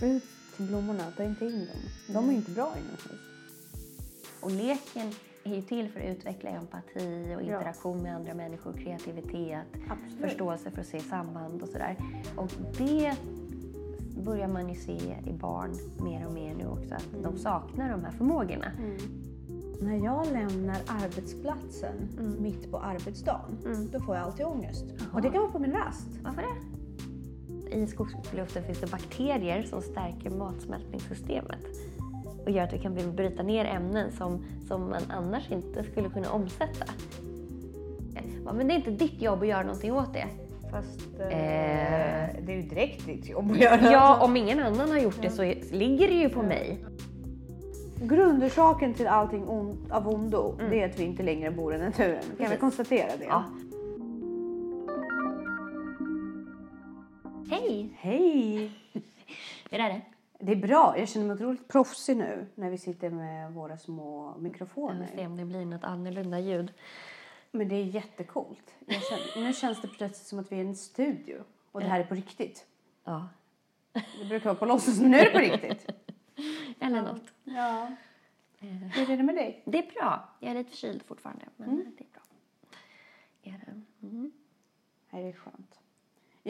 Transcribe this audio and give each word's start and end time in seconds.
frö 0.00 0.20
till 0.56 0.66
blommorna, 0.66 1.04
ta 1.16 1.22
inte 1.22 1.44
in 1.44 1.66
dem. 1.66 2.14
De 2.14 2.28
är 2.28 2.32
inte 2.32 2.50
bra 2.50 2.74
inomhus. 2.76 3.20
Och 4.40 4.50
leken 4.50 5.12
är 5.44 5.54
ju 5.54 5.62
till 5.62 5.88
för 5.88 6.00
att 6.00 6.06
utveckla 6.06 6.50
empati 6.50 7.34
och 7.36 7.42
interaktion 7.42 8.02
med 8.02 8.16
andra 8.16 8.34
människor, 8.34 8.72
kreativitet, 8.72 9.66
Absolut. 9.90 10.20
förståelse 10.20 10.70
för 10.70 10.80
att 10.80 10.86
se 10.86 11.00
samband 11.00 11.62
och 11.62 11.68
sådär. 11.68 11.96
Och 12.36 12.50
det 12.78 13.16
börjar 14.24 14.48
man 14.48 14.68
ju 14.68 14.74
se 14.74 15.16
i 15.26 15.32
barn 15.32 15.70
mer 15.98 16.26
och 16.26 16.32
mer 16.32 16.54
nu 16.54 16.66
också, 16.66 16.94
att 16.94 17.22
de 17.22 17.38
saknar 17.38 17.90
de 17.90 18.04
här 18.04 18.12
förmågorna. 18.12 18.72
När 19.80 20.04
jag 20.04 20.26
lämnar 20.32 20.80
arbetsplatsen 20.86 22.08
mitt 22.38 22.70
på 22.70 22.78
arbetsdagen, 22.78 23.88
då 23.92 24.00
får 24.00 24.16
jag 24.16 24.24
alltid 24.24 24.46
ångest. 24.46 24.84
Och 25.12 25.22
det 25.22 25.30
kan 25.30 25.40
vara 25.40 25.52
på 25.52 25.58
min 25.58 25.72
rast. 25.72 26.08
Varför 26.22 26.42
det? 26.42 26.69
I 27.72 27.86
skogsluften 27.86 28.62
finns 28.64 28.80
det 28.80 28.90
bakterier 28.90 29.62
som 29.62 29.82
stärker 29.82 30.30
matsmältningssystemet 30.30 31.66
och 32.44 32.50
gör 32.50 32.64
att 32.64 32.72
vi 32.72 32.78
kan 32.78 33.14
bryta 33.16 33.42
ner 33.42 33.64
ämnen 33.64 34.12
som, 34.12 34.44
som 34.68 34.90
man 34.90 35.02
annars 35.08 35.50
inte 35.50 35.84
skulle 35.84 36.08
kunna 36.08 36.30
omsätta. 36.30 36.84
Men 38.54 38.68
det 38.68 38.74
är 38.74 38.76
inte 38.76 38.90
ditt 38.90 39.22
jobb 39.22 39.42
att 39.42 39.48
göra 39.48 39.62
någonting 39.62 39.92
åt 39.92 40.14
det. 40.14 40.26
Fast 40.70 41.00
Eh. 41.20 42.36
det 42.46 42.52
är 42.52 42.56
ju 42.56 42.62
direkt 42.62 43.06
ditt 43.06 43.28
jobb 43.28 43.50
att 43.50 43.58
göra. 43.58 43.92
Ja, 43.92 44.24
om 44.24 44.36
ingen 44.36 44.60
annan 44.60 44.90
har 44.90 44.98
gjort 44.98 45.22
det 45.22 45.30
så 45.30 45.42
ligger 45.72 46.08
det 46.08 46.14
ju 46.14 46.28
på 46.28 46.42
mig. 46.42 46.84
Grundorsaken 48.02 48.94
till 48.94 49.06
allting 49.06 49.48
ont, 49.48 49.90
av 49.90 50.08
ondo, 50.08 50.54
det 50.70 50.82
är 50.82 50.88
att 50.88 50.98
vi 50.98 51.04
inte 51.04 51.22
längre 51.22 51.50
bor 51.50 51.74
i 51.74 51.78
naturen. 51.78 52.22
Kan 52.38 52.50
vi 52.50 52.56
konstatera 52.56 53.10
det? 53.18 53.24
Ja. 53.24 53.44
Hej! 57.80 57.92
Hej! 57.98 58.70
Hur 59.70 59.80
är 59.80 59.88
det? 59.88 60.00
Det 60.38 60.52
är 60.52 60.56
bra. 60.56 60.98
Jag 60.98 61.08
känner 61.08 61.26
mig 61.26 61.34
otroligt 61.34 61.68
proffsig 61.68 62.16
nu 62.16 62.46
när 62.54 62.70
vi 62.70 62.78
sitter 62.78 63.10
med 63.10 63.52
våra 63.52 63.78
små 63.78 64.32
Jag 64.34 64.42
mikrofoner. 64.42 65.06
se 65.14 65.26
om 65.26 65.36
det 65.36 65.44
blir 65.44 65.64
något 65.64 65.84
annorlunda 65.84 66.38
ljud. 66.40 66.72
Men 67.50 67.68
det 67.68 67.74
är 67.74 67.84
jättecoolt. 67.84 68.74
Jag 68.86 69.02
känner, 69.02 69.46
nu 69.46 69.52
känns 69.52 69.80
det 69.82 69.88
plötsligt 69.88 70.26
som 70.28 70.38
att 70.38 70.52
vi 70.52 70.56
är 70.56 70.64
i 70.64 70.66
en 70.66 70.76
studio 70.76 71.42
och 71.72 71.80
det 71.80 71.86
här 71.86 72.00
är 72.00 72.04
på 72.04 72.14
riktigt. 72.14 72.66
Ja, 73.04 73.28
Det 73.92 74.24
brukar 74.28 74.44
vara 74.44 74.54
på 74.58 74.66
låtsas, 74.66 75.00
men 75.00 75.10
nu 75.10 75.16
är 75.18 75.24
det 75.24 75.30
på 75.30 75.38
riktigt. 75.38 75.86
eller 76.80 77.02
något. 77.02 77.22
Ja. 77.44 77.90
Hur 78.58 79.10
är 79.10 79.16
det 79.16 79.22
med 79.22 79.34
dig? 79.34 79.62
Det 79.64 79.78
är 79.78 79.92
bra. 79.92 80.28
Jag 80.40 80.50
är 80.50 80.54
lite 80.54 80.70
förkyld 80.70 81.02
fortfarande, 81.02 81.44
men 81.56 81.76
det 81.98 82.04
är 82.04 82.08
bra. 82.12 82.22
Är 83.42 83.60
det? 83.66 84.06
Mm. 84.06 84.32
Det 85.10 85.16
är 85.28 85.32
skönt. 85.32 85.79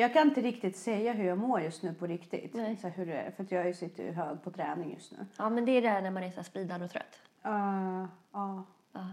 Jag 0.00 0.12
kan 0.12 0.28
inte 0.28 0.40
riktigt 0.40 0.76
säga 0.76 1.12
hur 1.12 1.24
jag 1.24 1.38
mår 1.38 1.60
just 1.60 1.82
nu 1.82 1.94
på 1.94 2.06
riktigt. 2.06 2.54
Nej. 2.54 2.76
Så 2.76 2.88
här, 2.88 2.94
hur 2.96 3.06
det 3.06 3.12
är, 3.12 3.30
för 3.30 3.42
att 3.42 3.50
jag 3.52 3.74
sitter 3.76 4.04
ju 4.04 4.12
hög 4.12 4.42
på 4.42 4.50
träning 4.50 4.94
just 4.94 5.12
nu. 5.12 5.26
Ja, 5.38 5.50
men 5.50 5.64
det 5.64 5.72
är 5.72 5.82
det 5.82 6.00
när 6.00 6.10
man 6.10 6.22
är 6.22 6.30
så 6.30 6.36
här 6.36 6.42
speedad 6.42 6.82
och 6.82 6.90
trött. 6.90 7.20
Uh, 7.46 8.04
ja. 8.32 8.64
Ja. 8.92 9.06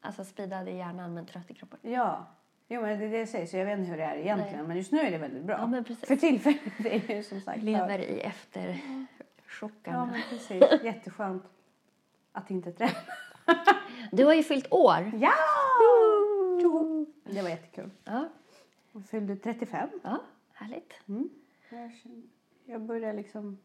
Alltså 0.00 0.24
speedad 0.24 0.68
i 0.68 0.76
hjärnan 0.76 1.14
men 1.14 1.26
trött 1.26 1.50
i 1.50 1.54
kroppen. 1.54 1.78
Ja. 1.82 2.26
Jo, 2.68 2.82
men 2.82 2.98
det 2.98 3.04
är 3.04 3.10
det 3.10 3.18
jag 3.18 3.28
säger, 3.28 3.46
så 3.46 3.56
jag 3.56 3.64
vet 3.66 3.78
inte 3.78 3.90
hur 3.90 3.96
det 3.98 4.04
är 4.04 4.16
egentligen. 4.16 4.58
Nej. 4.58 4.66
Men 4.68 4.76
just 4.76 4.92
nu 4.92 5.00
är 5.00 5.10
det 5.10 5.18
väldigt 5.18 5.42
bra. 5.44 5.56
Ja, 5.58 5.66
men 5.66 5.84
precis. 5.84 6.08
För 6.08 6.16
tillfället 6.16 6.60
är 6.84 7.02
det 7.06 7.14
ju 7.14 7.22
som 7.22 7.40
sagt 7.40 7.62
Lever 7.62 7.88
hög. 7.88 8.00
i 8.00 8.20
Ja, 8.22 8.28
efterchockarna. 8.28 10.06
men 10.06 10.20
precis. 10.30 10.64
Jätteskönt 10.84 11.44
att 12.32 12.50
inte 12.50 12.72
träna. 12.72 12.92
Du 14.12 14.24
har 14.24 14.34
ju 14.34 14.42
fyllt 14.42 14.72
år. 14.72 15.12
Ja! 15.14 15.32
Det 17.24 17.42
var 17.42 17.48
jättekul. 17.48 17.90
Ja, 18.04 18.28
Jag 18.92 19.04
fyllde 19.06 19.36
35. 19.36 19.88
ja 20.02 20.18
härligt. 20.52 20.92
Jag, 21.70 21.92
känner, 22.02 22.22
jag 22.64 22.80
börjar 22.82 23.12
liksom 23.14 23.58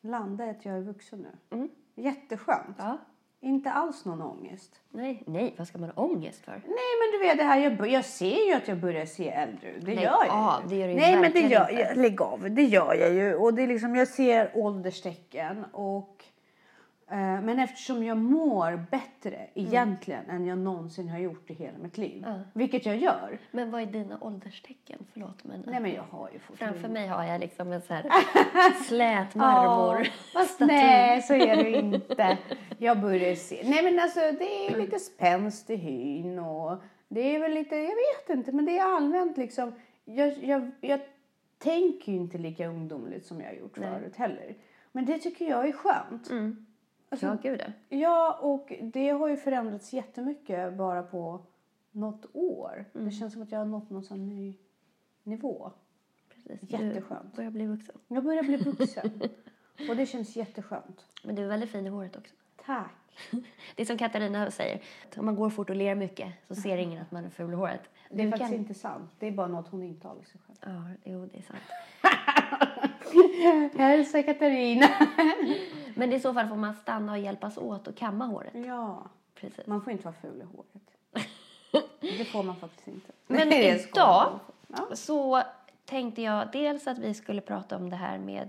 landa 0.00 0.46
i 0.46 0.50
att 0.50 0.64
jag 0.64 0.76
är 0.76 0.80
vuxen 0.80 1.18
nu. 1.50 1.56
Mm. 1.56 1.68
Jätteskönt. 1.94 2.76
Ja. 2.78 2.98
Inte 3.40 3.70
alls 3.70 4.04
någon 4.04 4.22
ångest. 4.22 4.80
Nej, 4.90 5.22
nej, 5.26 5.54
vad 5.58 5.68
ska 5.68 5.78
man 5.78 5.90
ha 5.90 6.02
ångest 6.04 6.44
för? 6.44 6.52
Nej 6.52 6.62
men 7.00 7.12
du 7.12 7.18
vet 7.18 7.36
det 7.38 7.44
här, 7.44 7.58
jag, 7.58 7.88
jag 7.90 8.04
ser 8.04 8.46
ju 8.46 8.52
att 8.52 8.68
jag 8.68 8.78
börjar 8.80 9.06
se 9.06 9.28
äldre 9.28 9.70
ut. 9.70 9.80
Det 9.84 9.94
Lägg 9.94 10.04
gör 10.04 10.24
jag 10.26 10.30
av, 10.30 10.62
ju. 10.62 10.68
det 10.68 10.76
gör 10.76 10.88
du 10.88 10.94
Nej 10.94 11.20
men 11.20 11.32
det 11.32 11.40
gör 11.40 11.70
inte. 11.70 11.82
jag, 11.82 11.96
lägg 11.96 12.22
av, 12.22 12.50
det 12.50 12.62
gör 12.62 12.94
jag 12.94 13.14
ju. 13.14 13.34
Och 13.34 13.54
det 13.54 13.62
är 13.62 13.66
liksom, 13.66 13.96
jag 13.96 14.08
ser 14.08 14.50
ålderstecken 14.54 15.64
och 15.64 16.24
men 17.10 17.58
eftersom 17.58 18.04
jag 18.04 18.16
mår 18.16 18.86
bättre 18.90 19.46
egentligen 19.54 20.30
än 20.30 20.46
jag 20.46 20.58
någonsin 20.58 21.08
har 21.08 21.18
gjort 21.18 21.50
i 21.50 21.54
hela 21.54 21.78
mitt 21.78 21.98
liv. 21.98 22.24
Ja. 22.26 22.40
Vilket 22.52 22.86
jag 22.86 22.96
gör. 22.96 23.38
Men 23.50 23.70
vad 23.70 23.82
är 23.82 23.86
dina 23.86 24.18
ålderstecken? 24.20 25.06
Förlåt 25.12 25.44
men... 25.44 25.64
Nej 25.66 25.80
men 25.80 25.92
jag 25.92 26.02
har 26.02 26.30
ju 26.32 26.38
fortfarande... 26.38 26.80
Framför 26.80 26.94
mig 26.94 27.08
har 27.08 27.24
jag 27.24 27.40
liksom 27.40 27.72
en 27.72 27.82
så 27.82 27.94
här 27.94 28.10
slät 28.84 29.34
marmor. 29.34 30.08
Fast 30.32 30.60
nej, 30.68 31.22
så 31.22 31.34
är 31.34 31.56
det 31.56 31.70
inte. 31.70 32.38
Jag 32.78 33.00
börjar 33.00 33.34
se. 33.34 33.60
Nej, 33.64 33.84
men 33.84 34.00
alltså 34.00 34.20
det 34.20 34.66
är 34.66 34.76
lite 34.76 34.98
spänst 34.98 35.70
i 35.70 35.76
hyn 35.76 36.38
och 36.38 36.82
det 37.08 37.36
är 37.36 37.40
väl 37.40 37.52
lite, 37.52 37.76
jag 37.76 37.96
vet 37.96 38.36
inte, 38.36 38.52
men 38.52 38.64
det 38.64 38.78
är 38.78 38.96
allmänt 38.96 39.36
liksom. 39.36 39.72
Jag, 40.04 40.44
jag, 40.44 40.70
jag 40.80 41.00
tänker 41.58 42.12
ju 42.12 42.18
inte 42.18 42.38
lika 42.38 42.66
ungdomligt 42.66 43.26
som 43.26 43.40
jag 43.40 43.48
har 43.48 43.54
gjort 43.54 43.78
Nej. 43.78 43.90
förut 43.90 44.16
heller. 44.16 44.54
Men 44.92 45.04
det 45.04 45.18
tycker 45.18 45.50
jag 45.50 45.68
är 45.68 45.72
skönt. 45.72 46.30
Mm. 46.30 46.66
Alltså, 47.08 47.26
Ja, 47.26 47.36
gud 47.42 47.62
ja. 47.88 48.38
Och 48.40 48.72
det 48.82 49.08
har 49.08 49.28
ju 49.28 49.36
förändrats 49.36 49.92
jättemycket 49.92 50.74
bara 50.74 51.02
på 51.02 51.40
något 51.90 52.26
år. 52.32 52.84
Mm. 52.94 53.06
Det 53.06 53.12
känns 53.12 53.32
som 53.32 53.42
att 53.42 53.52
jag 53.52 53.58
har 53.58 53.66
nått 53.66 53.90
någon 53.90 54.04
sån 54.04 54.28
ny 54.28 54.54
nivå. 55.22 55.72
Precis. 56.34 56.70
Jätteskönt. 56.70 57.30
Du 57.30 57.36
börjar 57.36 57.50
bli 57.50 57.66
vuxen. 57.66 57.96
Jag 58.08 58.24
börjar 58.24 58.42
bli 58.42 58.56
vuxen 58.56 59.22
och 59.90 59.96
det 59.96 60.06
känns 60.06 60.36
jätteskönt. 60.36 61.04
Men 61.24 61.34
du 61.34 61.42
är 61.44 61.48
väldigt 61.48 61.70
fin 61.70 61.86
i 61.86 61.90
håret 61.90 62.16
också. 62.16 62.34
Tack. 62.66 62.92
Det 63.76 63.82
är 63.82 63.86
som 63.86 63.98
Katarina 63.98 64.50
säger, 64.50 64.82
om 65.16 65.24
man 65.24 65.36
går 65.36 65.50
fort 65.50 65.70
och 65.70 65.76
ler 65.76 65.94
mycket 65.94 66.32
så 66.48 66.54
ser 66.54 66.76
ingen 66.76 67.02
att 67.02 67.10
man 67.10 67.24
är 67.24 67.30
ful 67.30 67.52
i 67.52 67.54
håret. 67.54 67.80
Det 68.10 68.22
är 68.22 68.24
Du 68.24 68.30
faktiskt 68.30 68.50
kan- 68.50 68.58
inte 68.60 68.74
sant. 68.74 69.10
Det 69.18 69.26
är 69.26 69.32
bara 69.32 69.46
något 69.48 69.68
hon 69.68 69.82
intalar 69.82 70.22
sig 70.22 70.40
själv. 70.46 70.58
Ja, 70.74 70.82
jo, 71.04 71.26
det 71.32 71.38
är 71.38 71.42
sant. 71.42 71.58
Hälsa 73.78 74.22
Katarina. 74.22 74.86
Men 75.94 76.12
i 76.12 76.20
så 76.20 76.34
fall 76.34 76.48
får 76.48 76.56
man 76.56 76.74
stanna 76.74 77.12
och 77.12 77.18
hjälpas 77.18 77.58
åt 77.58 77.88
och 77.88 77.96
kamma 77.96 78.26
håret. 78.26 78.52
ja, 78.66 79.02
Precis. 79.34 79.66
man 79.66 79.82
får 79.82 79.92
inte 79.92 80.04
vara 80.04 80.14
ful 80.22 80.40
i 80.42 80.44
håret. 80.44 80.94
Det 82.00 82.24
får 82.24 82.42
man 82.42 82.56
faktiskt 82.56 82.88
inte. 82.88 83.12
Men 83.26 83.52
idag. 83.52 84.38
Ja. 84.68 84.88
så 84.92 85.42
tänkte 85.84 86.22
jag 86.22 86.48
dels 86.52 86.86
att 86.86 86.98
vi 86.98 87.14
skulle 87.14 87.40
prata 87.40 87.76
om 87.76 87.90
det 87.90 87.96
här 87.96 88.18
med 88.18 88.48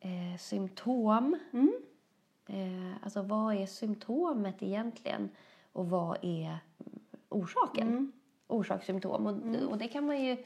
eh, 0.00 0.38
symptom. 0.38 1.38
Mm. 1.52 1.72
Eh, 2.46 2.96
alltså 3.04 3.22
vad 3.22 3.54
är 3.54 3.66
symptomet 3.66 4.62
egentligen 4.62 5.28
och 5.72 5.90
vad 5.90 6.16
är 6.22 6.44
mm, 6.46 6.58
orsaken? 7.28 7.88
Mm. 7.88 8.12
Orsakssymptom. 8.46 9.26
Och, 9.26 9.66
och 9.70 9.78
det 9.78 9.88
kan 9.88 10.06
man 10.06 10.22
ju 10.24 10.36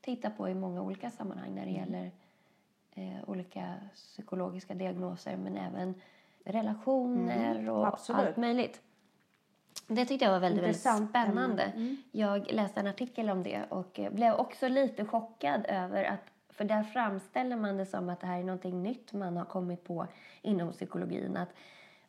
titta 0.00 0.30
på 0.30 0.48
i 0.48 0.54
många 0.54 0.82
olika 0.82 1.10
sammanhang 1.10 1.54
när 1.54 1.66
det 1.66 1.70
Mm. 1.70 1.80
gäller 1.92 2.10
eh, 2.96 3.28
olika 3.28 3.74
psykologiska 3.94 4.74
diagnoser 4.74 5.36
men 5.36 5.56
även 5.56 5.94
relationer 6.44 7.70
och 7.70 7.76
Mm. 7.78 7.88
absolut. 7.92 8.26
allt 8.26 8.36
möjligt. 8.36 8.80
Det 9.88 10.06
tyckte 10.06 10.24
jag 10.24 10.32
var 10.32 10.40
väldigt, 10.40 10.62
väldigt 10.64 11.08
spännande. 11.10 11.62
Mm. 11.62 11.96
Jag 12.12 12.52
läste 12.52 12.80
en 12.80 12.86
artikel 12.86 13.30
om 13.30 13.42
det 13.42 13.64
och 13.68 13.98
eh, 13.98 14.12
blev 14.12 14.34
också 14.34 14.68
lite 14.68 15.04
chockad 15.04 15.66
över 15.68 16.04
att 16.04 16.20
för 16.48 16.64
där 16.64 16.82
framställer 16.82 17.56
man 17.56 17.76
det 17.76 17.86
som 17.86 18.08
att 18.08 18.20
det 18.20 18.26
här 18.26 18.38
är 18.38 18.44
någonting 18.44 18.82
nytt 18.82 19.12
man 19.12 19.36
har 19.36 19.44
kommit 19.44 19.84
på 19.84 20.06
inom 20.42 20.72
psykologin. 20.72 21.36
Att 21.36 21.48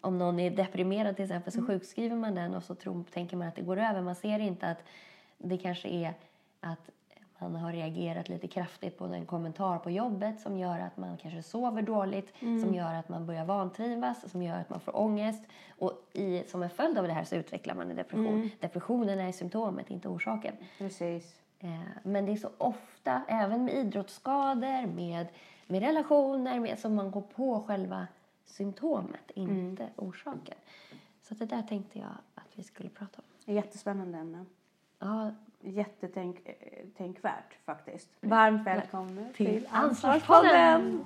om 0.02 0.18
någon 0.18 0.40
är 0.40 0.52
deprimerad 0.52 1.16
till 1.16 1.26
exempel 1.26 1.54
så 1.54 1.66
sjukskriver 1.68 2.16
man 2.16 2.36
den 2.36 2.56
och 2.56 2.64
så 2.64 2.76
tror, 2.76 3.04
tänker 3.04 3.38
man 3.38 3.48
att 3.48 3.56
det 3.56 3.62
går 3.62 3.78
över. 3.78 4.02
Man 4.02 4.16
ser 4.16 4.40
inte 4.40 4.68
att 4.70 4.78
det 5.38 5.58
kanske 5.58 5.90
är 5.90 6.14
att 6.60 6.90
man 7.40 7.56
har 7.56 7.72
reagerat 7.72 8.30
lite 8.30 8.48
kraftigt 8.48 8.98
på 8.98 9.06
en 9.06 9.26
kommentar 9.26 9.80
på 9.80 9.92
jobbet 9.92 10.40
som 10.42 10.58
gör 10.58 10.80
att 10.80 10.98
man 10.98 11.18
kanske 11.18 11.44
sover 11.44 11.82
dåligt, 11.82 12.34
som 12.40 12.74
gör 12.74 12.94
att 12.94 13.10
man 13.10 13.26
börjar 13.26 13.46
vantrivas, 13.46 14.32
som 14.32 14.44
gör 14.44 14.60
att 14.60 14.70
man 14.70 14.80
får 14.80 14.98
ångest. 14.98 15.44
Och 15.70 15.92
i, 16.14 16.44
som 16.48 16.64
en 16.64 16.70
följd 16.70 16.98
av 16.98 17.08
det 17.08 17.14
här 17.14 17.24
så 17.24 17.36
utvecklar 17.36 17.76
man 17.76 17.90
en 17.90 17.96
depression. 17.96 18.50
Depressionen 18.60 19.20
är 19.20 19.32
symptomet, 19.32 19.90
inte 19.90 20.08
orsaken. 20.08 20.56
Precis. 20.78 21.40
Eh, 21.60 21.80
Men 22.04 22.26
det 22.26 22.32
är 22.32 22.36
så 22.36 22.50
ofta, 22.58 23.22
även 23.28 23.66
med 23.66 23.74
idrottsskador, 23.74 24.86
med, 24.88 25.28
med 25.68 25.82
relationer, 25.82 26.60
med, 26.60 26.80
som 26.80 26.96
man 26.96 27.12
går 27.12 27.22
på 27.22 27.64
själva 27.68 28.08
symptomet, 28.46 29.32
inte 29.36 29.90
orsaken. 29.96 30.56
Så 31.22 31.34
det 31.34 31.46
där 31.46 31.62
tänkte 31.62 32.00
jag 32.00 32.10
att 32.36 32.48
vi 32.58 32.64
skulle 32.64 32.90
prata 32.90 33.22
om. 33.46 33.54
Jättespännande 33.54 34.18
ämne. 34.18 34.46
Ja, 35.00 35.32
Jättetänkvärt 35.60 37.58
faktiskt. 37.66 38.10
Varmt 38.22 38.68
välkomna 38.68 39.22
till, 39.34 39.46
till 39.46 39.68
Ansvarspodden. 39.72 41.06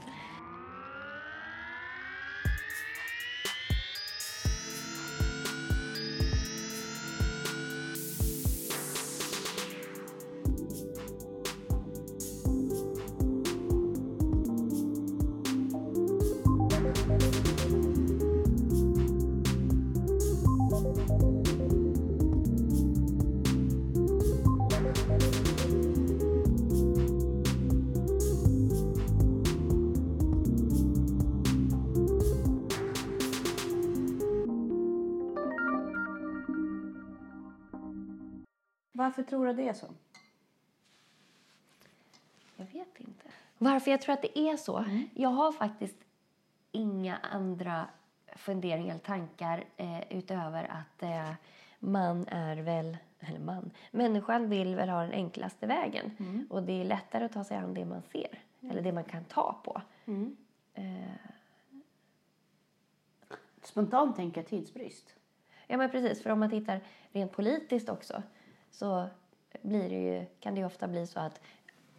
Varför 39.01 39.23
tror 39.23 39.45
du 39.45 39.53
det 39.53 39.69
är 39.69 39.73
så? 39.73 39.87
Jag 42.55 42.65
vet 42.65 42.99
inte. 42.99 43.27
Varför 43.57 43.91
jag 43.91 44.01
tror 44.01 44.13
att 44.13 44.21
det 44.21 44.39
är 44.39 44.57
så? 44.57 44.85
Jag 45.13 45.29
har 45.29 45.51
faktiskt 45.51 45.95
inga 46.71 47.17
andra 47.17 47.85
funderingar 48.35 48.89
eller 48.89 48.99
tankar 48.99 49.63
eh, 49.77 50.17
utöver 50.17 50.63
att 50.63 51.03
eh, 51.03 51.33
man 51.79 52.27
är 52.27 52.57
väl, 52.57 52.97
eller 53.19 53.39
man, 53.39 53.71
människan 53.91 54.49
vill 54.49 54.75
väl 54.75 54.89
ha 54.89 55.01
den 55.01 55.11
enklaste 55.11 55.67
vägen. 55.67 56.11
Och 56.49 56.63
det 56.63 56.81
är 56.81 56.85
lättare 56.85 57.25
att 57.25 57.33
ta 57.33 57.43
sig 57.43 57.57
an 57.57 57.73
det 57.73 57.85
man 57.85 58.01
ser, 58.01 58.39
eller 58.69 58.81
det 58.81 58.91
man 58.91 59.03
kan 59.03 59.23
ta 59.23 59.61
på. 59.63 59.81
Eh, 60.73 60.83
Spontant 63.61 64.15
tänker 64.15 64.41
jag 64.41 64.47
tidsbrist. 64.47 65.15
Ja, 65.67 65.77
men 65.77 65.89
precis. 65.91 66.23
För 66.23 66.29
om 66.29 66.39
man 66.39 66.49
tittar 66.49 66.79
rent 67.11 67.31
politiskt 67.31 67.89
också 67.89 68.23
så 68.71 69.07
blir 69.61 69.89
det 69.89 70.01
ju, 70.01 70.25
kan 70.39 70.55
det 70.55 70.65
ofta 70.65 70.87
bli 70.87 71.07
så 71.07 71.19
att 71.19 71.41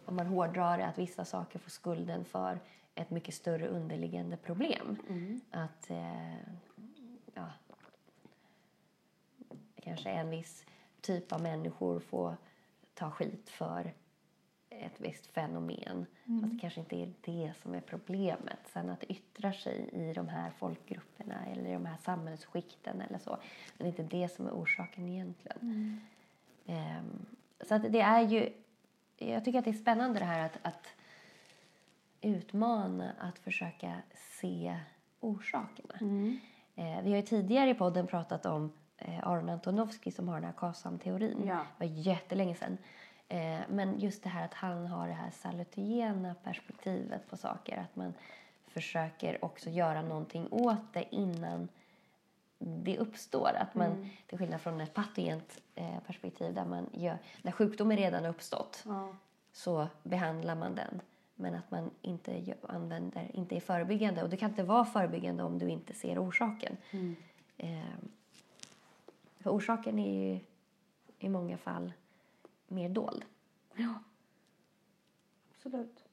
om 0.05 0.15
man 0.15 0.27
hårdrar 0.27 0.77
det, 0.77 0.85
att 0.85 0.97
vissa 0.97 1.25
saker 1.25 1.59
får 1.59 1.69
skulden 1.69 2.25
för 2.25 2.59
ett 2.95 3.09
mycket 3.09 3.35
större 3.35 3.67
underliggande 3.67 4.37
problem. 4.37 4.97
Att 5.51 5.89
eh, 5.89 6.35
ja, 7.33 7.51
kanske 9.83 10.09
en 10.09 10.29
viss 10.29 10.65
typ 11.01 11.31
av 11.31 11.41
människor 11.41 11.99
får 11.99 12.37
ta 12.93 13.11
skit 13.11 13.49
för 13.49 13.93
ett 14.69 15.01
visst 15.01 15.27
fenomen. 15.27 16.05
Fast 16.41 16.53
det 16.53 16.59
kanske 16.61 16.79
inte 16.79 16.95
är 16.95 17.13
det 17.21 17.53
som 17.61 17.73
är 17.73 17.81
problemet. 17.81 18.59
Sen 18.73 18.89
att 18.89 18.99
det 18.99 19.11
yttrar 19.11 19.51
sig 19.51 19.89
i 19.93 20.13
de 20.13 20.27
här 20.27 20.51
folkgrupperna 20.51 21.45
eller 21.45 21.69
i 21.69 21.73
de 21.73 21.85
här 21.85 21.97
samhällsskikten 21.97 23.01
eller 23.01 23.19
så. 23.19 23.37
Men 23.77 23.77
det 23.77 23.83
är 23.83 24.03
inte 24.03 24.17
det 24.17 24.29
som 24.29 24.47
är 24.47 24.51
orsaken 24.51 25.07
egentligen. 25.07 25.57
Ehm, 25.61 25.99
så 27.61 27.75
att 27.75 27.91
det 27.91 28.01
är 28.01 28.21
ju... 28.21 28.53
Jag 29.17 29.45
tycker 29.45 29.59
att 29.59 29.65
det 29.65 29.71
är 29.71 29.73
spännande 29.73 30.19
det 30.19 30.25
här 30.25 30.45
att, 30.45 30.59
att 30.61 30.87
utmana, 32.21 33.11
att 33.19 33.39
försöka 33.39 34.01
se 34.39 34.79
orsakerna. 35.19 35.95
Eh, 36.75 37.01
vi 37.03 37.09
har 37.09 37.15
ju 37.17 37.21
tidigare 37.21 37.69
i 37.69 37.73
podden 37.73 38.07
pratat 38.07 38.45
om 38.45 38.71
eh, 38.97 39.27
Aron 39.27 39.49
Antonovsky 39.49 40.11
som 40.11 40.27
har 40.27 40.35
den 40.35 40.43
här 40.43 40.53
KASAM-teorin. 40.53 41.43
Ja. 41.45 41.65
Det 41.77 41.87
var 41.87 41.93
jättelänge 41.93 42.55
sedan. 42.55 42.77
Eh, 43.27 43.59
men 43.69 43.99
just 43.99 44.23
det 44.23 44.29
här 44.29 44.45
att 44.45 44.53
han 44.53 44.87
har 44.87 45.07
det 45.07 45.13
här 45.13 45.31
salutogena 45.31 46.35
perspektivet 46.43 47.29
på 47.29 47.37
saker. 47.37 47.77
Att 47.77 47.95
man 47.95 48.13
försöker 48.67 49.45
också 49.45 49.69
göra 49.69 50.01
någonting 50.01 50.47
åt 50.51 50.93
det 50.93 51.15
innan 51.15 51.67
det 52.65 52.97
uppstår. 52.97 53.51
Att 53.57 53.75
man, 53.75 54.09
Till 54.27 54.37
skillnad 54.37 54.61
från 54.61 54.81
ett 54.81 54.93
patogent 54.93 55.61
eh, 55.75 55.99
perspektiv 56.07 56.53
där 56.53 56.65
man 56.65 56.89
gör, 56.93 57.17
när 57.41 57.51
sjukdomen 57.51 57.97
redan 57.97 58.23
har 58.23 58.29
uppstått 58.29 58.83
Ja. 58.85 59.15
så 59.51 59.87
behandlar 60.03 60.55
man 60.55 60.75
den. 60.75 61.01
Men 61.35 61.55
att 61.55 61.71
man 61.71 61.91
inte 62.01 62.55
använder, 62.61 63.31
inte 63.33 63.55
är 63.55 63.59
förebyggande. 63.59 64.23
Och 64.23 64.29
det 64.29 64.37
kan 64.37 64.49
inte 64.49 64.63
vara 64.63 64.85
förebyggande 64.85 65.43
om 65.43 65.59
du 65.59 65.69
inte 65.69 65.93
ser 65.93 66.23
orsaken. 66.27 66.77
Eh, 67.57 67.79
för 69.39 69.49
orsaken 69.49 69.99
är 69.99 70.31
ju 70.31 70.39
i 71.19 71.29
många 71.29 71.57
fall 71.57 71.93
mer 72.67 72.89
dold. 72.89 73.25
Absolut. 75.55 76.03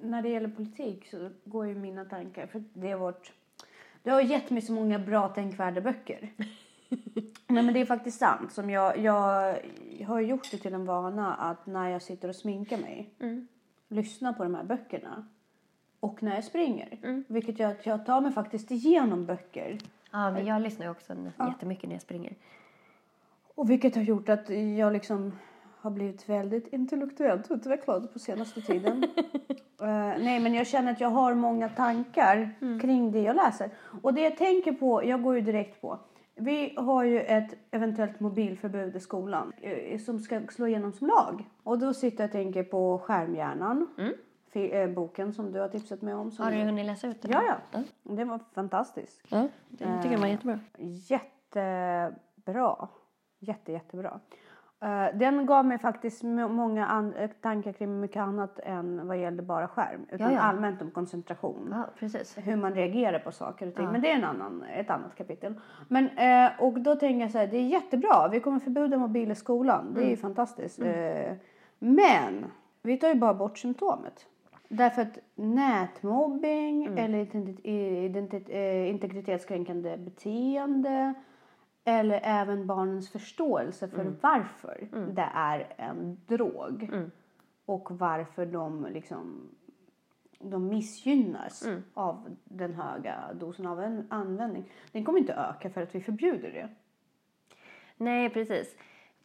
När 0.00 0.22
det 0.22 0.28
gäller 0.28 0.48
politik 0.48 1.06
så 1.10 1.30
går 1.44 1.66
ju 1.66 1.74
mina 1.74 2.04
tankar, 2.04 2.46
för 2.46 2.64
det 2.74 2.90
är 2.90 2.96
vårt... 2.96 3.32
Du 4.02 4.10
har 4.10 4.20
gett 4.20 4.50
mig 4.50 4.62
så 4.62 4.72
många 4.72 4.98
bra 4.98 5.28
tänkvärda 5.28 5.80
böcker. 5.80 6.32
Nej 7.46 7.62
men 7.64 7.74
det 7.74 7.80
är 7.80 7.86
faktiskt 7.86 8.18
sant. 8.18 8.52
Som 8.52 8.70
jag, 8.70 8.98
jag 8.98 9.56
har 10.06 10.20
gjort 10.20 10.50
det 10.50 10.56
till 10.58 10.74
en 10.74 10.84
vana 10.84 11.34
att 11.34 11.66
när 11.66 11.88
jag 11.88 12.02
sitter 12.02 12.28
och 12.28 12.36
sminkar 12.36 12.78
mig 12.78 13.10
lyssna 13.88 14.32
på 14.32 14.42
de 14.42 14.54
här 14.54 14.64
böckerna. 14.64 15.26
Och 16.00 16.22
när 16.22 16.34
jag 16.34 16.44
springer. 16.44 16.98
Vilket 17.28 17.58
gör 17.58 17.70
att 17.70 17.86
jag 17.86 18.06
tar 18.06 18.20
mig 18.20 18.32
faktiskt 18.32 18.70
igenom 18.70 19.26
böcker. 19.26 19.78
Ja, 20.10 20.30
men 20.30 20.46
jag 20.46 20.62
lyssnar 20.62 20.86
ju 20.86 20.90
också 20.90 21.12
n- 21.12 21.32
jättemycket 21.48 21.84
när 21.88 21.94
jag 21.94 22.02
springer. 22.02 22.34
Och 23.54 23.70
vilket 23.70 23.94
har 23.94 24.02
gjort 24.02 24.28
att 24.28 24.50
jag 24.78 24.92
liksom 24.92 25.32
har 25.82 25.90
blivit 25.90 26.28
väldigt 26.28 26.66
intellektuellt 26.72 27.50
utvecklad 27.50 28.12
på 28.12 28.18
senaste 28.18 28.60
tiden. 28.60 29.04
Eh, 29.82 29.88
nej, 30.18 30.40
men 30.40 30.54
jag 30.54 30.66
känner 30.66 30.92
att 30.92 31.00
jag 31.00 31.08
har 31.08 31.34
många 31.34 31.68
tankar 31.68 32.50
kring 32.80 33.12
det 33.12 33.20
jag 33.22 33.36
läser. 33.36 33.70
Och 34.02 34.14
det 34.14 34.20
jag 34.20 34.36
tänker 34.36 34.72
på, 34.72 35.04
jag 35.04 35.22
går 35.22 35.34
ju 35.34 35.40
direkt 35.40 35.80
på. 35.80 35.98
Vi 36.34 36.74
har 36.76 37.04
ju 37.04 37.20
ett 37.20 37.54
eventuellt 37.70 38.20
mobilförbud 38.20 38.96
i 38.96 39.00
skolan 39.00 39.52
eh, 39.60 39.98
som 39.98 40.18
ska 40.20 40.40
slå 40.50 40.66
igenom 40.66 40.92
som 40.92 41.06
lag. 41.06 41.44
Och 41.62 41.78
då 41.78 41.94
sitter 41.94 42.18
jag 42.24 42.28
och 42.28 42.32
tänker 42.32 42.62
på 42.62 42.98
Skärmhjärnan. 42.98 43.88
Fi- 44.52 44.82
eh, 44.82 44.88
boken 44.90 45.32
som 45.32 45.52
du 45.52 45.60
har 45.60 45.68
tipsat 45.68 46.02
mig 46.02 46.14
om. 46.14 46.30
Som 46.30 46.44
Har 46.44 46.52
du 46.52 46.58
hunnit 46.58 46.86
läsa 46.86 47.06
ut 47.08 47.22
den? 47.22 47.30
Ja, 47.32 47.42
ja. 47.72 47.80
Det 48.02 48.24
var 48.24 48.40
fantastiskt. 48.54 49.20
ja 49.28 49.48
det 49.68 50.02
tycker 50.02 50.12
jag 50.12 50.18
var 50.20 50.26
jättebra. 50.28 50.58
Jättebra. 51.66 52.88
Jätte, 53.38 53.72
jättebra. 53.72 54.20
Eh, 54.82 55.06
den 55.18 55.46
gav 55.46 55.64
mig 55.66 55.78
faktiskt 55.78 56.22
må- 56.22 56.48
många 56.48 57.12
eh, 57.18 57.30
tankar 57.40 57.72
kring 57.72 58.00
mycket 58.00 58.22
annat 58.22 58.58
än 58.62 59.06
vad 59.08 59.18
gällde 59.18 59.42
bara 59.42 59.68
skärm. 59.68 60.06
Utan 60.10 60.30
Ja, 60.32 60.36
ja. 60.36 60.40
allmänt 60.40 60.82
om 60.82 60.90
koncentration. 60.90 61.68
Ja, 61.70 61.88
precis. 61.98 62.38
Hur 62.38 62.56
man 62.56 62.74
reagerar 62.74 63.18
på 63.18 63.32
saker 63.32 63.66
och 63.68 63.74
ting. 63.74 63.88
Men 63.92 64.00
det 64.00 64.10
är 64.10 64.14
en 64.16 64.24
annan, 64.24 64.62
ett 64.76 64.90
annat 64.90 65.14
kapitel. 65.14 65.54
Men, 65.88 66.08
eh, 66.08 66.50
och 66.58 66.80
då 66.80 66.94
tänker 66.96 67.20
jag 67.20 67.30
så 67.30 67.38
här, 67.38 67.46
det 67.46 67.56
är 67.56 67.66
jättebra. 67.66 68.28
Vi 68.32 68.40
kommer 68.40 68.58
förbjuda 68.58 68.98
mobil 68.98 69.30
i 69.30 69.34
skolan. 69.34 69.94
Det 69.94 70.04
är 70.04 70.10
ju 70.10 70.16
fantastiskt. 70.16 70.78
Eh, 70.82 71.32
men 71.78 72.44
vi 72.82 72.96
tar 72.96 73.08
ju 73.08 73.14
bara 73.14 73.34
bort 73.34 73.58
symptomet. 73.58 74.26
Därför 74.68 75.02
att 75.02 75.18
nätmobbing 75.34 76.98
eller 76.98 77.24
identi- 77.24 78.50
eh, 78.52 78.90
integritetskränkande 78.90 79.96
beteende 79.96 81.14
eller 81.84 82.20
även 82.22 82.66
barnens 82.66 83.10
förståelse 83.10 83.88
för 83.88 84.14
varför 84.20 84.88
det 85.14 85.28
är 85.34 85.72
en 85.76 86.20
drog. 86.26 86.90
Och 87.64 87.90
varför 87.90 88.46
de 88.46 88.86
liksom 88.92 89.48
de 90.42 90.68
missgynnas 90.68 91.68
av 91.94 92.36
den 92.44 92.74
höga 92.74 93.32
dosen 93.34 93.66
av 93.66 93.82
en 93.82 94.06
användning. 94.10 94.64
Den 94.92 95.04
kommer 95.04 95.18
inte 95.18 95.34
öka 95.34 95.70
för 95.70 95.82
att 95.82 95.94
vi 95.94 96.00
förbjuder 96.00 96.50
det. 96.50 96.68
Nej, 97.96 98.30
precis. 98.30 98.76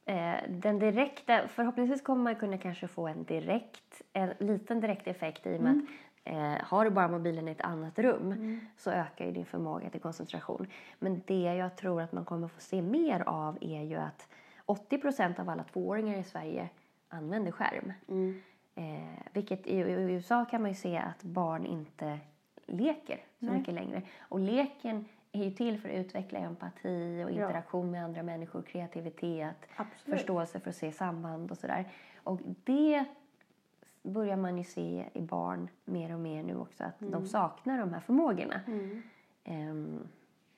Eh, 0.06 0.50
den 0.50 0.80
direkta, 0.80 1.48
förhoppningsvis 1.48 2.02
kommer 2.02 2.24
man 2.24 2.36
kunna 2.36 2.58
kanske 2.58 2.88
få 2.88 3.08
en 3.08 3.24
direkt, 3.24 4.02
en 4.14 4.34
liten 4.40 4.82
direkt 4.82 5.08
effekt 5.08 5.48
i 5.48 5.58
och 5.58 5.62
med 5.62 5.72
att 5.72 6.07
eh, 6.28 6.56
har 6.64 6.84
du 6.86 6.90
bara 6.92 7.08
mobilen 7.08 7.48
i 7.48 7.52
ett 7.52 7.62
annat 7.62 8.00
rum 8.00 8.60
så 8.78 8.92
ökar 8.92 9.26
ju 9.26 9.32
din 9.32 9.46
förmåga 9.46 9.90
till 9.90 10.02
koncentration. 10.02 10.68
Men 11.00 11.22
det 11.26 11.42
jag 11.42 11.76
tror 11.76 12.02
att 12.02 12.12
man 12.12 12.26
kommer 12.26 12.48
få 12.48 12.62
se 12.62 12.82
mer 12.82 13.24
av 13.28 13.58
är 13.62 13.82
ju 13.82 13.96
att 13.96 14.28
80 14.66 14.98
procent 14.98 15.40
av 15.40 15.50
alla 15.50 15.64
tvååringar 15.64 16.18
i 16.18 16.24
Sverige 16.24 16.70
använder 17.10 17.52
skärm. 17.52 17.94
Eh, 18.76 19.24
vilket 19.34 19.68
i, 19.68 19.76
i 19.76 19.92
USA 19.92 20.46
kan 20.46 20.62
man 20.62 20.72
ju 20.72 20.76
se 20.76 20.98
att 20.98 21.24
barn 21.24 21.66
inte 21.66 22.20
leker 22.66 23.20
så 23.40 23.46
mycket 23.46 23.74
längre. 23.74 24.02
Och 24.20 24.40
leken 24.40 25.06
är 25.32 25.44
ju 25.44 25.52
till 25.52 25.80
för 25.82 25.90
att 25.90 25.96
utveckla 25.96 26.40
empati 26.40 27.24
och 27.26 27.32
interaktion 27.32 27.92
med 27.92 28.04
andra 28.04 28.24
människor, 28.24 28.62
kreativitet, 28.62 29.68
Absolut. 29.76 30.20
förståelse 30.20 30.60
för 30.60 30.70
att 30.70 30.76
se 30.76 30.92
samband 30.92 31.52
och 31.52 31.58
sådär. 31.58 31.86
Och 32.24 32.40
det 32.64 33.06
börjar 34.08 34.38
man 34.38 34.58
ju 34.58 34.64
se 34.64 35.10
i 35.14 35.22
barn 35.22 35.70
mer 35.86 36.14
och 36.14 36.20
mer 36.20 36.44
nu 36.44 36.58
också, 36.58 36.84
att 36.84 36.96
de 37.00 37.26
saknar 37.26 37.80
de 37.80 37.94
här 37.94 38.00
förmågorna. 38.00 38.62
Ehm, 39.44 40.08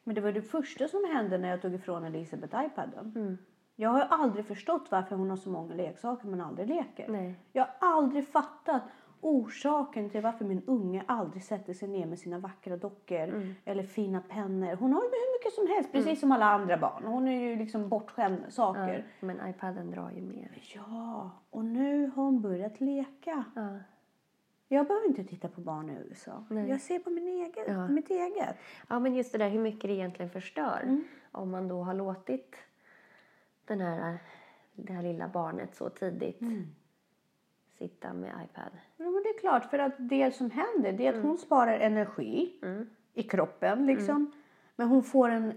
Men 0.04 0.16
det 0.16 0.22
var 0.22 0.32
det 0.32 0.42
första 0.42 0.88
som 0.88 1.06
hände 1.14 1.38
när 1.38 1.50
jag 1.50 1.62
tog 1.62 1.74
ifrån 1.74 2.04
Elisabeth 2.04 2.66
iPaden. 2.66 3.12
Mm. 3.16 3.38
Jag 3.76 3.90
har 3.90 4.02
aldrig 4.02 4.46
förstått 4.46 4.88
varför 4.92 5.16
hon 5.16 5.30
har 5.30 5.38
så 5.38 5.50
många 5.50 5.74
leksaker 5.74 6.28
men 6.28 6.42
aldrig 6.42 6.68
leker. 6.68 7.08
Nej. 7.08 7.36
Jag 7.52 7.64
har 7.64 7.74
aldrig 7.80 8.28
fattat 8.28 8.82
orsaken 9.22 10.10
till 10.10 10.22
varför 10.22 10.46
min 10.46 10.62
unge 10.66 11.04
aldrig 11.08 11.44
sätter 11.44 11.74
sig 11.74 11.88
ner 11.88 12.06
med 12.06 12.20
sina 12.20 12.40
vackra 12.40 12.78
dockor 12.78 13.24
Mm. 13.24 13.54
eller 13.66 13.84
fina 13.84 14.22
pennor. 14.22 14.76
Hon 14.76 14.94
har 14.94 15.02
ju 15.02 15.08
hur 15.10 15.40
mycket 15.40 15.54
som 15.54 15.68
helst, 15.68 15.92
precis 15.92 16.20
som 16.20 16.32
alla 16.32 16.46
andra 16.46 16.78
barn. 16.78 17.04
Hon 17.06 17.28
är 17.28 17.40
ju 17.40 17.56
liksom 17.56 17.90
bortskämd 17.90 18.42
med 18.42 18.54
saker. 18.54 19.06
men 19.20 19.50
iPaden 19.50 19.92
drar 19.92 20.12
ju 20.12 20.22
mer. 20.22 20.52
Ja, 20.76 21.32
och 21.50 21.66
nu 21.66 22.08
har 22.16 22.24
hon 22.24 22.42
börjat 22.42 22.82
leka. 22.82 23.44
Ja. 23.56 23.78
Jag 24.72 24.88
behöver 24.88 25.08
inte 25.08 25.24
titta 25.24 25.48
på 25.48 25.62
barn 25.62 25.90
i 25.90 25.94
USA. 25.94 26.44
Nej. 26.50 26.70
Jag 26.70 26.82
ser 26.82 27.00
på 27.00 27.10
min 27.10 27.28
egen, 27.28 27.64
Ja. 27.80 27.88
mitt 27.88 28.10
eget. 28.10 28.56
Ja, 28.90 29.00
men 29.00 29.16
just 29.16 29.32
det 29.32 29.38
där 29.38 29.50
hur 29.50 29.60
mycket 29.60 29.82
det 29.82 29.94
egentligen 29.94 30.30
förstör. 30.32 30.80
Mm. 30.84 31.04
Om 31.32 31.52
man 31.52 31.68
då 31.68 31.84
har 31.84 31.94
låtit 31.94 32.56
den 33.66 33.82
här, 33.82 34.18
det 34.74 34.94
här 34.94 35.04
lilla 35.04 35.28
barnet 35.28 35.76
så 35.76 35.90
tidigt 35.90 36.42
Mm. 36.42 36.68
Sitta 37.80 38.14
med 38.14 38.30
iPad. 38.30 38.72
Ja, 38.98 39.04
men 39.06 39.24
det 39.24 39.30
är 39.30 39.40
klart, 39.40 39.66
för 39.70 39.80
att 39.80 39.94
det 39.98 40.36
som 40.36 40.52
händer 40.52 40.92
det 40.94 41.08
är 41.08 41.14
att 41.18 41.24
hon 41.24 41.38
sparar 41.38 41.80
energi 41.80 42.54
i 43.14 43.24
kroppen 43.24 43.86
liksom. 43.86 44.32
Men 44.76 44.88
hon 44.88 45.04
får 45.04 45.30
en 45.30 45.54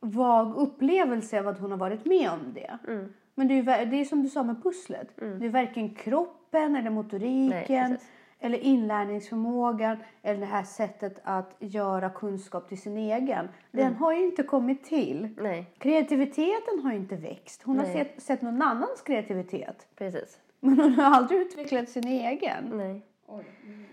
vag 0.00 0.54
upplevelse 0.56 1.40
av 1.40 1.48
att 1.48 1.58
hon 1.58 1.70
har 1.70 1.78
varit 1.78 2.04
med 2.04 2.30
om 2.30 2.52
det. 2.54 2.78
Men 2.86 3.14
Men 3.34 3.48
det 3.48 3.54
är, 3.58 3.86
det 3.86 3.96
är 4.00 4.04
som 4.04 4.22
du 4.22 4.28
sa 4.28 4.42
med 4.42 4.62
pusslet. 4.62 5.08
Det 5.16 5.46
är 5.46 5.48
varken 5.48 5.94
kroppen 5.94 6.76
eller 6.76 6.90
motoriken 6.90 7.76
Mm. 7.86 7.90
precis. 7.92 8.08
eller 8.40 8.58
inlärningsförmågan 8.58 9.96
eller 10.22 10.40
det 10.40 10.46
här 10.46 10.62
sättet 10.62 11.18
att 11.24 11.56
göra 11.58 12.10
kunskap 12.10 12.68
till 12.68 12.80
sin 12.80 12.96
egen. 12.96 13.48
Den 13.70 13.86
Mm. 13.86 13.94
har 13.98 14.12
ju 14.12 14.24
inte 14.24 14.42
kommit 14.42 14.84
till. 14.84 15.28
Nej, 15.40 15.66
Kreativiteten 15.78 16.78
har 16.82 16.92
ju 16.92 16.98
inte 16.98 17.16
växt. 17.16 17.62
Hon 17.62 17.78
har 17.78 17.84
Nej. 17.84 17.92
sett, 17.94 18.22
sett 18.22 18.42
någon 18.42 18.62
annans 18.62 19.02
kreativitet. 19.02 19.86
precis. 19.96 20.38
Men 20.70 20.80
hon 20.80 20.94
har 20.94 21.04
aldrig 21.16 21.40
utvecklat 21.40 21.88
sin 21.88 22.06
egen. 22.08 22.64
Nej. 22.64 23.06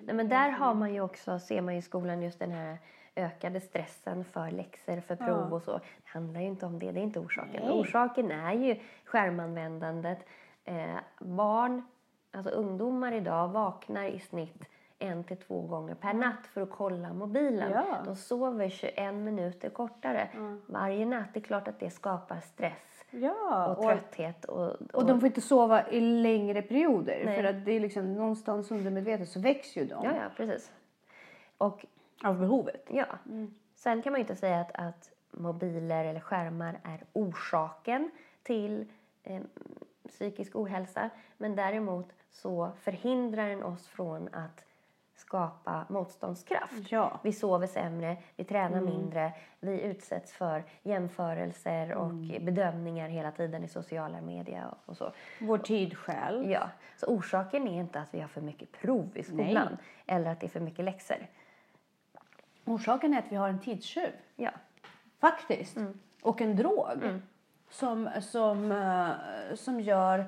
Nej, 0.05 0.15
men 0.15 0.29
där 0.29 0.49
har 0.49 0.73
man 0.73 0.93
ju 0.93 1.01
också, 1.01 1.39
ser 1.39 1.61
man 1.61 1.73
ju 1.73 1.79
i 1.79 1.81
skolan 1.81 2.21
just 2.21 2.39
den 2.39 2.51
här 2.51 2.77
ökade 3.15 3.61
stressen 3.61 4.25
för 4.25 4.51
läxor, 4.51 4.99
för 4.99 5.15
prov 5.15 5.47
Ja. 5.49 5.55
och 5.55 5.61
så. 5.63 5.71
Det 5.77 6.09
handlar 6.09 6.41
ju 6.41 6.47
inte 6.47 6.65
om 6.65 6.79
det, 6.79 6.91
det 6.91 6.99
är 6.99 7.03
inte 7.03 7.19
orsaken. 7.19 7.61
Nej. 7.63 7.71
Orsaken 7.71 8.31
är 8.31 8.53
ju 8.53 8.75
skärmanvändandet. 9.05 10.25
Eh, 10.65 10.95
barn, 11.19 11.83
alltså 12.31 12.51
ungdomar 12.51 13.11
idag 13.11 13.47
vaknar 13.47 14.03
i 14.03 14.19
snitt 14.19 14.63
en 14.99 15.23
till 15.23 15.37
två 15.37 15.61
gånger 15.61 15.95
per 15.95 16.13
natt 16.13 16.47
för 16.53 16.61
att 16.61 16.71
kolla 16.71 17.13
mobilen. 17.13 17.71
Ja. 17.71 17.85
De 18.05 18.15
sover 18.15 18.69
21 18.69 19.13
minuter 19.13 19.69
kortare 19.69 20.29
varje 20.65 21.05
natt. 21.05 21.27
Det 21.33 21.39
är 21.39 21.43
klart 21.43 21.67
att 21.67 21.79
det 21.79 21.89
skapar 21.89 22.39
stress 22.39 22.96
Ja, 23.11 23.65
och 23.67 23.77
och, 23.77 23.91
trötthet. 23.91 24.45
Och, 24.45 24.75
och 24.93 25.05
de 25.05 25.19
får 25.19 25.27
inte 25.27 25.41
sova 25.41 25.89
i 25.89 26.01
längre 26.01 26.61
perioder. 26.61 27.21
Nej. 27.25 27.35
För 27.35 27.43
att 27.43 27.65
det 27.65 27.71
är 27.71 27.79
liksom 27.79 28.13
någonstans 28.13 28.71
undermedvetet 28.71 29.29
så 29.29 29.39
växer 29.39 29.81
ju 29.81 29.87
de 29.87 30.05
Ja, 30.05 30.11
ja, 30.15 30.31
precis. 30.37 30.71
Och 31.57 31.85
av 32.23 32.39
behovet. 32.39 32.89
Ja. 32.89 33.05
Sen 33.75 34.01
kan 34.01 34.11
man 34.11 34.19
ju 34.19 34.23
inte 34.23 34.35
säga 34.35 34.59
att, 34.59 34.71
att 34.73 35.11
mobiler 35.31 36.05
eller 36.05 36.19
skärmar 36.19 36.79
är 36.83 37.03
orsaken 37.13 38.11
till 38.43 38.85
eh, 39.23 39.41
psykisk 40.07 40.55
ohälsa. 40.55 41.09
Men 41.37 41.55
däremot 41.55 42.13
så 42.31 42.71
förhindrar 42.81 43.49
den 43.49 43.63
oss 43.63 43.87
från 43.87 44.29
att 44.33 44.66
skapa 45.27 45.85
motståndskraft. 45.89 46.91
Ja. 46.91 47.19
Vi 47.23 47.33
sover 47.33 47.67
sämre, 47.67 48.17
vi 48.35 48.43
tränar 48.43 48.81
mindre, 48.81 49.33
vi 49.59 49.81
utsätts 49.81 50.33
för 50.33 50.63
jämförelser 50.83 51.93
och 51.93 52.13
bedömningar 52.41 53.09
hela 53.09 53.31
tiden 53.31 53.63
i 53.63 53.67
sociala 53.67 54.21
medier 54.21 54.65
och 54.85 54.97
så. 54.97 55.11
Vår 55.41 55.57
tid 55.57 55.97
själv. 55.97 56.51
Ja, 56.51 56.69
så 56.97 57.05
orsaken 57.05 57.67
är 57.67 57.79
inte 57.79 57.99
att 57.99 58.13
vi 58.13 58.19
har 58.19 58.27
för 58.27 58.41
mycket 58.41 58.71
prov 58.71 59.09
i 59.13 59.23
skolan 59.23 59.77
eller 60.05 60.31
att 60.31 60.39
det 60.39 60.47
är 60.47 60.49
för 60.49 60.59
mycket 60.59 60.85
läxor. 60.85 61.27
Orsaken 62.65 63.13
är 63.13 63.19
att 63.19 63.31
vi 63.31 63.35
har 63.35 63.49
en 63.49 63.59
tidstjuv. 63.59 64.11
Ja, 64.35 64.51
Faktiskt. 65.19 65.77
Och 66.21 66.41
en 66.41 66.55
drog. 66.55 67.21
Som, 67.69 68.09
som, 68.21 68.71
eh, 68.71 69.55
som 69.55 69.79
gör 69.79 70.25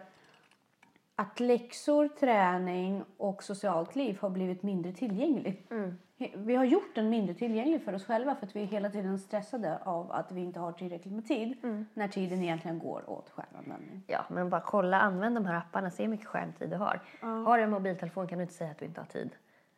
att 1.19 1.39
läxor, 1.39 2.07
träning 2.07 3.03
och 3.17 3.43
socialt 3.43 3.95
liv 3.95 4.17
har 4.21 4.29
blivit 4.29 4.63
mindre 4.63 4.91
tillgängligt. 4.91 5.69
He- 6.17 6.31
Vi 6.35 6.55
har 6.55 6.65
gjort 6.65 6.95
den 6.95 7.09
mindre 7.09 7.33
tillgänglig 7.35 7.83
för 7.83 7.93
oss 7.95 8.05
själva 8.05 8.35
för 8.35 8.45
att 8.45 8.55
vi 8.55 8.61
är 8.61 8.65
hela 8.65 8.89
tiden 8.89 9.19
stressade 9.19 9.77
av 9.83 10.11
att 10.11 10.31
vi 10.31 10.41
inte 10.41 10.59
har 10.59 10.71
tillräckligt 10.71 11.13
med 11.13 11.27
tid. 11.27 11.57
När 11.93 12.07
tiden 12.07 12.43
egentligen 12.43 12.79
går 12.79 13.09
åt 13.09 13.29
skärmanvändning. 13.29 14.03
Ja, 14.07 14.25
men 14.29 14.49
bara 14.49 14.61
kolla, 14.61 14.99
använd 15.01 15.35
de 15.35 15.45
här 15.45 15.55
apparna, 15.57 15.89
se 15.91 16.03
hur 16.03 16.09
mycket 16.09 16.25
skärmtid 16.27 16.69
du 16.69 16.75
har. 16.75 17.01
Har 17.21 17.57
du 17.57 17.63
en 17.63 17.69
mobiltelefon 17.69 18.27
kan 18.27 18.37
du 18.37 18.41
inte 18.41 18.53
säga 18.53 18.71
att 18.71 18.79
du 18.79 18.85
inte 18.85 19.01
har 19.01 19.05
tid. 19.07 19.29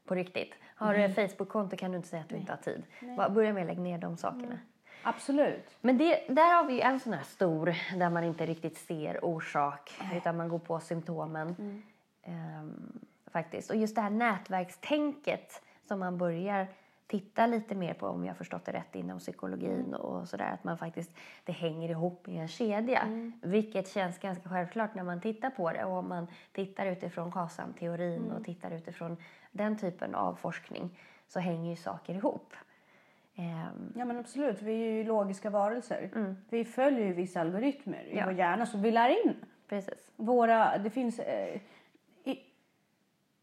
På 0.06 0.16
riktigt. 0.16 0.54
Har 0.76 0.94
du 0.94 1.04
ett 1.04 1.16
Facebook-konto 1.16 1.76
kan 1.78 1.92
du 1.92 1.98
inte 1.98 2.10
säga 2.10 2.22
att 2.22 2.30
du 2.30 2.36
inte 2.36 2.52
har 2.52 2.58
tid. 2.58 2.84
Bara 3.18 3.30
börja 3.30 3.54
med 3.54 3.62
att 3.62 3.68
lägga 3.68 3.82
ner 3.82 3.98
de 3.98 4.18
sakerna. 4.18 4.58
Absolut. 5.04 5.78
Men 5.82 5.98
det, 5.98 6.24
där 6.28 6.56
har 6.56 6.64
vi 6.64 6.82
en 6.82 7.00
sån 7.00 7.14
här 7.14 7.24
stor 7.24 7.76
där 7.98 8.10
man 8.10 8.24
inte 8.24 8.46
riktigt 8.46 8.78
ser 8.78 9.26
orsak 9.26 9.92
utan 10.16 10.38
man 10.38 10.50
går 10.50 10.60
på 10.60 10.80
symptomen. 10.80 11.56
Ehm, 12.24 13.00
faktiskt. 13.32 13.70
Och 13.70 13.76
just 13.76 13.96
det 13.96 14.02
här 14.02 14.10
nätverkstänket 14.10 15.62
som 15.88 16.00
man 16.00 16.18
börjar 16.18 16.68
titta 17.08 17.48
lite 17.48 17.76
mer 17.76 17.94
på 17.94 18.08
om 18.08 18.26
jag 18.26 18.38
förstått 18.38 18.66
det 18.66 18.72
rätt 18.72 18.96
inom 18.96 19.20
psykologin 19.20 19.94
och 19.94 20.28
sådär 20.30 20.52
att 20.54 20.64
man 20.64 20.78
faktiskt 20.78 21.12
det 21.44 21.52
hänger 21.52 21.90
ihop 21.90 22.28
i 22.28 22.38
en 22.38 22.48
kedja. 22.48 23.32
Vilket 23.42 23.90
känns 23.90 24.20
ganska 24.20 24.50
självklart 24.50 24.96
när 24.96 25.04
man 25.04 25.22
tittar 25.22 25.50
på 25.50 25.72
det 25.72 25.86
och 25.86 25.98
om 25.98 26.10
man 26.10 26.28
tittar 26.52 26.86
utifrån 26.86 27.32
KASAM-teorin 27.32 28.32
och 28.32 28.46
tittar 28.46 28.72
utifrån 28.72 29.18
den 29.52 29.78
typen 29.78 30.16
av 30.16 30.36
forskning 30.36 31.00
så 31.28 31.40
hänger 31.40 31.70
ju 31.70 31.76
saker 31.76 32.14
ihop. 32.14 32.54
Ehm, 33.42 33.94
Ja 33.96 34.06
men 34.06 34.18
absolut, 34.20 34.62
vi 34.62 34.72
är 34.88 34.92
ju 34.92 35.04
logiska 35.04 35.50
varelser. 35.50 36.10
Vi 36.50 36.66
följer 36.66 37.06
ju 37.06 37.14
vissa 37.14 37.42
algoritmer 37.42 38.04
i 38.04 38.18
Ja. 38.18 38.26
vår 38.26 38.34
hjärna 38.34 38.66
som 38.66 38.82
vi 38.82 38.92
lär 38.92 39.10
in. 39.26 39.36
precis. 39.70 40.12
Våra, 40.16 40.78
det 40.78 40.90
finns... 40.90 41.20
Eh, 41.20 41.60
i, 42.24 42.40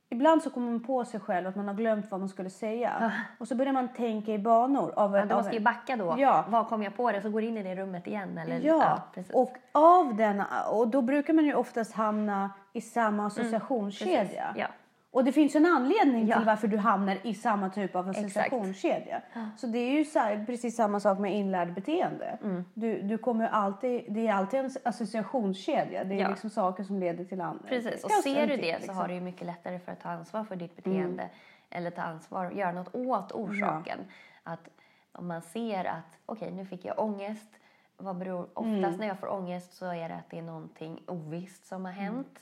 ibland 0.08 0.42
så 0.42 0.50
kommer 0.50 0.70
man 0.70 0.82
på 0.84 1.04
sig 1.04 1.20
själv 1.20 1.46
att 1.48 1.56
man 1.56 1.68
har 1.68 1.74
glömt 1.74 2.10
vad 2.10 2.20
man 2.20 2.28
skulle 2.28 2.50
säga. 2.50 3.12
Och 3.38 3.48
så 3.48 3.54
börjar 3.54 3.72
man 3.72 3.88
tänka 3.88 4.32
i 4.32 4.38
banor. 4.38 4.92
Av, 4.96 5.16
Ja, 5.16 5.24
du 5.24 5.34
av- 5.34 5.38
måste 5.38 5.54
ju 5.56 5.60
backa 5.62 5.96
då. 5.96 6.14
Ja. 6.18 6.44
Vad 6.48 6.68
kom 6.68 6.82
jag 6.82 6.96
på 6.96 7.12
det? 7.12 7.22
Så 7.22 7.30
går 7.30 7.42
in 7.42 7.56
i 7.56 7.62
det 7.62 7.74
rummet 7.76 8.06
igen. 8.06 8.38
Eller, 8.38 8.60
Ja, 8.60 9.02
precis. 9.14 9.34
och 9.34 9.56
av 9.72 10.16
denna, 10.16 10.46
och 10.70 10.88
då 10.88 11.02
brukar 11.02 11.32
man 11.34 11.44
ju 11.44 11.54
oftast 11.54 11.92
hamna 11.94 12.50
i 12.72 12.80
samma 12.80 13.26
associationskedja. 13.26 14.52
precis. 14.54 14.70
Ja. 15.12 15.18
Och 15.18 15.24
det 15.24 15.32
finns 15.32 15.54
en 15.56 15.66
anledning 15.66 16.26
Ja. 16.28 16.36
till 16.36 16.46
varför 16.46 16.68
du 16.68 16.76
hamnar 16.76 17.18
i 17.22 17.34
samma 17.34 17.70
typ 17.70 17.96
av 17.96 18.08
associationskedja. 18.08 19.22
Så 19.56 19.66
det 19.66 19.78
är 19.78 19.90
ju 19.90 20.04
så 20.04 20.20
precis 20.46 20.76
samma 20.76 21.00
sak 21.00 21.18
med 21.18 21.34
inlärd 21.34 21.74
beteende. 21.74 22.38
Mm. 22.42 22.64
Du, 22.74 23.02
du 23.02 23.18
kommer 23.18 23.48
alltid, 23.48 24.04
det 24.08 24.26
är 24.28 24.32
alltid 24.34 24.60
en 24.60 24.70
associationskedja. 24.84 26.04
Det 26.04 26.14
är 26.14 26.18
Ja. 26.20 26.28
liksom 26.28 26.50
saker 26.50 26.84
som 26.84 26.98
leder 26.98 27.24
till 27.24 27.40
andra. 27.40 27.68
Precis, 27.68 28.04
och 28.04 28.10
Ja, 28.10 28.22
ser 28.22 28.46
du 28.46 28.56
det 28.56 28.72
så 28.72 28.78
liksom. 28.78 28.96
har 28.96 29.08
du 29.08 29.14
ju 29.14 29.20
mycket 29.20 29.46
lättare 29.46 29.78
för 29.78 29.92
att 29.92 30.00
ta 30.00 30.08
ansvar 30.08 30.44
för 30.44 30.56
ditt 30.56 30.76
beteende 30.76 31.28
eller 31.70 31.90
ta 31.90 32.02
ansvar, 32.02 32.50
göra 32.50 32.72
något 32.72 32.94
åt 32.94 33.32
orsaken. 33.32 33.98
Att 34.42 34.68
om 35.12 35.26
man 35.26 35.42
ser 35.42 35.84
att 35.84 36.18
okej, 36.26 36.52
nu 36.52 36.64
fick 36.66 36.84
jag 36.84 36.98
ångest. 36.98 37.48
Vad 37.96 38.16
beror, 38.16 38.48
oftast 38.54 38.98
när 38.98 39.06
jag 39.06 39.18
får 39.18 39.32
ångest 39.32 39.72
så 39.76 39.86
är 39.86 40.08
det 40.08 40.14
att 40.14 40.30
det 40.30 40.38
är 40.38 40.42
någonting 40.42 41.02
ovisst 41.06 41.66
som 41.66 41.84
har 41.84 41.92
hänt. 41.92 42.38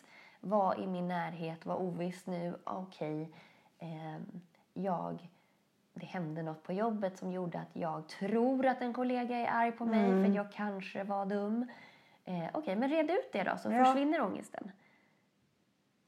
Vad 0.47 0.79
i 0.79 0.87
min 0.87 1.09
närhet 1.09 1.67
var 1.67 1.77
ovisst 1.77 2.27
nu? 2.27 2.55
Okej, 2.65 3.31
ehm, 3.79 4.41
jag 4.75 5.29
det 5.95 6.07
hände 6.07 6.43
något 6.43 6.63
på 6.63 6.73
jobbet 6.73 7.19
som 7.19 7.33
gjorde 7.33 7.59
att 7.59 7.77
jag 7.77 8.09
tror 8.09 8.67
att 8.67 8.83
en 8.83 8.93
kollega 8.93 9.37
är 9.37 9.47
arg 9.53 9.73
på 9.73 9.85
mig 9.85 10.11
för 10.11 10.29
att 10.31 10.35
jag 10.35 10.53
kanske 10.53 11.05
var 11.05 11.27
dum. 11.27 11.67
Eh, 12.25 12.45
Okej, 12.53 12.77
men 12.77 12.89
red 12.91 13.11
ut 13.11 13.33
det 13.33 13.43
då 13.43 13.57
så 13.59 13.73
Ja. 13.73 13.85
försvinner 13.85 14.21
ångesten. 14.23 14.73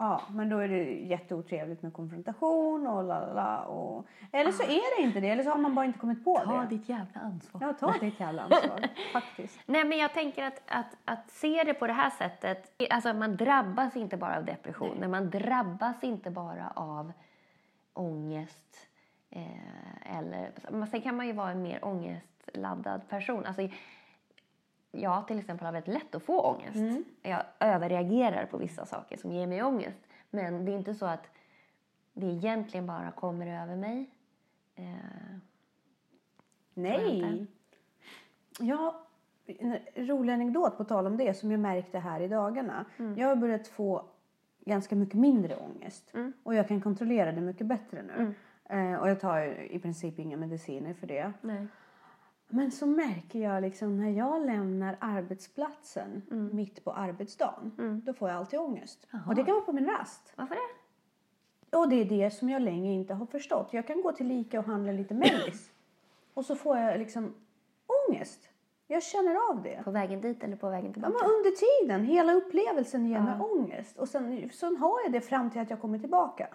Ja, 0.00 0.22
men 0.30 0.48
då 0.48 0.58
är 0.58 0.68
det 0.68 0.84
jätteotrevligt 0.84 1.82
med 1.82 1.92
konfrontation 1.92 2.86
och 2.86 3.04
la 3.04 3.20
la 3.20 3.32
la. 3.34 3.60
Och... 3.62 4.06
Eller 4.32 4.52
så 4.52 4.62
är 4.62 4.96
det 4.96 5.02
inte 5.06 5.20
det, 5.20 5.28
eller 5.28 5.42
så 5.42 5.50
har 5.50 5.58
man 5.58 5.74
bara 5.74 5.84
inte 5.84 5.98
kommit 5.98 6.24
på 6.24 6.38
Ta 6.38 6.60
det. 6.60 6.66
ditt 6.66 6.88
jävla 6.88 7.20
ansvar. 7.20 7.60
Ja, 7.64 7.72
ta 7.72 7.98
ditt 8.00 8.20
jävla 8.20 8.42
ansvar. 8.42 8.88
faktiskt. 9.12 9.60
Nej, 9.66 9.84
men 9.84 9.98
jag 9.98 10.14
tänker 10.14 10.44
att, 10.44 10.62
att, 10.66 10.96
att 11.04 11.30
se 11.30 11.64
det 11.64 11.74
på 11.74 11.86
det 11.86 11.92
här 11.92 12.10
sättet. 12.10 12.82
Alltså 12.90 13.12
man 13.12 13.36
drabbas 13.36 13.96
inte 13.96 14.16
bara 14.16 14.36
av 14.36 14.44
depression. 14.44 15.10
Man 15.10 15.30
drabbas 15.30 16.04
inte 16.04 16.30
bara 16.30 16.72
av 16.74 17.12
ångest. 17.92 18.88
Eh, 19.30 20.18
eller, 20.18 20.50
men 20.70 20.86
sen 20.86 21.00
kan 21.00 21.16
man 21.16 21.26
ju 21.26 21.32
vara 21.32 21.50
en 21.50 21.62
mer 21.62 21.84
ångestladdad 21.84 23.08
person. 23.08 23.44
Alltså, 23.46 23.68
jag 24.90 25.26
till 25.26 25.38
exempel 25.38 25.66
har 25.66 25.72
väldigt 25.72 25.94
lätt 25.94 26.14
att 26.14 26.22
få 26.22 26.40
ångest. 26.40 26.76
Jag 27.22 27.42
överreagerar 27.60 28.46
på 28.46 28.56
vissa 28.56 28.86
saker 28.86 29.16
som 29.16 29.32
ger 29.32 29.46
mig 29.46 29.62
ångest. 29.62 29.98
Men 30.30 30.64
det 30.64 30.72
är 30.72 30.76
inte 30.76 30.94
så 30.94 31.06
att 31.06 31.26
det 32.12 32.26
egentligen 32.26 32.86
bara 32.86 33.10
kommer 33.10 33.62
över 33.62 33.76
mig. 33.76 34.10
Eh, 34.74 34.84
Nej. 36.74 37.46
Ja, 38.60 39.02
en 39.46 39.78
rolig 39.94 40.32
anekdot 40.32 40.76
på 40.76 40.84
tal 40.84 41.06
om 41.06 41.16
det 41.16 41.34
som 41.34 41.50
jag 41.50 41.60
märkte 41.60 41.98
här 41.98 42.20
i 42.20 42.28
dagarna. 42.28 42.84
Jag 43.16 43.28
har 43.28 43.36
börjat 43.36 43.68
få 43.68 44.04
ganska 44.64 44.96
mycket 44.96 45.14
mindre 45.14 45.56
ångest. 45.56 46.12
Och 46.42 46.54
jag 46.54 46.68
kan 46.68 46.80
kontrollera 46.80 47.32
det 47.32 47.40
mycket 47.40 47.66
bättre 47.66 48.02
nu. 48.02 48.34
Eh, 48.64 48.94
och 49.00 49.08
jag 49.10 49.20
tar 49.20 49.40
i 49.72 49.78
princip 49.78 50.18
inga 50.18 50.36
mediciner 50.36 50.94
för 50.94 51.06
det. 51.06 51.32
nej. 51.40 51.66
Men 52.48 52.70
så 52.70 52.86
märker 52.86 53.38
jag 53.38 53.62
liksom 53.62 53.96
när 53.98 54.10
jag 54.10 54.46
lämnar 54.46 54.96
arbetsplatsen 55.00 56.22
mitt 56.52 56.84
på 56.84 56.92
arbetsdagen. 56.92 58.02
Då 58.04 58.12
får 58.14 58.28
jag 58.28 58.38
alltid 58.38 58.58
ångest. 58.60 59.06
Och 59.26 59.34
det 59.34 59.44
kan 59.44 59.54
vara 59.54 59.64
på 59.64 59.72
min 59.72 59.86
rast. 59.86 60.32
Varför 60.36 60.54
det? 60.54 61.76
Och 61.76 61.88
det 61.88 61.96
är 61.96 62.04
det 62.04 62.30
som 62.30 62.48
jag 62.48 62.62
länge 62.62 62.92
inte 62.92 63.14
har 63.14 63.26
förstått. 63.26 63.68
Jag 63.72 63.86
kan 63.86 64.02
gå 64.02 64.12
till 64.12 64.30
Ica 64.32 64.58
och 64.58 64.64
handla 64.64 64.92
lite 64.92 65.14
mellis. 65.14 65.70
och 66.34 66.44
så 66.44 66.56
får 66.56 66.78
jag 66.78 66.98
liksom 66.98 67.34
ångest. 68.08 68.48
Jag 68.86 69.02
känner 69.02 69.50
av 69.50 69.62
det. 69.62 69.80
På 69.84 69.90
vägen 69.90 70.20
dit 70.20 70.44
eller 70.44 70.56
på 70.56 70.70
vägen 70.70 70.86
Ja, 70.86 70.92
tillbaka? 70.92 71.14
men 71.14 71.30
under 71.30 71.50
tiden, 71.50 72.04
hela 72.04 72.32
upplevelsen 72.32 73.06
ger 73.06 73.20
mig 73.20 73.40
ångest. 73.40 73.98
Och 73.98 74.08
sen, 74.08 74.50
sen 74.52 74.76
har 74.76 75.00
jag 75.04 75.12
det 75.12 75.20
fram 75.20 75.50
till 75.50 75.60
att 75.60 75.70
jag 75.70 75.80
kommer 75.80 75.98
tillbaka. 75.98 76.48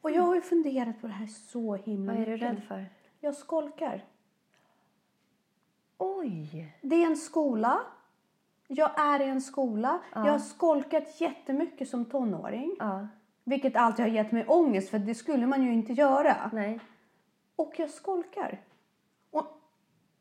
Och 0.00 0.10
jag 0.10 0.22
har 0.22 0.34
ju 0.34 0.40
funderat 0.40 1.00
på 1.00 1.06
det 1.06 1.12
här 1.12 1.26
så 1.26 1.74
himla 1.74 2.12
Vad 2.12 2.22
är 2.22 2.26
du 2.26 2.32
mycket. 2.32 2.48
rädd 2.48 2.62
för? 2.68 2.86
Jag 3.20 3.34
skolkar. 3.34 4.04
Oj! 5.98 6.72
Det 6.82 7.02
är 7.02 7.06
en 7.06 7.16
skola 7.16 7.80
Jag 8.68 9.00
är 9.00 9.20
i 9.20 9.24
en 9.28 9.40
skola. 9.40 9.98
Jag 10.14 10.20
har 10.20 10.38
skolkat 10.38 11.20
jättemycket 11.20 11.88
som 11.88 12.04
tonåring. 12.04 12.76
Ja. 12.78 13.06
Vilket 13.44 13.76
alltid 13.76 14.04
har 14.04 14.12
gett 14.12 14.32
mig 14.32 14.44
ångest 14.46 14.90
för 14.90 14.98
det 14.98 15.14
skulle 15.14 15.46
man 15.46 15.62
ju 15.62 15.72
inte 15.72 15.92
göra. 15.92 16.50
Nej. 16.52 16.80
Och 17.56 17.72
jag 17.76 17.90
skolkar. 17.90 18.60
Och 19.30 19.46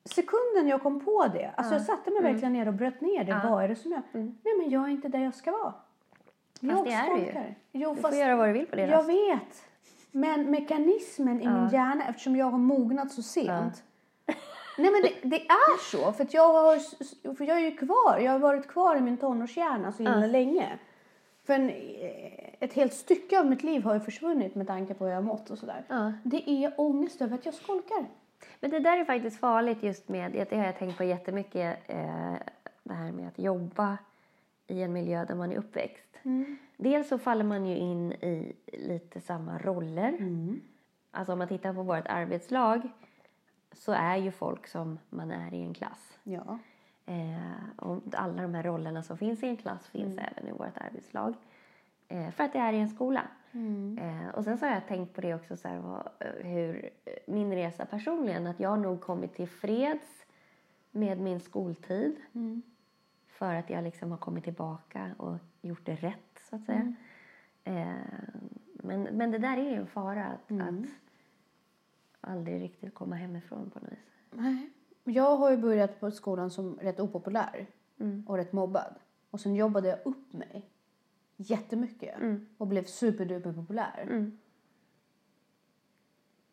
sekunden 0.05 0.67
jag 0.67 0.83
kom 0.83 0.99
på 1.05 1.27
det, 1.27 1.53
alltså 1.57 1.73
jag 1.73 1.81
satte 1.81 2.11
mig 2.11 2.21
verkligen 2.21 2.53
ner 2.53 2.67
och 2.67 2.73
bröt 2.73 3.01
ner 3.01 3.23
det. 3.23 3.31
Mm. 3.31 3.47
Ja. 3.47 3.51
Vad 3.53 3.63
är 3.63 3.67
det 3.67 3.75
som 3.75 3.91
jag... 3.91 4.01
Nej 4.13 4.57
men 4.59 4.69
jag 4.69 4.83
är 4.83 4.87
inte 4.89 5.07
där 5.07 5.19
jag 5.19 5.35
ska 5.35 5.51
vara. 5.51 5.73
jag 6.59 6.85
det 6.85 6.91
är 6.91 7.15
du 7.15 7.21
ju. 7.21 7.53
Jo, 7.71 7.95
Du 7.95 8.01
fast 8.01 8.13
får 8.15 8.23
göra 8.25 8.35
vad 8.35 8.49
du 8.49 8.53
vill 8.53 8.65
på 8.67 8.75
det. 8.75 8.87
jag 8.87 9.03
vet. 9.03 9.63
Men 10.11 10.51
mekanismen 10.51 11.41
i 11.41 11.43
Ja. 11.43 11.61
min 11.61 11.69
hjärna, 11.69 12.03
eftersom 12.07 12.35
jag 12.35 12.45
har 12.51 12.57
mognat 12.59 13.11
så 13.11 13.21
sent. 13.23 13.83
Nej 14.77 14.91
men 14.91 15.01
det, 15.01 15.37
det 15.37 15.45
är 15.47 15.91
så, 15.91 16.11
för, 16.11 16.23
att 16.23 16.33
jag 16.33 16.53
har, 16.53 16.79
för 17.35 17.45
jag 17.45 17.57
är 17.57 17.61
ju 17.61 17.77
kvar. 17.77 18.19
Jag 18.19 18.31
har 18.31 18.39
varit 18.39 18.67
kvar 18.67 18.95
i 18.95 19.01
min 19.01 19.17
tonårshjärna 19.17 19.91
så 19.91 20.03
himla 20.03 20.27
länge. 20.27 20.79
För 21.43 21.53
en, 21.53 21.71
ett 22.59 22.73
helt 22.73 22.93
stycke 22.93 23.39
av 23.39 23.45
mitt 23.45 23.63
liv 23.63 23.83
har 23.83 23.93
ju 23.93 23.99
försvunnit 23.99 24.55
med 24.55 24.67
tanke 24.67 24.93
på 24.93 25.03
hur 25.03 25.11
jag 25.11 25.17
har 25.17 25.23
mått 25.23 25.49
och 25.49 25.57
sådär. 25.57 25.83
Ja. 25.87 26.13
Det 26.23 26.49
är 26.49 26.73
ångest 26.77 27.21
över 27.21 27.35
att 27.35 27.45
jag 27.45 27.53
skolkar. 27.53 28.05
Men 28.59 28.71
det 28.71 28.79
där 28.79 28.97
är 28.97 29.05
faktiskt 29.05 29.39
farligt 29.39 29.83
just 29.83 30.09
med, 30.09 30.31
det 30.31 30.55
har 30.55 30.65
jag 30.65 30.79
tänkt 30.79 30.97
på 30.97 31.03
jättemycket, 31.03 31.77
eh, 31.87 32.33
det 32.83 32.93
här 32.93 33.11
med 33.11 33.27
att 33.27 33.39
jobba 33.39 33.97
i 34.67 34.81
en 34.81 34.93
miljö 34.93 35.25
där 35.25 35.35
man 35.35 35.51
är 35.51 35.57
uppväxt. 35.57 36.17
Dels 36.77 37.07
så 37.07 37.17
faller 37.17 37.43
man 37.43 37.65
ju 37.65 37.77
in 37.77 38.11
i 38.11 38.55
lite 38.65 39.21
samma 39.21 39.57
roller. 39.57 40.17
Alltså 41.11 41.33
om 41.33 41.39
man 41.39 41.47
tittar 41.47 41.73
på 41.73 41.83
vårt 41.83 42.07
arbetslag 42.07 42.89
så 43.77 43.91
är 43.91 44.15
ju 44.15 44.31
folk 44.31 44.67
som 44.67 44.99
man 45.09 45.31
är 45.31 45.53
i 45.53 45.61
en 45.61 45.73
klass. 45.73 46.19
Ja. 46.23 46.59
Eh, 47.05 47.69
och 47.75 48.01
alla 48.13 48.41
de 48.41 48.53
här 48.53 48.63
rollerna 48.63 49.03
som 49.03 49.17
finns 49.17 49.43
i 49.43 49.47
en 49.47 49.57
klass 49.57 49.87
finns 49.87 50.17
även 50.17 50.47
i 50.47 50.51
vårt 50.51 50.77
arbetslag. 50.77 51.33
Eh, 52.07 52.31
för 52.31 52.43
att 52.43 52.53
det 52.53 52.59
är 52.59 52.73
i 52.73 52.79
en 52.79 52.89
skola. 52.89 53.27
Eh, 53.97 54.35
och 54.35 54.43
sen 54.43 54.57
så 54.57 54.65
har 54.65 54.73
jag 54.73 54.87
tänkt 54.87 55.13
på 55.13 55.21
det 55.21 55.35
också, 55.35 55.57
så 55.57 55.67
här, 55.67 55.79
vad, 55.79 56.09
eh, 56.19 56.47
hur 56.47 56.89
eh, 57.05 57.13
min 57.27 57.53
resa 57.53 57.85
personligen, 57.85 58.47
att 58.47 58.59
jag 58.59 58.69
har 58.69 58.77
nog 58.77 59.01
kommit 59.01 59.33
till 59.35 59.47
freds 59.47 60.25
med 60.91 61.19
min 61.19 61.39
skoltid. 61.39 62.15
För 63.27 63.55
att 63.55 63.69
jag 63.69 63.83
liksom 63.83 64.11
har 64.11 64.17
kommit 64.17 64.43
tillbaka 64.43 65.11
och 65.17 65.37
gjort 65.61 65.85
det 65.85 65.95
rätt, 65.95 66.39
så 66.49 66.55
att 66.55 66.65
säga. 66.65 66.93
Eh, 67.63 67.87
men, 68.73 69.03
men 69.03 69.31
det 69.31 69.37
där 69.37 69.57
är 69.57 69.69
ju 69.71 69.75
en 69.75 69.87
fara, 69.87 70.25
att, 70.25 70.51
att 70.51 70.85
aldrig 72.21 72.61
riktigt 72.61 72.93
komma 72.93 73.15
hemifrån 73.15 73.69
på 73.69 73.79
något 73.79 73.91
vis. 73.91 73.99
Nej. 74.31 74.69
Jag 75.03 75.37
har 75.37 75.51
ju 75.51 75.57
börjat 75.57 75.99
på 75.99 76.11
skolan 76.11 76.51
som 76.51 76.75
rätt 76.81 76.99
opopulär 76.99 77.67
och 78.25 78.37
rätt 78.37 78.53
mobbad. 78.53 78.95
Och 79.29 79.39
sen 79.39 79.55
jobbade 79.55 79.87
jag 79.87 79.99
upp 80.05 80.33
mig 80.33 80.69
jättemycket 81.37 82.15
och 82.57 82.67
blev 82.67 82.83
superduper 82.83 83.53
populär. 83.53 84.31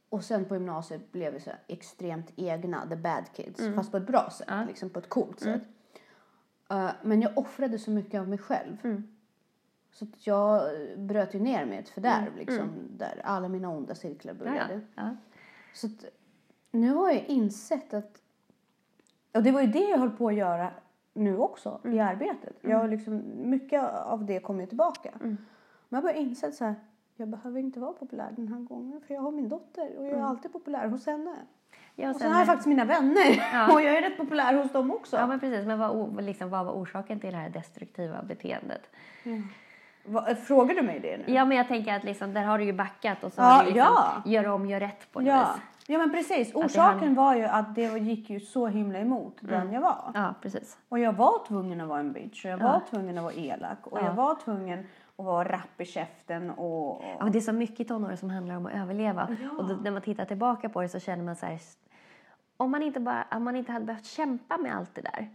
Och 0.09 0.24
sen 0.24 0.44
på 0.44 0.55
gymnasiet 0.55 1.12
blev 1.12 1.33
vi 1.33 1.40
så 1.40 1.50
extremt 1.66 2.33
egna, 2.37 2.88
the 2.88 2.96
bad 2.96 3.24
kids. 3.35 3.61
Fast 3.74 3.90
på 3.90 3.96
ett 3.96 4.07
bra 4.07 4.31
sätt, 4.31 4.66
liksom 4.66 4.90
på 4.90 4.98
ett 4.98 5.09
coolt 5.09 5.40
sätt. 5.40 5.62
Uh, 6.72 6.90
men 7.03 7.22
jag 7.22 7.38
offrade 7.38 7.79
så 7.79 7.90
mycket 7.90 8.20
av 8.20 8.29
mig 8.29 8.38
själv. 8.38 9.03
Så 9.92 10.05
att 10.05 10.27
jag 10.27 10.70
bröt 10.98 11.35
ju 11.35 11.40
ner 11.40 11.66
mig 11.66 11.77
i 11.77 11.81
ett 11.81 11.88
fördärv, 11.88 12.37
liksom, 12.37 12.68
där 12.90 13.20
alla 13.24 13.48
mina 13.48 13.68
onda 13.68 13.94
cirklar 13.94 14.35
började. 14.35 14.81
Ja. 14.94 15.16
Så 15.74 15.87
att, 15.87 16.04
nu 16.70 16.94
har 16.94 17.10
jag 17.10 17.24
insett 17.24 17.94
att... 17.94 18.22
Och 19.32 19.42
det 19.42 19.50
var 19.52 19.60
ju 19.60 19.66
det 19.66 19.84
jag 19.90 19.98
höll 19.98 20.10
på 20.10 20.28
att 20.28 20.34
göra 20.34 20.70
nu 21.12 21.38
också 21.38 21.80
i 21.84 22.00
arbetet. 22.00 22.56
Jag 22.60 22.78
har 22.78 22.88
liksom, 22.88 23.22
mycket 23.37 23.82
av 23.92 24.24
det 24.24 24.40
kommer 24.40 24.60
ju 24.60 24.66
tillbaka. 24.66 25.10
Men 25.88 26.04
jag 26.04 26.16
insett 26.16 26.54
så 26.54 26.64
här, 26.64 26.74
jag 27.16 27.28
behöver 27.28 27.60
inte 27.60 27.80
vara 27.80 27.92
populär 27.92 28.32
den 28.37 28.48
här 28.48 28.60
gången 28.60 29.00
för 29.00 29.14
jag 29.14 29.20
har 29.20 29.30
min 29.30 29.48
dotter 29.48 29.96
och 29.98 30.06
jag 30.06 30.12
är 30.12 30.22
alltid 30.22 30.52
populär 30.52 30.88
hos 30.88 31.06
henne. 31.06 31.37
Ja, 31.94 32.10
Och 32.10 32.16
sen 32.16 32.20
sen 32.20 32.32
har 32.32 32.38
jag 32.38 32.46
faktiskt 32.46 32.66
mina 32.66 32.84
vänner 32.84 33.50
Ja. 33.52 33.72
och 33.74 33.82
jag 33.82 33.96
är 33.96 34.02
rätt 34.02 34.16
populär 34.16 34.54
hos 34.54 34.72
dem 34.72 34.90
också. 34.90 35.16
Ja, 35.16 35.26
men 35.26 35.40
precis. 35.40 35.66
Men 35.66 35.78
vad, 35.78 36.24
liksom, 36.24 36.50
vad 36.50 36.66
var 36.66 36.72
orsaken 36.72 37.20
till 37.20 37.32
det 37.32 37.37
här 37.38 37.50
destruktiva 37.50 38.22
beteendet? 38.22 38.90
Va, 40.07 40.35
frågar 40.35 40.75
du 40.75 40.83
mig 40.83 41.01
det 41.01 41.17
nu? 41.17 41.35
Ja, 41.35 41.45
men 41.45 41.57
jag 41.57 41.69
tänker 41.69 41.95
att 41.97 42.05
liksom, 42.05 42.35
där 42.35 42.43
har 42.45 42.59
du 42.59 42.64
ju 42.64 42.73
backat 42.73 43.25
och 43.25 43.33
så 43.33 43.40
Ja, 43.40 43.45
har 43.45 43.64
du 43.64 43.71
liksom, 43.71 43.87
ja. 43.95 44.23
gör 44.25 44.47
om, 44.49 44.67
gör 44.67 44.81
rätt 44.81 45.12
på 45.12 45.21
något 45.21 45.29
Ja. 45.29 45.55
vis. 45.57 45.62
ja, 45.88 45.99
men 45.99 46.11
precis. 46.11 46.55
Orsaken 46.55 46.99
hand- 47.01 47.17
var 47.17 47.35
ju 47.35 47.45
att 47.45 47.75
det 47.75 47.99
gick 47.99 48.31
ju 48.31 48.40
så 48.40 48.67
himla 48.67 48.99
emot 48.99 49.37
den 49.40 49.73
jag 49.73 49.81
var. 49.81 50.11
Ja, 50.14 50.35
precis. 50.43 50.79
Och 50.88 50.99
jag 50.99 51.12
var 51.12 51.47
tvungen 51.47 51.81
att 51.81 51.88
vara 51.88 52.01
en 52.01 52.12
bitch 52.12 52.45
och 52.45 52.51
jag 52.51 52.61
Ja. 52.61 52.64
var 52.73 52.81
tvungen 52.90 53.19
att 53.19 53.25
vara 53.25 53.35
elak 53.35 53.87
och 53.87 53.99
Ja. 53.99 54.05
jag 54.05 54.14
var 54.14 54.35
tvungen 54.35 54.87
att 55.17 55.25
vara 55.25 55.49
rapp 55.49 55.81
i 55.81 55.85
käften 55.85 56.51
och... 56.51 56.90
och... 56.97 57.03
Ja, 57.21 57.25
det 57.33 57.38
är 57.38 57.40
så 57.40 57.53
mycket 57.53 57.81
i 57.81 57.85
tonåren 57.85 58.17
som 58.17 58.31
handlar 58.31 58.57
om 58.57 58.67
att 58.67 58.73
överleva. 58.75 59.29
Ja. 59.43 59.51
Och 59.59 59.69
då, 59.69 59.75
när 59.75 59.90
man 59.90 60.03
tittar 60.03 60.25
tillbaka 60.25 60.69
på 60.69 60.83
det 60.83 60.88
så 60.88 60.99
känner 61.01 61.25
man 61.25 61.37
så 61.37 61.47
här... 61.47 61.59
Om 62.57 62.71
man 62.71 62.83
inte, 62.83 63.01
bara, 63.01 63.25
om 63.31 63.45
man 63.45 63.57
inte 63.57 63.73
hade 63.73 63.85
behövt 63.85 64.05
kämpa 64.07 64.57
med 64.59 64.77
allt 64.77 64.95
det 64.95 65.01
där. 65.03 65.29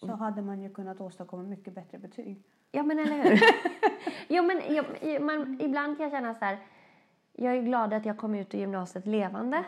Så 0.00 0.14
hade 0.16 0.42
man 0.42 0.62
ju 0.62 0.68
kunnat 0.74 1.00
åstadkomma 1.00 1.42
mycket 1.42 1.74
bättre 1.74 1.98
betyg. 1.98 2.42
Ja, 2.72 2.82
men 2.82 2.98
eller 2.98 3.22
hur? 3.22 3.40
jo, 4.28 4.42
men 4.42 4.74
jag, 4.74 5.22
man, 5.22 5.60
ibland 5.60 5.96
kan 5.96 6.04
jag 6.04 6.12
känna 6.12 6.34
så 6.34 6.44
här... 6.44 6.58
Jag 7.38 7.56
är 7.56 7.62
glad 7.62 7.92
att 7.92 8.06
jag 8.06 8.18
kom 8.18 8.34
ut 8.34 8.54
ur 8.54 8.58
gymnasiet 8.58 9.06
levande. 9.06 9.64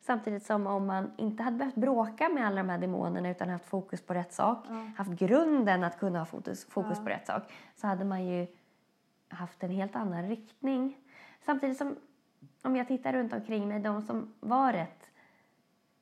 Samtidigt 0.00 0.42
som 0.42 0.66
om 0.66 0.86
man 0.86 1.12
inte 1.16 1.42
hade 1.42 1.56
behövt 1.56 1.74
bråka 1.74 2.28
med 2.28 2.46
alla 2.46 2.56
de 2.56 2.68
här 2.68 2.78
demonerna 2.78 3.30
utan 3.30 3.48
haft 3.48 3.64
fokus 3.64 4.02
på 4.02 4.14
rätt 4.14 4.32
sak, 4.32 4.66
haft 4.96 5.10
grunden 5.10 5.84
att 5.84 5.98
kunna 5.98 6.18
ha 6.18 6.26
fokus, 6.26 6.64
fokus 6.64 6.98
på 6.98 7.08
rätt 7.08 7.26
sak, 7.26 7.42
så 7.76 7.86
hade 7.86 8.04
man 8.04 8.26
ju 8.26 8.46
haft 9.28 9.62
en 9.62 9.70
helt 9.70 9.96
annan 9.96 10.28
riktning. 10.28 10.96
Samtidigt 11.44 11.76
som, 11.76 11.96
om 12.62 12.76
jag 12.76 12.88
tittar 12.88 13.12
runt 13.12 13.32
omkring 13.32 13.68
mig, 13.68 13.80
de 13.80 14.02
som 14.02 14.34
var 14.40 14.72
rätt 14.72 15.10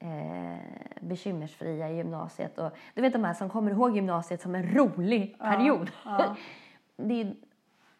eh, 0.06 0.58
bekymmersfria 1.00 1.90
i 1.90 1.96
gymnasiet 1.96 2.58
och 2.58 2.70
du 2.94 3.02
vet 3.02 3.12
de 3.12 3.24
här 3.24 3.34
som 3.34 3.50
kommer 3.50 3.70
ihåg 3.70 3.96
gymnasiet 3.96 4.42
som 4.42 4.54
en 4.54 4.74
rolig 4.74 5.38
period. 5.38 5.90
ja. 6.04 6.36
det 6.96 7.20
är, 7.20 7.34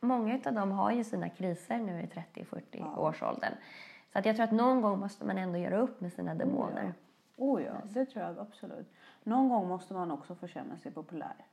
många 0.01 0.41
av 0.47 0.55
dem 0.55 0.71
har 0.71 0.93
ju 0.93 1.05
sina 1.05 1.29
kriser 1.29 1.79
nu 1.79 2.01
i 2.01 2.07
30-40 2.07 2.99
årsåldern. 2.99 3.53
Så 4.13 4.19
att 4.19 4.27
jag 4.27 4.37
tror 4.37 4.45
att 4.45 4.53
någon 4.53 4.81
gång 4.81 4.99
måste 4.99 5.25
man 5.25 5.39
ändå 5.39 5.59
göra 5.59 5.79
upp 5.79 6.01
med 6.01 6.13
sina 6.13 6.35
demoner. 6.35 6.95
Oh 7.37 7.63
ja, 7.63 7.73
det 7.85 8.07
tror 8.07 8.25
jag 8.25 8.39
absolut. 8.39 8.93
Någon 9.23 9.49
gång 9.49 9.69
måste 9.69 9.95
man 9.95 10.11
också 10.11 10.35
få 10.35 10.47
känna 10.47 10.77
sig 10.77 10.93
populär. 10.93 11.47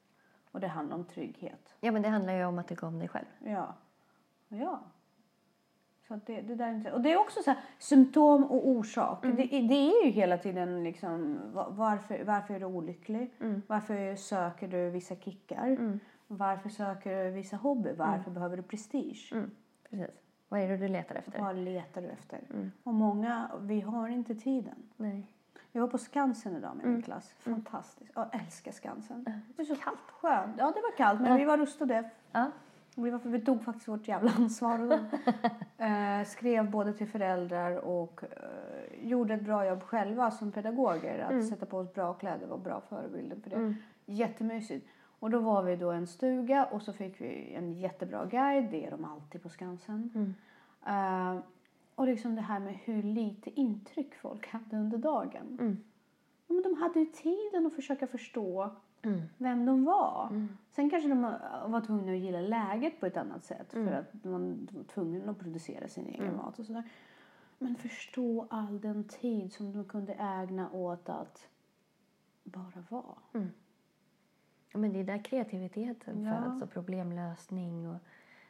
Och 0.51 0.59
det 0.59 0.67
handlar 0.67 0.95
om 0.95 1.05
trygghet. 1.05 1.75
Ja, 1.79 1.91
men 1.91 2.01
det 2.01 2.09
handlar 2.09 2.33
ju 2.33 2.45
om 2.45 2.59
att 2.59 2.67
tycka 2.67 2.87
om 2.87 2.99
dig 2.99 3.07
själv. 3.07 3.25
Ja. 3.39 3.73
Ja. 4.47 4.79
Så 6.13 6.19
det, 6.25 6.41
det 6.41 6.55
där 6.55 6.67
är 6.67 6.73
inte... 6.73 6.91
Och 6.91 7.01
det 7.01 7.13
är 7.13 7.17
också 7.17 7.43
så 7.43 7.49
här, 7.51 7.59
symptom 7.79 8.43
och 8.43 8.67
orsak. 8.67 9.21
Det, 9.21 9.43
det 9.67 9.73
är 9.73 10.05
ju 10.05 10.11
hela 10.11 10.37
tiden 10.37 10.83
liksom, 10.83 11.39
va- 11.53 11.67
varför, 11.69 12.23
varför 12.23 12.53
är 12.53 12.59
du 12.59 12.65
olycklig? 12.65 13.33
Varför 13.67 14.15
söker 14.15 14.67
du 14.67 14.89
vissa 14.89 15.15
kickar? 15.15 15.99
Varför 16.27 16.69
söker 16.69 17.23
du 17.23 17.31
vissa 17.31 17.55
hobby? 17.57 17.89
Varför 17.97 18.31
behöver 18.31 18.57
du 18.57 18.63
prestige? 18.63 19.29
Mm, 19.31 19.51
precis. 19.89 20.15
Vad 20.49 20.59
är 20.61 20.67
det 20.69 20.77
du 20.77 20.87
letar 20.87 21.15
efter? 21.15 21.39
Vad 21.39 21.55
letar 21.55 22.01
du 22.01 22.07
efter? 22.07 22.39
Och 22.83 22.93
många, 22.93 23.49
vi 23.61 23.81
har 23.81 24.07
inte 24.09 24.35
tiden. 24.35 24.75
Nej. 24.97 25.27
Jag 25.71 25.81
var 25.81 25.87
på 25.87 25.97
Skansen 25.97 26.55
idag 26.55 26.75
med 26.75 26.85
min 26.85 27.01
klass. 27.01 27.33
Fantastiskt. 27.39 28.11
Jag 28.15 28.35
älskar 28.35 28.71
Skansen. 28.71 29.25
Det 29.55 29.61
är 29.61 29.65
så 29.65 29.75
kallt. 29.75 29.99
Skönt. 30.21 30.55
Ja, 30.57 30.65
det 30.65 30.81
var 30.81 30.97
kallt 30.97 31.21
men 31.21 31.37
vi 31.37 31.45
var 31.45 31.57
rustade. 31.57 32.09
Ja. 32.31 32.51
Vi, 32.97 33.09
var, 33.09 33.19
vi 33.23 33.41
tog 33.41 33.63
faktiskt 33.63 33.87
vårt 33.87 34.07
jävla 34.07 34.31
ansvar. 34.31 34.99
Eh, 35.77 36.25
skrev 36.25 36.71
både 36.71 36.93
till 36.93 37.07
föräldrar 37.07 37.75
och 37.77 38.23
eh, 38.23 39.07
gjorde 39.09 39.33
ett 39.33 39.41
bra 39.45 39.67
jobb 39.67 39.83
själva 39.83 40.31
som 40.31 40.51
pedagoger. 40.51 41.19
Att 41.19 41.47
sätta 41.47 41.65
på 41.65 41.77
oss 41.77 41.93
bra 41.93 42.13
kläder 42.13 42.47
var 42.47 42.57
bra 42.57 42.81
förebilder 42.89 43.37
för 43.43 43.49
det. 43.49 43.57
Jättemysigt. 44.05 44.87
Och 45.19 45.29
då 45.29 45.39
var 45.39 45.63
vi 45.63 45.75
då 45.75 45.91
en 45.91 46.07
stuga 46.07 46.65
och 46.65 46.81
så 46.81 46.93
fick 46.93 47.21
vi 47.21 47.53
en 47.53 47.73
jättebra 47.73 48.25
guide. 48.25 48.71
Det 48.71 48.85
är 48.85 48.91
de 48.91 49.05
alltid 49.05 49.43
på 49.43 49.49
Skansen. 49.49 50.35
Eh, 50.87 51.37
och 51.95 52.05
liksom 52.07 52.35
det 52.35 52.41
här 52.41 52.59
med 52.59 52.75
hur 52.83 53.03
lite 53.03 53.49
intryck 53.59 54.15
folk 54.15 54.47
hade 54.47 54.77
under 54.77 54.97
dagen. 54.97 55.57
Ja, 56.47 56.53
men 56.53 56.63
de 56.63 56.73
hade 56.81 56.99
ju 56.99 57.05
tiden 57.05 57.65
att 57.65 57.75
försöka 57.75 58.07
förstå 58.07 58.75
vem 59.37 59.65
de 59.65 59.83
var. 59.85 60.47
Sen 60.71 60.89
kanske 60.89 61.09
de 61.09 61.21
var 61.71 61.81
tvungna 61.85 62.11
att 62.11 62.17
gilla 62.17 62.41
läget 62.41 62.99
på 62.99 63.05
ett 63.05 63.17
annat 63.17 63.43
sätt 63.43 63.71
för 63.71 63.91
att 63.91 64.23
man 64.23 64.67
var 64.71 64.83
tvungen 64.83 65.29
att 65.29 65.39
producera 65.39 65.87
sin 65.87 66.07
egen 66.07 66.35
mat 66.35 66.59
och 66.59 66.65
sådär. 66.65 66.83
Men 67.59 67.75
förstå 67.75 68.47
all 68.49 68.81
den 68.81 69.03
tid 69.03 69.53
som 69.53 69.71
de 69.73 69.85
kunde 69.85 70.13
ägna 70.13 70.71
åt 70.71 71.09
att 71.09 71.47
bara 72.43 72.83
vara. 72.89 73.17
Ja, 74.71 74.79
men 74.79 74.93
det 74.93 74.99
är 74.99 75.03
där 75.03 75.23
kreativiteten 75.23 76.23
Ja. 76.23 76.43
föds 76.43 76.61
och 76.61 76.71
problemlösning 76.71 77.87
och 77.89 77.97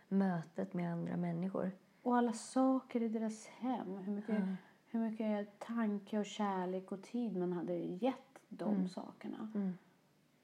mötet 0.07 0.73
med 0.73 0.91
andra 0.93 1.17
människor. 1.17 1.71
Och 2.01 2.17
alla 2.17 2.33
saker 2.33 3.01
i 3.01 3.07
deras 3.09 3.47
hem. 3.47 3.97
Hur 3.97 4.13
mycket, 4.13 4.43
hur 4.87 4.99
mycket 4.99 5.59
tanke 5.59 6.19
och 6.19 6.25
kärlek 6.25 6.91
och 6.91 7.01
tid 7.01 7.37
man 7.37 7.53
hade 7.53 7.73
gett 7.75 8.39
de 8.49 8.87
sakerna. 8.89 9.51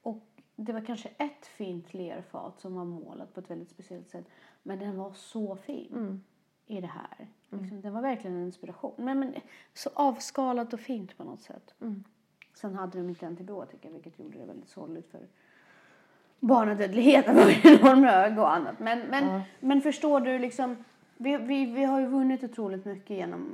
Och 0.02 0.22
det 0.56 0.72
var 0.72 0.80
kanske 0.80 1.08
ett 1.18 1.46
fint 1.46 1.94
lerfat 1.94 2.60
som 2.60 2.74
var 2.74 2.84
målat 2.84 3.34
på 3.34 3.40
ett 3.40 3.50
väldigt 3.50 3.70
speciellt 3.70 4.10
sätt. 4.10 4.24
Men 4.62 4.78
den 4.78 4.96
var 4.98 5.12
så 5.12 5.56
fin 5.56 5.92
Mm. 5.92 6.20
i 6.66 6.80
det 6.80 6.86
här. 6.86 7.28
Liksom, 7.50 7.80
den 7.80 7.92
var 7.94 8.02
verkligen 8.02 8.36
en 8.36 8.44
inspiration. 8.44 8.94
Men, 8.96 9.18
men 9.18 9.34
så 9.74 9.90
avskalat 9.94 10.72
och 10.72 10.80
fint 10.80 11.16
på 11.16 11.24
något 11.24 11.42
sätt. 11.42 11.74
Mm. 11.80 12.04
Sen 12.54 12.74
hade 12.74 12.98
de 12.98 13.08
inte 13.08 13.26
antibiotika 13.26 13.90
vilket 13.90 14.18
gjorde 14.18 14.38
det 14.38 14.44
väldigt 14.46 14.68
sorgligt 14.68 15.10
för 15.10 15.20
barnadödligheten 16.40 17.34
var 17.36 17.66
enormt 17.66 18.06
hög 18.10 18.38
och 18.38 18.54
annat. 18.54 18.78
Men, 18.78 19.00
men, 19.00 19.28
Ja. 19.28 19.42
men 19.60 19.80
förstår 19.80 20.20
du 20.20 20.38
liksom, 20.38 20.84
vi, 21.16 21.36
vi, 21.36 21.66
vi 21.66 21.84
har 21.84 22.00
ju 22.00 22.06
vunnit 22.06 22.44
otroligt 22.44 22.84
mycket 22.84 23.10
genom 23.16 23.50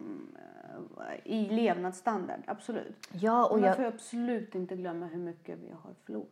eh, 0.99 1.33
i 1.33 1.49
levnadsstandard, 1.49 2.41
absolut. 2.47 3.09
Ja, 3.13 3.47
och 3.47 3.59
man 3.59 3.67
jag, 3.67 3.77
får 3.77 3.85
absolut 3.85 4.55
inte 4.55 4.77
glömma 4.77 5.07
hur 5.07 5.19
mycket 5.19 5.59
vi 5.59 5.71
har 5.71 5.95
förlorat. 6.05 6.29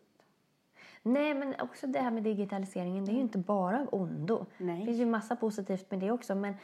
Nej, 1.04 1.34
men 1.34 1.54
också 1.60 1.86
det 1.86 1.98
här 2.00 2.10
med 2.10 2.22
digitaliseringen, 2.22 3.04
det 3.04 3.10
är 3.12 3.14
ju 3.14 3.20
inte 3.20 3.38
bara 3.38 3.80
av 3.80 3.88
ondo. 3.94 4.46
Nej. 4.58 4.78
Det 4.80 4.84
finns 4.86 4.98
ju 4.98 5.06
massa 5.06 5.36
positivt 5.36 5.90
med 5.90 6.00
det 6.00 6.10
också, 6.10 6.34
men 6.34 6.54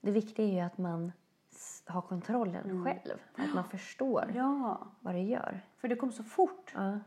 det 0.00 0.10
viktiga 0.10 0.46
är 0.46 0.52
ju 0.52 0.60
att 0.60 0.78
man 0.78 1.12
har 1.86 2.02
kontrollen 2.02 2.84
själv. 2.84 3.18
Att 3.36 3.54
man 3.54 3.64
förstår 3.64 4.32
Ja, 4.34 4.78
vad 5.00 5.14
det 5.14 5.20
gör. 5.22 5.60
för 5.76 5.88
det 5.88 5.96
kom 5.96 6.12
så 6.12 6.22
fort. 6.24 6.72
Ja. 6.74 6.98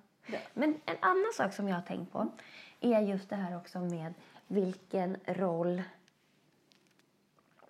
Men 0.53 0.69
en 0.85 0.95
annan 0.99 1.31
sak 1.33 1.53
som 1.53 1.67
jag 1.67 1.75
har 1.75 1.81
tänkt 1.81 2.11
på 2.11 2.27
är 2.81 2.99
just 3.01 3.29
det 3.29 3.35
här 3.35 3.57
också 3.57 3.79
med 3.79 4.13
vilken 4.47 5.17
roll 5.27 5.81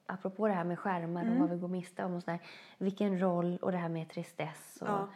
apropå 0.05 0.47
det 0.47 0.53
här 0.53 0.63
med 0.63 0.79
skärmar 0.79 1.21
Mm. 1.21 1.33
och 1.33 1.39
vad 1.39 1.49
vi 1.49 1.57
går 1.57 1.67
miste 1.67 2.03
om 2.05 2.13
och 2.13 2.23
sådär. 2.23 2.39
Vilken 2.77 3.19
roll, 3.19 3.57
och 3.61 3.71
det 3.71 3.77
här 3.77 3.89
med 3.89 4.09
tristess 4.09 4.77
och 4.81 4.87
Ja. 4.87 5.07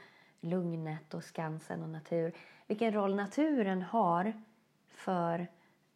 Lugnet 0.49 1.13
och 1.13 1.23
Skansen 1.23 1.83
och 1.83 1.89
natur. 1.89 2.31
Vilken 2.67 2.93
roll 2.93 3.15
naturen 3.15 3.81
har 3.81 4.33
för 4.89 5.47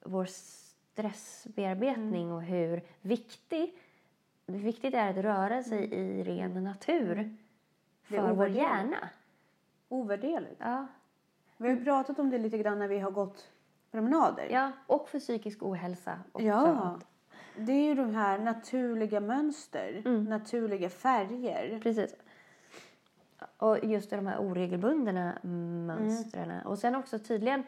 vår 0.04 0.26
stressbearbetning 0.26 2.24
Mm. 2.24 2.32
och 2.36 2.42
hur 2.44 2.82
viktig, 3.02 3.74
viktigt 4.46 4.92
det 4.92 4.98
är 4.98 5.10
att 5.10 5.16
röra 5.26 5.64
sig 5.64 5.94
i 5.94 6.24
ren 6.24 6.64
natur 6.64 7.12
Mm. 7.20 7.38
För 8.04 8.32
vår 8.34 8.48
hjärna. 8.48 9.10
Ovärderligt. 9.90 10.56
Ja. 10.60 10.88
Vi 11.58 11.70
har 11.70 11.76
ju 11.76 11.84
pratat 11.84 12.20
om 12.20 12.30
det 12.30 12.38
lite 12.38 12.58
grann 12.58 12.80
när 12.80 12.88
vi 12.88 13.00
har 13.00 13.12
gått 13.12 13.52
promenader. 13.92 14.48
ja, 14.52 14.72
och 14.88 15.10
för 15.10 15.20
psykisk 15.20 15.64
ohälsa 15.64 16.20
också. 16.32 16.48
Ja. 16.48 17.00
Det 17.58 17.72
är 17.72 17.84
ju 17.84 17.96
de 17.96 18.16
här 18.16 18.40
naturliga 18.40 19.20
mönster, 19.20 20.02
Mm. 20.06 20.24
naturliga 20.24 20.90
färger. 20.90 21.80
Precis. 21.84 22.16
Och 23.58 23.86
just 23.86 24.10
de 24.10 24.28
här 24.28 24.38
oregelbundna 24.38 25.38
mönstren. 25.88 26.62
Och 26.62 26.80
sen 26.80 26.96
också 26.96 27.20
tydligen 27.20 27.64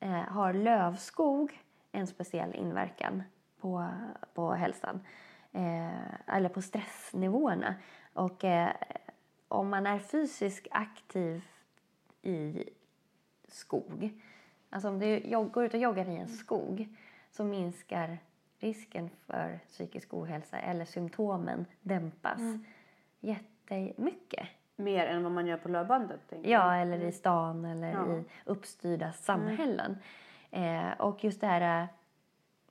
eh, 0.00 0.10
har 0.10 0.52
lövskog 0.52 1.62
en 1.92 2.06
speciell 2.06 2.54
inverkan 2.54 3.22
på, 3.60 3.88
på 4.34 4.52
hälsan. 4.52 5.00
Eh, 5.52 6.34
eller 6.36 6.48
på 6.48 6.62
stressnivåerna. 6.62 7.74
Och 8.12 8.44
eh, 8.44 8.70
om 9.48 9.68
man 9.68 9.86
är 9.86 9.98
fysiskt 9.98 10.66
aktiv 10.70 11.44
i 12.22 12.64
skog. 13.48 14.22
Alltså 14.70 14.88
om 14.88 14.98
du 14.98 15.20
går 15.52 15.64
ut 15.64 15.74
och 15.74 15.80
joggar 15.80 16.08
i 16.08 16.16
en 16.16 16.28
skog 16.28 16.88
så 17.30 17.44
minskar 17.44 18.18
risken 18.58 19.10
för 19.26 19.60
psykisk 19.68 20.14
ohälsa 20.14 20.58
eller 20.58 20.84
symptomen 20.84 21.66
dämpas 21.82 22.40
jättemycket. 23.20 24.48
Mer 24.76 25.06
än 25.06 25.22
vad 25.22 25.32
man 25.32 25.46
gör 25.46 25.56
på 25.56 25.68
löpbandet. 25.68 26.20
tänker 26.30 26.50
Ja, 26.50 26.74
eller 26.76 26.98
i 27.04 27.12
stan 27.12 27.64
eller 27.64 27.92
Ja. 27.92 28.16
i 28.16 28.24
uppstyrda 28.44 29.12
samhällen. 29.12 29.98
Eh, 30.50 30.90
och 30.98 31.24
just 31.24 31.40
det 31.40 31.46
här... 31.46 31.88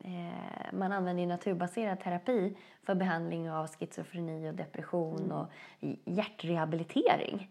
Eh, 0.03 0.73
man 0.73 0.91
använder 0.91 1.21
ju 1.23 1.27
naturbaserad 1.29 1.99
terapi 1.99 2.57
för 2.83 2.95
behandling 2.95 3.51
av 3.51 3.67
schizofreni 3.67 4.49
och 4.49 4.53
depression 4.53 5.31
och 5.31 5.47
i- 5.79 5.99
hjärtrehabilitering. 6.05 7.49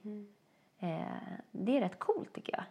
Eh, 0.79 1.01
det 1.51 1.77
är 1.77 1.81
rätt 1.81 1.99
coolt 1.99 2.33
tycker 2.33 2.53
jag. 2.53 2.65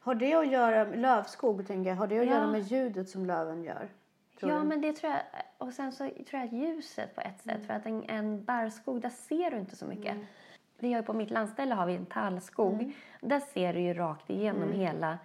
Har 0.00 0.14
det 0.14 0.34
att 0.34 0.50
göra 0.52 0.84
med 0.84 0.98
lövskog, 0.98 1.66
tänker 1.66 1.90
jag, 1.90 1.96
har 1.96 2.06
det 2.06 2.18
att 2.20 2.26
Ja. 2.26 2.32
göra 2.32 2.46
med 2.46 2.60
ljudet 2.62 3.08
som 3.08 3.26
löven 3.26 3.64
gör? 3.64 3.88
Ja, 4.40 4.58
du? 4.58 4.64
men 4.64 4.80
det 4.80 4.92
tror 4.92 5.12
jag. 5.12 5.20
Och 5.58 5.72
sen 5.72 5.92
så 5.92 6.04
tror 6.04 6.16
jag 6.40 6.44
att 6.44 6.52
ljuset 6.52 7.14
på 7.14 7.20
ett 7.20 7.40
sätt. 7.42 7.66
För 7.66 7.74
att 7.74 7.86
en, 7.86 8.04
en 8.08 8.44
barrskog, 8.44 9.00
där 9.00 9.10
ser 9.10 9.50
du 9.50 9.56
inte 9.58 9.76
så 9.76 9.86
mycket. 9.86 10.16
Vi 10.84 10.92
har 10.92 11.02
på 11.02 11.12
mitt 11.12 11.30
landställe 11.30 11.74
har 11.74 11.86
vi 11.86 11.94
en 11.94 12.06
tallskog. 12.06 12.92
Där 13.20 13.40
ser 13.40 13.72
du 13.72 13.80
ju 13.80 13.94
rakt 13.94 14.30
igenom 14.30 14.72
hela... 14.72 15.18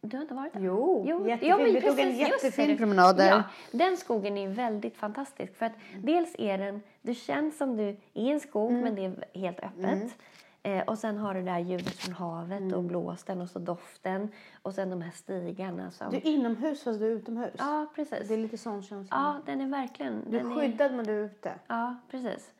Du 0.00 0.16
har 0.16 0.22
inte 0.22 0.34
varit 0.34 0.52
där? 0.52 0.60
Jo, 0.60 1.04
Jo, 1.08 1.28
jättefin. 1.28 1.48
ja, 1.48 1.56
vi 1.56 1.80
tog 1.80 1.98
en 2.00 2.16
jättefin 2.16 2.76
promenad 2.76 3.16
där. 3.16 3.28
Ja, 3.30 3.42
den 3.72 3.96
skogen 3.96 4.36
är 4.38 4.48
väldigt 4.48 4.96
fantastisk. 4.96 5.56
För 5.56 5.66
att 5.66 5.72
dels 6.02 6.34
är 6.38 6.58
den, 6.58 6.80
du 7.02 7.14
känns 7.14 7.58
som 7.58 7.76
du 7.76 7.82
är 7.88 7.96
i 8.12 8.30
en 8.30 8.40
skog 8.40 8.70
Mm. 8.70 8.82
men 8.84 8.94
det 8.94 9.04
är 9.04 9.38
helt 9.40 9.60
öppet. 9.60 10.16
Eh, 10.62 10.82
och 10.82 10.98
sen 10.98 11.18
har 11.18 11.34
du 11.34 11.40
det 11.42 11.50
där 11.50 11.58
ljudet 11.58 11.94
från 11.94 12.14
havet 12.14 12.60
Mm. 12.60 12.74
och 12.74 12.82
blåsten 12.84 13.40
och 13.40 13.48
så 13.50 13.58
doften. 13.58 14.28
Och 14.62 14.74
sen 14.74 14.90
de 14.90 15.02
här 15.02 15.10
stigarna 15.10 15.90
som... 15.90 16.10
Du 16.10 16.16
är 16.16 16.26
inomhus 16.26 16.82
fast 16.84 16.98
du 17.00 17.06
är 17.06 17.10
utomhus. 17.10 17.54
Ja, 17.58 17.86
precis. 17.94 18.28
Det 18.28 18.34
är 18.34 18.38
lite 18.38 18.58
sån 18.58 18.82
känsla. 18.82 19.16
Ja, 19.16 19.52
den 19.52 19.60
är 19.60 19.66
verkligen... 19.66 20.22
du 20.30 20.38
är 20.38 20.44
skyddad 20.54 20.94
men 20.94 21.04
du 21.04 21.12
är 21.12 21.24
ute. 21.24 21.52
Ja, 21.66 21.96
precis. 22.10 22.50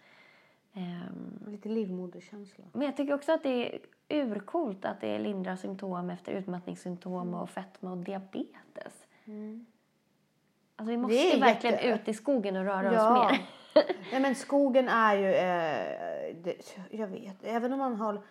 Ehm, 0.76 1.44
Lite 1.46 1.68
livmoderkänsla. 1.68 2.64
men 2.72 2.82
jag 2.82 2.96
tycker 2.96 3.14
också 3.14 3.32
att 3.32 3.42
det 3.42 3.74
är 3.74 3.80
urcoolt 4.08 4.84
att 4.84 5.00
det 5.00 5.18
lindrar 5.18 5.56
symptom 5.56 6.10
efter 6.10 6.32
utmattningssymptom 6.32 7.28
Mm. 7.28 7.34
och 7.40 7.50
fetma 7.50 7.90
och 7.92 7.98
diabetes. 7.98 9.06
Alltså 10.76 10.90
vi 10.90 10.96
måste 10.96 11.16
är 11.16 11.40
verkligen 11.40 11.74
jätte- 11.76 11.88
ut 12.02 12.08
i 12.08 12.14
skogen 12.14 12.56
och 12.56 12.64
röra 12.64 12.88
oss 12.88 12.94
Ja. 12.96 13.28
mer. 13.30 13.40
Nej 14.12 14.20
men 14.20 14.34
skogen 14.34 14.88
är 14.88 15.14
ju, 15.16 15.26
eh, 15.28 16.37
det, 16.42 16.76
jag 16.90 17.06
vet, 17.06 17.44
även 17.44 17.72
om 17.72 17.78
man 17.78 17.94
har 17.96 18.22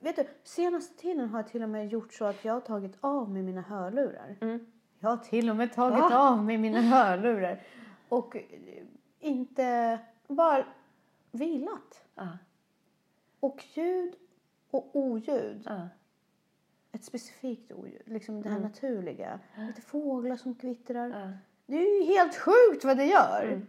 Vet 0.00 0.16
du, 0.16 0.24
senaste 0.44 1.00
tiden 1.02 1.28
har 1.28 1.38
jag 1.38 1.48
till 1.48 1.62
och 1.62 1.68
med 1.68 1.88
gjort 1.88 2.12
så 2.12 2.24
att 2.24 2.44
jag 2.44 2.52
har 2.54 2.60
tagit 2.60 2.96
av 3.00 3.30
mig 3.30 3.42
mina 3.42 3.60
hörlurar. 3.62 4.36
Mm. 4.40 4.66
Jag 4.98 5.08
har 5.10 5.16
till 5.16 5.50
och 5.50 5.56
med 5.56 5.72
tagit 5.72 5.98
Va? 5.98 6.18
av 6.30 6.44
mig 6.44 6.58
mina 6.58 6.80
hörlurar. 6.80 7.60
Och 8.08 8.36
inte, 9.20 9.98
bara 10.28 10.64
vilat. 11.30 12.04
Ja, 12.14 12.28
Och 13.40 13.64
ljud 13.74 14.14
och 14.70 14.96
oljud. 14.96 15.62
ja. 15.66 15.88
Ett 16.92 17.04
specifikt 17.04 17.72
oljud. 17.72 18.02
Liksom 18.04 18.42
det 18.42 18.48
här 18.48 18.60
naturliga. 18.60 19.40
Lite 19.56 19.80
fåglar 19.80 20.36
som 20.36 20.54
kvittrar. 20.54 21.06
Mm. 21.10 21.32
Det 21.66 21.76
är 21.76 21.98
ju 22.00 22.04
helt 22.14 22.34
sjukt 22.36 22.84
vad 22.84 22.96
det 22.96 23.04
gör. 23.04 23.42
Mm. 23.44 23.66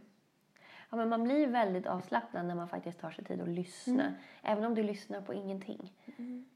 Ja, 0.89 0.97
men 0.97 1.09
man 1.09 1.23
blir 1.23 1.47
väldigt 1.47 1.85
avslappnad 1.87 2.45
när 2.45 2.55
man 2.55 2.67
faktiskt 2.67 2.99
tar 2.99 3.11
sig 3.11 3.23
tid 3.25 3.41
att 3.41 3.49
lyssna. 3.49 4.13
Även 4.41 4.65
om 4.65 4.75
du 4.75 4.83
lyssnar 4.83 5.21
på 5.21 5.33
ingenting. 5.33 5.93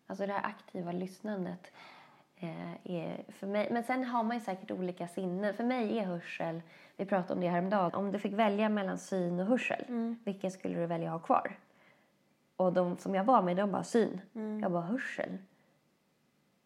Alltså 0.08 0.26
det 0.26 0.34
här 0.34 0.46
aktiva 0.46 0.92
lyssnandet. 0.92 1.72
Eh, 2.44 2.74
är 2.84 3.24
för 3.30 3.48
mig, 3.48 3.68
men 3.72 3.84
sen 3.84 4.04
har 4.04 4.24
man 4.24 4.38
ju 4.38 4.44
säkert 4.44 4.72
olika 4.72 5.08
sinnen. 5.08 5.54
För 5.54 5.64
mig 5.64 6.00
är 6.00 6.04
hörsel, 6.06 6.62
vi 6.98 7.06
pratade 7.06 7.34
om 7.34 7.40
det 7.42 7.48
häromdagen. 7.48 7.94
Om 7.94 8.12
du 8.12 8.20
fick 8.20 8.34
välja 8.34 8.70
mellan 8.70 8.98
syn 8.98 9.40
och 9.40 9.46
hörsel, 9.46 10.16
vilken 10.24 10.52
skulle 10.52 10.80
du 10.80 10.86
välja 10.86 11.08
att 11.08 11.22
ha 11.22 11.26
kvar? 11.26 11.58
Och 12.56 12.74
de 12.74 12.98
som 12.98 13.16
jag 13.16 13.24
var 13.24 13.42
med, 13.42 13.58
de 13.58 13.72
bara 13.72 13.84
syn. 13.84 14.22
Jag 14.62 14.72
bara 14.72 14.82
hörsel. 14.82 15.38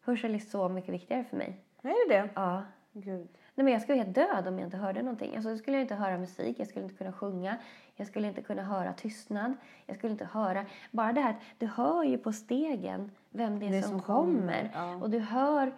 Hörsel 0.00 0.34
är 0.34 0.38
så 0.38 0.68
mycket 0.68 0.94
viktigare 0.94 1.24
för 1.24 1.36
mig. 1.36 1.56
Är 1.82 2.08
det 2.08 2.14
det? 2.14 2.28
Ja. 2.34 2.62
Gud. 2.92 3.28
Nej, 3.58 3.64
men 3.64 3.72
jag 3.72 3.82
skulle 3.82 3.96
vara 3.98 4.04
helt 4.04 4.14
död 4.14 4.48
om 4.48 4.58
jag 4.58 4.66
inte 4.66 4.76
hörde 4.76 5.02
någonting. 5.02 5.34
Alltså, 5.34 5.50
jag 5.50 5.58
skulle 5.58 5.80
inte 5.80 5.94
höra 5.94 6.18
musik, 6.18 6.56
jag 6.58 6.66
skulle 6.68 6.84
inte 6.84 6.96
kunna 6.96 7.12
sjunga, 7.12 7.58
jag 7.96 8.06
skulle 8.06 8.28
inte 8.28 8.42
kunna 8.42 8.62
höra 8.62 8.92
tystnad. 8.92 9.54
Jag 9.86 9.96
skulle 9.96 10.12
inte 10.12 10.24
höra... 10.24 10.66
Bara 10.90 11.12
det 11.12 11.20
här 11.20 11.30
att 11.30 11.40
du 11.58 11.66
hör 11.66 12.04
ju 12.04 12.18
på 12.18 12.32
stegen 12.32 13.10
vem 13.30 13.58
det 13.58 13.66
är 13.66 13.70
Det 13.70 13.82
som, 13.82 13.90
som 13.90 14.02
kommer. 14.02 14.70
ja. 14.74 14.96
Och 14.96 15.10
du 15.10 15.18
hör... 15.18 15.72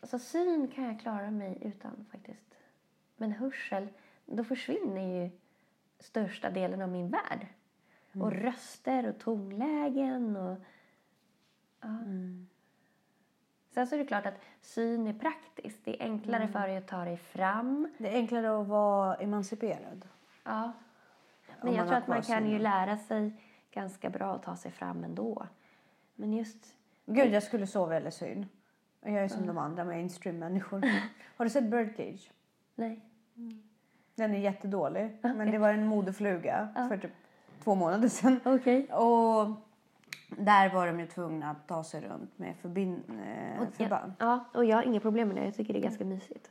Alltså 0.00 0.18
syn 0.18 0.68
kan 0.68 0.84
jag 0.84 1.00
klara 1.00 1.30
mig 1.30 1.58
utan 1.60 2.06
faktiskt. 2.12 2.54
Men 3.16 3.32
hörsel, 3.32 3.88
då 4.26 4.44
försvinner 4.44 5.22
ju 5.22 5.30
största 6.00 6.50
delen 6.50 6.82
av 6.82 6.88
min 6.88 7.08
värld. 7.10 7.46
Mm. 8.12 8.26
Och 8.26 8.32
röster 8.32 9.08
och 9.08 9.18
tonlägen 9.18 10.36
och... 10.36 10.58
Ja. 11.80 11.88
Mm. 11.88 12.48
Sen 13.74 13.86
så 13.86 13.94
är 13.94 13.98
det 13.98 14.04
klart 14.06 14.26
att 14.26 14.34
syn 14.60 15.06
är 15.06 15.12
praktiskt. 15.12 15.78
Det 15.84 16.02
är 16.02 16.04
enklare 16.04 16.42
Mm. 16.42 16.52
för 16.52 16.60
dig 16.68 16.76
att 16.76 16.86
ta 16.88 17.04
dig 17.04 17.16
fram. 17.16 17.88
Det 17.98 18.08
är 18.08 18.14
enklare 18.14 18.60
att 18.60 18.66
vara 18.66 19.14
emanciperad. 19.14 20.08
Ja. 20.44 20.72
Men 21.62 21.74
jag 21.74 21.86
tror 21.86 21.96
att 21.98 22.08
man 22.08 22.22
kan 22.22 22.50
ju 22.50 22.58
lära 22.58 22.96
sig 22.96 23.32
ganska 23.70 24.10
bra 24.10 24.34
att 24.34 24.42
ta 24.42 24.56
sig 24.56 24.70
fram 24.70 25.04
ändå. 25.04 25.46
Men 26.14 26.32
just... 26.32 26.74
Gud, 27.06 27.32
jag 27.32 27.42
skulle 27.42 27.66
så 27.66 27.86
välja 27.86 28.10
syn. 28.10 28.46
Och 29.00 29.10
Jag 29.10 29.24
är 29.24 29.28
som 29.28 29.46
de 29.46 29.58
andra 29.58 29.84
mainstream-människor. 29.84 30.82
Har 31.36 31.44
du 31.44 31.50
sett 31.50 31.64
Birdcage? 31.70 32.30
Nej. 32.74 33.00
Den 34.14 34.34
är 34.34 34.38
jättedålig. 34.38 35.16
Men 35.22 35.50
det 35.50 35.58
var 35.58 35.68
en 35.72 35.86
modefluga 35.86 36.68
Ja. 36.76 36.88
för 36.88 36.96
typ 36.96 37.12
två 37.64 37.74
månader 37.74 38.08
sedan. 38.08 38.40
Okej. 38.44 38.86
Och 38.92 39.48
Där 40.38 40.70
var 40.70 40.86
de 40.86 41.00
ju 41.00 41.06
tvungna 41.06 41.50
att 41.50 41.68
ta 41.68 41.84
sig 41.84 42.00
runt 42.00 42.38
med 42.38 42.56
förbind, 42.56 43.02
eh, 43.08 43.68
förband. 43.70 44.12
Ja, 44.18 44.44
och 44.54 44.64
jag 44.64 44.76
har 44.76 44.82
inga 44.82 45.00
problem 45.00 45.28
med 45.28 45.36
det. 45.36 45.44
Jag 45.44 45.54
tycker 45.54 45.72
det 45.72 45.78
är 45.78 45.82
ganska 45.82 46.04
mysigt. 46.04 46.50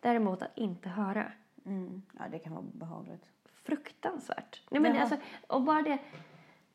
Däremot 0.00 0.42
att 0.42 0.58
inte 0.58 0.88
höra. 0.88 1.32
Mm. 1.66 2.02
Ja, 2.18 2.24
det 2.30 2.38
kan 2.38 2.52
vara 2.52 2.64
behagligt. 2.72 3.24
Fruktansvärt. 3.44 4.62
Nej, 4.70 4.80
men 4.80 4.94
Jaha. 4.94 5.00
alltså, 5.02 5.16
och 5.46 5.62
bara 5.62 5.82
det, 5.82 5.98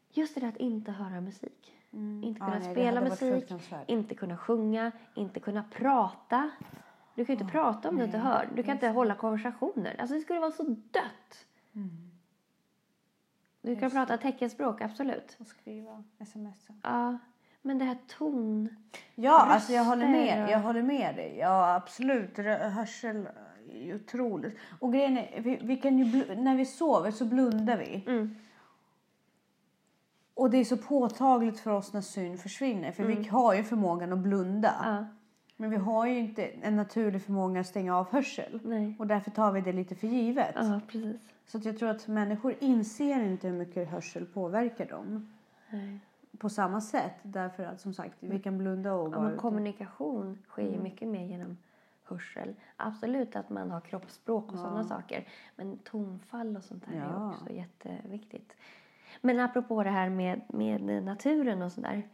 just 0.10 0.36
det 0.36 0.42
där 0.42 0.48
att 0.48 0.58
inte 0.58 0.92
höra 0.92 1.22
musik. 1.22 1.74
Inte 1.92 1.98
Mm. 1.98 2.36
Ja, 2.40 2.46
kunna 2.46 2.60
nej, 2.60 2.68
det 2.68 2.74
spela 2.74 3.02
musik, 3.02 3.52
inte 3.88 4.16
kunna 4.16 4.38
sjunga, 4.38 4.92
inte 5.14 5.40
kunna 5.40 5.64
prata. 5.64 6.50
Du 7.16 7.26
kan 7.26 7.36
ju 7.36 7.42
inte 7.42 7.52
prata 7.52 7.90
om 7.90 7.98
du 7.98 8.04
inte 8.04 8.18
hör. 8.18 8.50
Du 8.56 8.64
kan 8.64 8.74
inte 8.76 8.88
hålla 8.88 9.16
konversationer. 9.16 9.96
Alltså 10.00 10.16
det 10.16 10.22
skulle 10.22 10.40
vara 10.40 10.52
så 10.52 10.64
dött. 10.64 11.48
Mm. 11.76 12.13
Du 13.64 13.76
kan 13.76 13.92
prata 13.92 14.18
teckenspråk, 14.18 14.82
absolut. 14.82 15.38
Och 15.40 15.48
skriva 15.48 16.04
sms. 16.20 16.68
Ja, 16.84 17.18
men 17.62 17.78
det 17.78 17.86
här 17.86 17.98
ton... 18.08 18.70
Ja, 19.16 19.40
alltså 19.40 19.74
jag 19.74 19.84
håller 19.86 20.08
Röster 20.08 20.38
med. 20.38 20.50
Jag 20.50 20.60
håller 20.60 20.82
med 20.82 21.16
dig. 21.16 21.38
Ja, 21.40 21.76
absolut. 21.76 22.38
Hörsel 22.38 23.28
är 23.72 23.96
otroligt. 23.96 24.58
Och 24.80 24.94
grejen 24.94 25.18
är, 25.18 25.42
vi, 25.42 25.60
vi 25.64 25.78
kan 25.78 26.00
ju 26.00 26.36
när 26.36 26.56
vi 26.56 26.66
sover 26.66 27.12
så 27.12 27.26
blundar 27.26 27.78
vi. 27.78 28.04
Mm. 28.08 28.36
Och 30.34 30.50
det 30.50 30.58
är 30.58 30.64
så 30.64 30.78
påtagligt 30.78 31.60
för 31.60 31.72
oss 31.72 31.94
när 31.94 32.02
syn 32.02 32.38
försvinner. 32.38 32.92
För 32.92 33.04
vi 33.04 33.28
har 33.28 33.54
ju 33.54 33.64
förmågan 33.64 34.14
att 34.14 34.20
blunda. 34.20 34.76
Ja, 34.84 35.06
Men 35.58 35.70
vi 35.70 35.78
har 35.78 36.06
ju 36.06 36.20
inte 36.20 36.46
en 36.46 36.76
naturlig 36.76 37.22
förmåga 37.22 37.60
att 37.60 37.68
stänga 37.68 37.98
av 37.98 38.12
hörsel. 38.12 38.60
nej. 38.64 38.96
Och 39.00 39.08
därför 39.08 39.32
tar 39.32 39.52
vi 39.52 39.62
det 39.62 39.74
lite 39.74 39.96
för 39.96 40.08
givet. 40.08 40.56
Ja, 40.56 40.82
precis. 40.88 41.16
Så 41.46 41.58
att 41.58 41.66
jag 41.66 41.78
tror 41.78 41.90
att 41.90 42.08
människor 42.08 42.56
inser 42.60 43.24
inte 43.24 43.48
hur 43.48 43.58
mycket 43.58 43.90
hörsel 43.90 44.26
påverkar 44.26 44.86
dem. 44.86 45.34
Nej. 45.70 46.00
På 46.38 46.50
samma 46.50 46.82
sätt. 46.82 47.14
Därför 47.24 47.64
att 47.64 47.82
som 47.82 47.94
sagt, 47.94 48.18
vi 48.20 48.40
kan 48.40 48.58
blunda 48.58 48.94
och 48.94 49.14
Ja, 49.14 49.20
vara 49.20 49.30
ute. 49.32 49.40
kommunikation 49.40 50.38
sker 50.50 50.62
Mm. 50.62 50.74
ju 50.74 50.80
mycket 50.82 51.08
mer 51.08 51.26
genom 51.26 51.58
hörsel. 52.04 52.56
Absolut 52.78 53.36
att 53.36 53.50
man 53.50 53.72
har 53.72 53.82
kroppsspråk 53.82 54.52
och 54.52 54.58
sådana 54.60 54.84
saker. 54.84 55.28
Men 55.56 55.78
tonfall 55.78 56.58
och 56.58 56.64
sånt 56.64 56.86
här 56.86 56.94
är 56.96 57.00
Ja. 57.00 57.30
också 57.34 57.50
jätteviktigt. 57.54 58.56
Men 59.22 59.40
apropå 59.40 59.84
det 59.84 59.90
här 59.90 60.10
med, 60.10 60.42
med 60.48 61.04
naturen 61.04 61.62
och 61.62 61.72
sådär. 61.72 62.08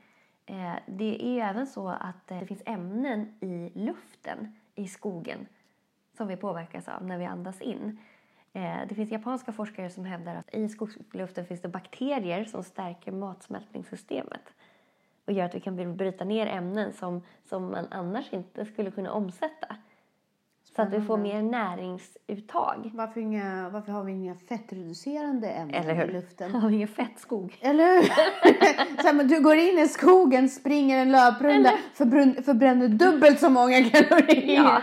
Eh, 0.46 0.74
det 0.88 1.26
är 1.26 1.34
ju 1.34 1.40
även 1.40 1.68
så 1.68 1.88
att 1.90 2.32
eh, 2.32 2.40
det 2.40 2.46
finns 2.46 2.62
ämnen 2.66 3.34
i 3.40 3.72
luften 3.76 4.56
i 4.76 4.88
skogen 4.88 5.46
som 6.18 6.28
vi 6.28 6.36
påverkas 6.38 6.88
av 6.88 7.06
när 7.06 7.18
vi 7.18 7.26
andas 7.26 7.62
in. 7.62 7.98
Eh, 8.54 8.80
det 8.90 8.96
finns 8.96 9.12
japanska 9.12 9.52
forskare 9.52 9.90
som 9.90 10.06
hävdar 10.06 10.36
att 10.36 10.54
i 10.54 10.70
skogsluften 10.70 11.46
finns 11.46 11.62
det 11.62 11.68
bakterier 11.68 12.46
som 12.46 12.64
stärker 12.64 13.12
matsmältningssystemet 13.12 14.54
och 15.26 15.34
gör 15.34 15.46
att 15.46 15.56
vi 15.56 15.60
kan 15.60 15.98
bryta 15.98 16.24
ner 16.24 16.48
ämnen 16.48 16.94
som, 16.94 17.22
som 17.46 17.72
man 17.72 17.88
annars 17.92 18.34
inte 18.34 18.66
skulle 18.66 18.92
kunna 18.92 19.12
omsätta. 19.12 19.76
Så 20.80 20.84
att 20.84 20.94
vi 20.94 21.02
får 21.02 21.18
mer 21.18 21.42
näringsuttag. 21.42 22.92
Varför, 22.94 23.22
inga, 23.22 23.70
varför 23.70 23.92
har 23.92 24.04
vi 24.04 24.12
inga 24.12 24.36
fettreducerande 24.36 25.50
ämnen 25.50 25.76
Eller 25.84 25.94
hur? 25.94 26.10
i 26.10 26.14
luften? 26.14 26.52
Har 26.56 26.70
vi 26.70 26.76
ingen 26.76 26.88
fettskog? 26.88 27.58
Eller 27.62 27.96
hur? 27.96 28.04
så 29.02 29.08
här, 29.08 29.14
men 29.14 29.28
du 29.28 29.42
går 29.44 29.56
in 29.56 29.80
i 29.80 29.88
skogen, 29.88 30.50
springer 30.50 30.98
en 31.02 31.12
löprunda, 31.12 31.72
förbrun- 31.96 32.42
förbränner 32.42 32.88
dubbelt 32.88 33.40
så 33.40 33.50
många 33.50 33.84
kalorier. 33.90 34.56
Ja. 34.64 34.82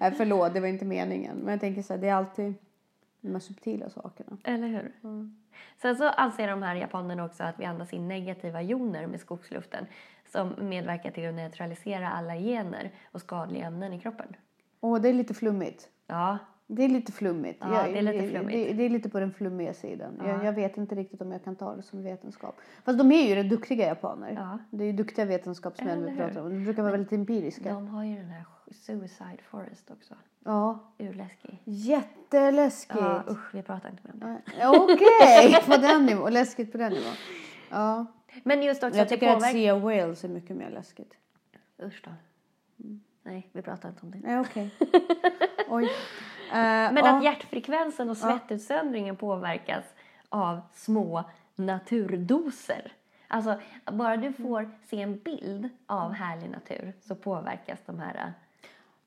Nej, 0.00 0.12
förlåt, 0.16 0.54
det 0.54 0.60
var 0.60 0.68
inte 0.68 0.84
meningen. 0.84 1.36
Men 1.36 1.50
jag 1.50 1.60
tänker 1.60 1.82
så 1.82 1.92
här, 1.92 2.00
det 2.00 2.08
är 2.08 2.14
alltid 2.14 2.54
de 3.20 3.32
här 3.32 3.40
subtila 3.40 3.90
sakerna. 3.90 4.36
Eller 4.44 4.68
hur? 4.68 4.92
Sen 5.82 5.96
så 5.96 6.08
anser 6.08 6.48
de 6.48 6.62
här 6.62 6.74
japanerna 6.74 7.24
också 7.24 7.42
att 7.44 7.60
vi 7.60 7.64
andas 7.64 7.92
in 7.92 8.08
negativa 8.08 8.62
joner 8.62 9.06
med 9.06 9.20
skogsluften 9.20 9.86
som 10.32 10.54
medverkar 10.58 11.10
till 11.10 11.28
att 11.28 11.34
neutralisera 11.34 12.10
alla 12.10 12.34
gener 12.36 12.90
och 13.12 13.20
skadliga 13.20 13.66
ämnen 13.66 13.92
i 13.92 14.00
kroppen. 14.00 14.36
Och 14.80 15.00
det 15.00 15.08
är 15.08 15.12
lite 15.12 15.34
flummigt. 15.34 15.88
Ja, 16.06 16.38
Det 16.66 16.84
är 16.84 16.88
lite 16.88 17.12
flummigt. 17.12 17.58
Ja, 17.60 17.82
det 17.82 17.98
är 17.98 18.02
lite 18.02 18.28
flummigt. 18.28 18.68
Det, 18.68 18.72
det 18.72 18.82
är 18.84 18.88
lite 18.88 19.08
på 19.08 19.20
den 19.20 19.32
flummiga 19.32 19.74
sidan. 19.74 20.16
Ja. 20.18 20.28
Jag, 20.28 20.44
jag 20.44 20.52
vet 20.52 20.76
inte 20.76 20.94
riktigt 20.94 21.20
om 21.20 21.32
jag 21.32 21.44
kan 21.44 21.56
ta 21.56 21.76
det 21.76 21.82
som 21.82 22.02
vetenskap. 22.02 22.56
Fast 22.84 22.98
de 22.98 23.12
är 23.12 23.28
ju 23.28 23.34
rätt 23.34 23.50
duktiga 23.50 23.86
japaner. 23.86 24.32
Ja. 24.32 24.58
Det 24.70 24.84
är 24.84 24.86
ju 24.86 24.92
duktiga 24.92 25.24
vetenskapsmän 25.24 26.04
vi 26.04 26.16
pratar 26.16 26.40
om. 26.40 26.50
De 26.50 26.64
brukar 26.64 26.82
vara 26.82 26.92
väldigt 26.92 27.12
empiriska. 27.12 27.74
de 27.74 27.88
har 27.88 28.04
ju 28.04 28.16
den 28.16 28.28
här 28.30 28.44
Suicide 28.72 29.38
Forest 29.50 29.90
också. 29.90 30.14
Ja. 30.44 30.78
Urläskig. 30.98 31.62
Jätteläskigt. 31.64 33.00
Ja, 33.00 33.22
usch, 33.30 33.54
vi 33.54 33.62
pratar 33.62 33.90
inte 33.90 34.02
mer 34.04 34.12
om 34.12 34.20
det. 34.20 34.68
Okej, 34.68 35.62
på 35.66 35.76
den 35.76 36.06
nivån. 36.06 36.32
Läskigt 36.32 36.72
på 36.72 36.78
den 36.78 36.92
nivån. 36.92 37.12
Ja. 37.70 38.06
Men 38.42 38.62
just 38.62 38.84
också 38.84 38.96
Jag 38.98 39.02
att 39.02 39.08
tycker 39.08 39.28
att 39.28 39.34
påverkar... 39.34 39.52
Sea 39.52 39.78
Wales 39.78 40.24
är 40.24 40.28
mycket 40.28 40.56
mer 40.56 40.70
läskigt. 40.70 41.14
Usch 41.82 42.02
då. 42.04 42.10
Nej, 43.22 43.48
vi 43.52 43.62
pratar 43.62 43.88
inte 43.88 44.00
om 44.02 44.10
det. 44.10 44.18
Nej, 44.22 44.40
okej. 44.40 44.70
Oj. 45.68 45.84
Eh, 45.84 45.92
Men 46.52 46.96
ja. 46.96 47.16
att 47.16 47.24
hjärtfrekvensen 47.24 48.10
och 48.10 48.16
svettutsöndringen 48.16 49.16
påverkas 49.16 49.84
av 50.28 50.60
små 50.74 51.24
naturdoser. 51.56 52.92
Alltså, 53.28 53.60
bara 53.92 54.16
du 54.16 54.32
får 54.32 54.70
se 54.90 55.00
en 55.02 55.18
bild 55.18 55.68
av 55.86 56.12
härlig 56.12 56.50
natur 56.50 56.92
så 57.00 57.14
påverkas 57.14 57.78
de 57.86 57.98
här... 58.00 58.14
äh, 58.14 58.30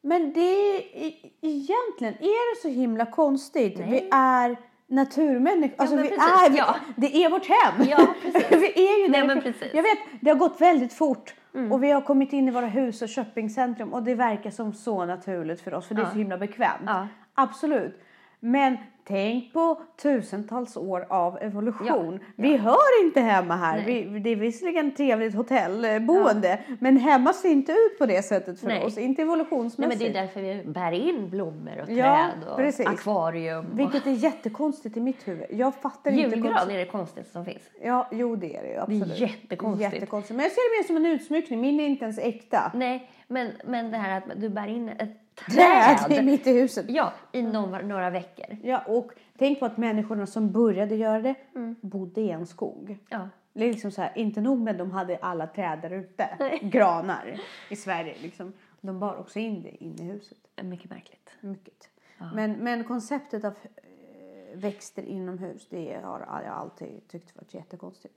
Men 0.01 0.33
det 0.33 0.75
är 1.07 1.13
egentligen, 1.41 2.13
är 2.13 2.55
det 2.55 2.61
så 2.61 2.67
himla 2.67 3.05
konstigt? 3.05 3.77
Nej. 3.79 3.89
Vi 3.91 4.09
är 4.11 4.55
naturmänniskor. 4.87 5.75
Alltså, 5.77 5.95
men 5.95 6.03
vi 6.03 6.09
precis, 6.09 6.47
är, 6.47 6.49
vi, 6.49 6.57
ja. 6.57 6.75
Det 6.95 7.23
är 7.23 7.29
vårt 7.29 7.45
hem. 7.45 7.87
Ja, 7.89 8.07
precis. 8.21 8.51
vi 8.61 8.87
är 8.87 9.03
ju 9.03 9.09
Nej, 9.11 9.21
där 9.21 9.27
men 9.27 9.37
uppe. 9.37 9.51
precis. 9.51 9.73
Mm. 9.73 9.75
Jag 9.75 9.83
vet, 9.83 9.99
det 10.21 10.29
har 10.29 10.37
gått 10.37 10.61
väldigt 10.61 10.93
fort. 10.93 11.33
Och 11.71 11.83
vi 11.83 11.91
har 11.91 12.01
kommit 12.01 12.33
in 12.33 12.47
i 12.47 12.51
våra 12.51 12.65
hus 12.65 13.01
och 13.01 13.09
shoppingcentrum 13.09 13.93
och 13.93 14.03
det 14.03 14.15
verkar 14.15 14.49
som 14.49 14.73
så 14.73 15.05
naturligt 15.05 15.61
för 15.61 15.73
oss 15.73 15.87
för 15.87 15.95
det 15.95 16.01
är 16.01 16.05
Ja. 16.05 16.09
så 16.11 16.17
himla 16.17 16.37
bekvämt. 16.37 16.81
Ja. 16.85 17.07
Absolut. 17.33 18.01
Men 18.43 18.77
tänk 19.07 19.53
på 19.53 19.81
tusentals 20.01 20.77
år 20.77 21.05
av 21.09 21.37
evolution. 21.41 22.19
Ja, 22.21 22.27
Vi 22.35 22.57
hör 22.57 23.05
inte 23.05 23.21
hemma 23.21 23.55
här. 23.55 23.85
Vi, 23.85 24.19
det 24.19 24.29
är 24.29 24.35
visserligen 24.35 24.95
trevligt 24.95 25.35
hotellboende 25.35 26.59
men 26.79 26.97
hemma 26.97 27.33
ser 27.33 27.49
inte 27.49 27.71
ut 27.71 27.99
på 27.99 28.05
det 28.05 28.21
sättet 28.25 28.59
för 28.59 28.67
Nej. 28.67 28.85
oss. 28.85 28.97
Inte 28.97 28.99
Nej, 28.99 29.15
men 29.15 29.25
evolutionsmässigt. 29.25 29.99
det 29.99 30.07
är 30.07 30.13
därför 30.21 30.41
vi 30.41 30.63
bär 30.65 30.91
in 30.91 31.29
blommor 31.29 31.81
och 31.83 31.91
Ja, 31.91 32.29
träd 32.33 32.49
och 32.51 32.57
precis. 32.57 32.87
akvarium. 32.87 33.65
Och... 33.65 33.79
Vilket 33.79 34.07
är 34.07 34.11
jättekonstigt 34.11 34.97
i 34.97 34.99
mitt 34.99 35.27
huvud. 35.27 35.45
Jag 35.49 35.75
fattar 35.75 36.11
inte. 36.11 36.35
Julgran 36.35 36.71
är 36.71 36.77
det 36.77 36.85
konstigaste 36.85 37.33
som 37.33 37.45
finns. 37.45 37.63
Ja, 37.83 38.07
jo 38.11 38.35
det 38.35 38.55
är 38.55 38.63
det 38.63 38.69
ju, 38.69 38.77
absolut. 38.77 39.19
jättekonstigt. 39.19 39.93
jättekonstigt. 39.93 40.35
Men 40.37 40.43
jag 40.43 40.51
ser 40.51 40.61
det 40.75 40.81
mer 40.81 40.87
som 40.87 41.05
en 41.05 41.11
utsmyckning. 41.11 41.61
Min 41.61 41.79
är 41.79 41.85
inte 41.85 42.03
ens 42.05 42.19
äkta. 42.19 42.71
Nej, 42.73 43.09
men, 43.27 43.51
men 43.65 43.91
det 43.91 43.97
här 43.97 44.17
att 44.17 44.23
du 44.41 44.49
bär 44.49 44.67
in 44.67 44.89
ett 44.89 45.20
Träd 45.49 45.97
träd. 46.07 46.25
mitt 46.25 46.47
i 46.47 46.51
huset. 46.53 46.85
Ja, 46.89 47.13
i 47.31 47.41
några, 47.41 47.81
några 47.81 48.09
veckor. 48.09 48.57
Ja, 48.63 48.83
och 48.87 49.11
tänk 49.37 49.59
på 49.59 49.65
att 49.65 49.77
människorna 49.77 50.25
som 50.25 50.51
började 50.51 50.95
göra 50.95 51.21
det 51.21 51.35
Mm. 51.55 51.75
bodde 51.81 52.21
i 52.21 52.29
en 52.31 52.47
skog. 52.47 52.97
Ja. 53.09 53.29
Det 53.53 53.65
är 53.65 53.71
liksom 53.73 53.91
så 53.91 54.01
här, 54.01 54.11
inte 54.15 54.41
nog 54.41 54.59
med 54.61 54.71
att 54.71 54.77
de 54.77 54.91
hade 54.91 55.17
alla 55.17 55.47
träd 55.47 55.79
där 55.81 55.89
ute, 55.89 56.29
granar 56.61 57.41
i 57.69 57.75
Sverige. 57.75 58.15
Liksom. 58.21 58.53
De 58.81 58.99
bar 58.99 59.15
också 59.15 59.39
in 59.39 59.61
det 59.61 59.83
in 59.83 59.99
i 59.99 60.03
huset. 60.03 60.37
Mycket 60.63 60.89
märkligt. 60.89 61.29
Mycket. 61.41 61.89
Men, 62.33 62.51
men 62.51 62.83
konceptet 62.83 63.43
av 63.43 63.53
eh, 63.75 64.57
växter 64.59 65.03
inomhus, 65.03 65.67
det 65.69 65.99
har 66.03 66.41
jag 66.45 66.53
alltid 66.53 67.07
tyckt 67.07 67.35
varit 67.35 67.53
jättekonstigt. 67.53 68.15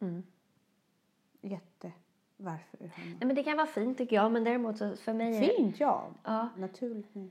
Mm. 0.00 0.22
Jätte. 1.40 1.92
Varför? 2.42 2.78
Nej, 2.80 3.16
men 3.20 3.34
det 3.34 3.42
kan 3.42 3.56
vara 3.56 3.66
fint 3.66 3.98
tycker 3.98 4.16
jag, 4.16 4.32
men 4.32 4.44
däremot 4.44 4.78
så 4.78 4.96
för 4.96 5.12
mig 5.12 5.36
är 5.36 5.40
Fint, 5.56 5.80
ja. 5.80 6.08
Ja, 6.24 6.48
Naturligt. 6.56 7.08
nej. 7.12 7.30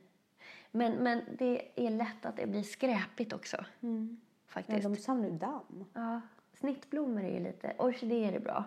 men, 0.72 0.94
men 0.94 1.22
det 1.38 1.62
är 1.88 1.90
lätt 1.90 2.26
att 2.26 2.38
det 2.38 2.48
blir 2.48 2.64
skräpigt 2.64 3.34
också. 3.34 3.58
Mm. 3.82 4.18
Ja, 4.48 4.52
Faktiskt. 4.54 4.84
de 4.84 4.96
samlar 4.96 5.30
ju 5.30 5.36
damm. 5.38 5.86
Ja, 5.94 6.22
snittblommor 6.54 7.24
är 7.24 7.34
ju 7.34 7.40
lite... 7.44 7.74
Orkidéer 7.78 8.34
är 8.34 8.40
bra. 8.40 8.64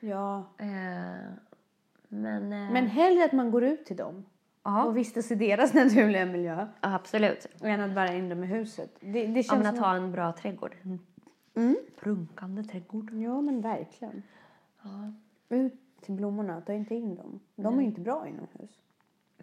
Ja. 0.00 0.38
Eh, 0.58 0.66
men... 2.08 2.52
Eh, 2.52 2.72
Men 2.72 2.86
hellre 2.86 3.24
att 3.24 3.32
man 3.32 3.50
går 3.50 3.64
ut 3.64 3.84
till 3.86 3.96
dem 3.96 4.24
ja, 4.62 4.84
och 4.84 4.96
vistas 4.96 5.30
i 5.30 5.34
deras 5.34 5.74
naturliga 5.74 6.26
miljö 6.26 6.66
absolut. 6.80 7.46
än 7.60 7.80
att 7.80 7.94
bära 7.94 8.12
in 8.14 8.28
dem 8.28 8.44
i 8.44 8.46
huset. 8.46 8.96
Det, 9.00 9.26
det 9.26 9.40
Ja, 9.40 9.42
känns 9.42 9.50
men 9.58 9.66
att 9.66 9.74
som... 9.74 9.84
ha 9.84 9.94
en 9.96 10.12
bra 10.12 10.32
trädgård. 10.32 10.76
Mm. 11.54 11.76
Prunkande 12.00 12.64
trädgård. 12.64 13.10
Ja, 13.12 13.40
men 13.40 13.60
verkligen. 13.60 14.22
Ja, 14.82 15.12
Ut 15.48 15.74
till 16.06 16.14
blommorna, 16.14 16.60
ta 16.60 16.72
inte 16.72 16.94
in 16.94 17.14
dem. 17.14 17.40
De 17.54 17.78
är 17.78 17.82
inte 17.82 18.00
bra 18.00 18.28
inomhus. 18.28 18.80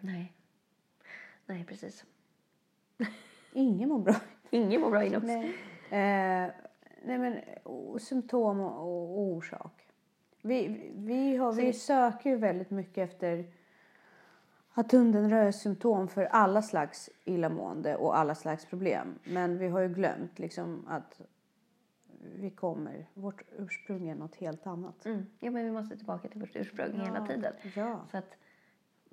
nej. 0.00 0.32
Nej, 1.46 1.64
precis. 1.64 2.04
Ingen 3.52 3.88
mår 3.88 3.98
bra. 3.98 4.16
Ingen 4.50 4.80
mår 4.80 4.90
bra 4.90 5.04
inomhus. 5.04 5.54
Nej. 5.90 6.44
Eh, 6.44 6.50
nej 7.04 7.18
men 7.18 7.40
symptom 7.98 8.60
och, 8.60 8.80
och 8.80 9.18
orsak. 9.18 9.88
Vi, 10.42 10.90
vi, 10.94 11.36
har, 11.36 11.52
vi 11.52 11.72
söker 11.72 12.30
ju 12.30 12.36
väldigt 12.36 12.70
mycket 12.70 13.10
efter 13.10 13.46
att 14.72 14.92
hunden 14.92 15.30
rör 15.30 15.50
symptom 15.50 16.08
för 16.08 16.24
alla 16.24 16.62
slags 16.62 17.10
illamående 17.24 17.96
och 17.96 18.18
alla 18.18 18.34
slags 18.34 18.66
problem. 18.66 19.18
Men 19.24 19.58
vi 19.58 19.68
har 19.68 19.80
ju 19.80 19.88
glömt 19.88 20.38
liksom 20.38 20.86
att 20.88 21.20
vi 22.34 22.50
kommer. 22.50 23.06
Vårt 23.14 23.42
ursprung 23.58 24.08
är 24.08 24.14
något 24.14 24.34
helt 24.36 24.66
annat. 24.66 25.06
Mm. 25.06 25.26
Ja, 25.40 25.50
men 25.50 25.64
vi 25.64 25.70
måste 25.70 25.96
tillbaka 25.96 26.28
till 26.28 26.40
vårt 26.40 26.56
ursprung 26.56 26.92
hela 27.00 27.18
Ja. 27.18 27.26
tiden. 27.26 27.52
Ja. 27.76 28.00
Så 28.10 28.16
att, 28.18 28.36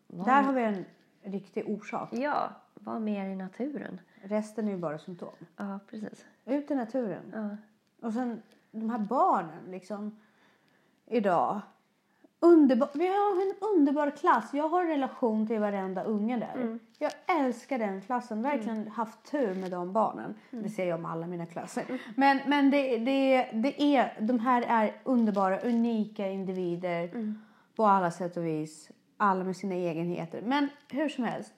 var, 0.07 0.25
Där 0.25 0.41
har 0.43 0.53
vi 0.53 0.63
en 0.63 0.85
riktig 1.21 1.69
orsak. 1.69 2.09
Ja, 2.13 2.49
var 2.73 2.99
mer 2.99 3.25
i 3.29 3.35
naturen. 3.35 4.01
Resten 4.21 4.67
är 4.67 4.71
ju 4.71 4.77
bara 4.77 4.99
symptom. 4.99 5.33
Ja, 5.57 5.79
precis. 5.87 6.25
Ut 6.45 6.71
i 6.71 6.75
naturen. 6.75 7.31
Ja. 7.33 7.57
Och 8.07 8.13
sen 8.13 8.41
de 8.71 8.89
här 8.89 8.99
barnen 8.99 9.71
liksom 9.71 10.19
idag. 11.05 11.61
Underbar, 12.43 12.89
vi 12.93 13.07
har 13.07 13.41
en 13.41 13.55
underbar 13.77 14.11
klass. 14.11 14.49
Jag 14.53 14.69
har 14.69 14.81
en 14.81 14.87
relation 14.87 15.47
till 15.47 15.59
varenda 15.59 16.03
unge 16.03 16.37
där. 16.37 16.61
Mm. 16.61 16.79
Jag 16.99 17.11
älskar 17.39 17.79
den 17.79 18.01
klassen. 18.01 18.41
Verkligen 18.41 18.87
haft 18.87 19.31
tur 19.31 19.55
med 19.55 19.71
de 19.71 19.93
barnen. 19.93 20.35
Mm. 20.51 20.63
Det 20.63 20.69
ser 20.69 20.87
jag 20.87 20.99
om 20.99 21.05
alla 21.05 21.27
mina 21.27 21.45
klasser. 21.45 22.01
Men, 22.15 22.39
men 22.47 22.71
det, 22.71 22.97
det, 22.97 23.49
det 23.53 23.81
är, 23.81 24.13
de 24.21 24.39
här 24.39 24.61
är 24.67 24.95
underbara, 25.03 25.59
unika 25.59 26.27
individer 26.27 27.03
Mm. 27.03 27.41
på 27.75 27.85
alla 27.85 28.11
sätt 28.11 28.37
och 28.37 28.45
vis. 28.45 28.91
Alla 29.17 29.43
med 29.43 29.55
sina 29.57 29.75
egenheter. 29.75 30.41
Men 30.41 30.69
hur 30.91 31.09
som 31.09 31.23
helst. 31.23 31.53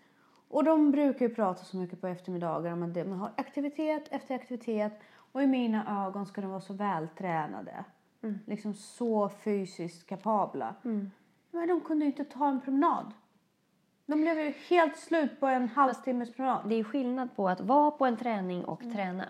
Och 0.50 0.63
de 0.63 0.91
brukar 0.91 1.28
ju 1.28 1.36
prata 1.36 1.63
så 1.63 1.78
mycket 1.78 2.02
på 2.02 2.08
eftermiddagar 2.08 2.74
om 2.74 2.84
att 2.84 3.08
man 3.08 3.19
har 3.19 3.32
aktivitet 3.38 4.04
efter 4.12 4.36
aktivitet. 4.36 5.00
Och 5.32 5.43
i 5.43 5.48
mina 5.48 6.06
ögon 6.08 6.26
ska 6.26 6.41
de 6.41 6.50
vara 6.50 6.62
så 6.62 6.74
vältränade. 6.74 7.86
Liksom 8.45 8.73
så 8.73 9.29
fysiskt 9.29 10.07
kapabla. 10.07 10.75
Men 11.51 11.67
de 11.67 11.81
kunde 11.81 12.05
ju 12.05 12.12
inte 12.12 12.23
ta 12.25 12.49
en 12.49 12.62
promenad. 12.62 13.13
De 14.05 14.21
blev 14.21 14.39
ju 14.39 14.53
helt 14.69 14.97
slut 14.97 15.39
på 15.39 15.47
en 15.47 15.67
halvtimmes 15.69 16.33
promenad. 16.33 16.69
Det 16.69 16.75
är 16.75 16.83
skillnad 16.83 17.36
på 17.36 17.49
att 17.49 17.62
vara 17.62 17.91
på 17.91 18.05
en 18.05 18.17
träning 18.17 18.65
och 18.65 18.79
träna. 18.93 19.25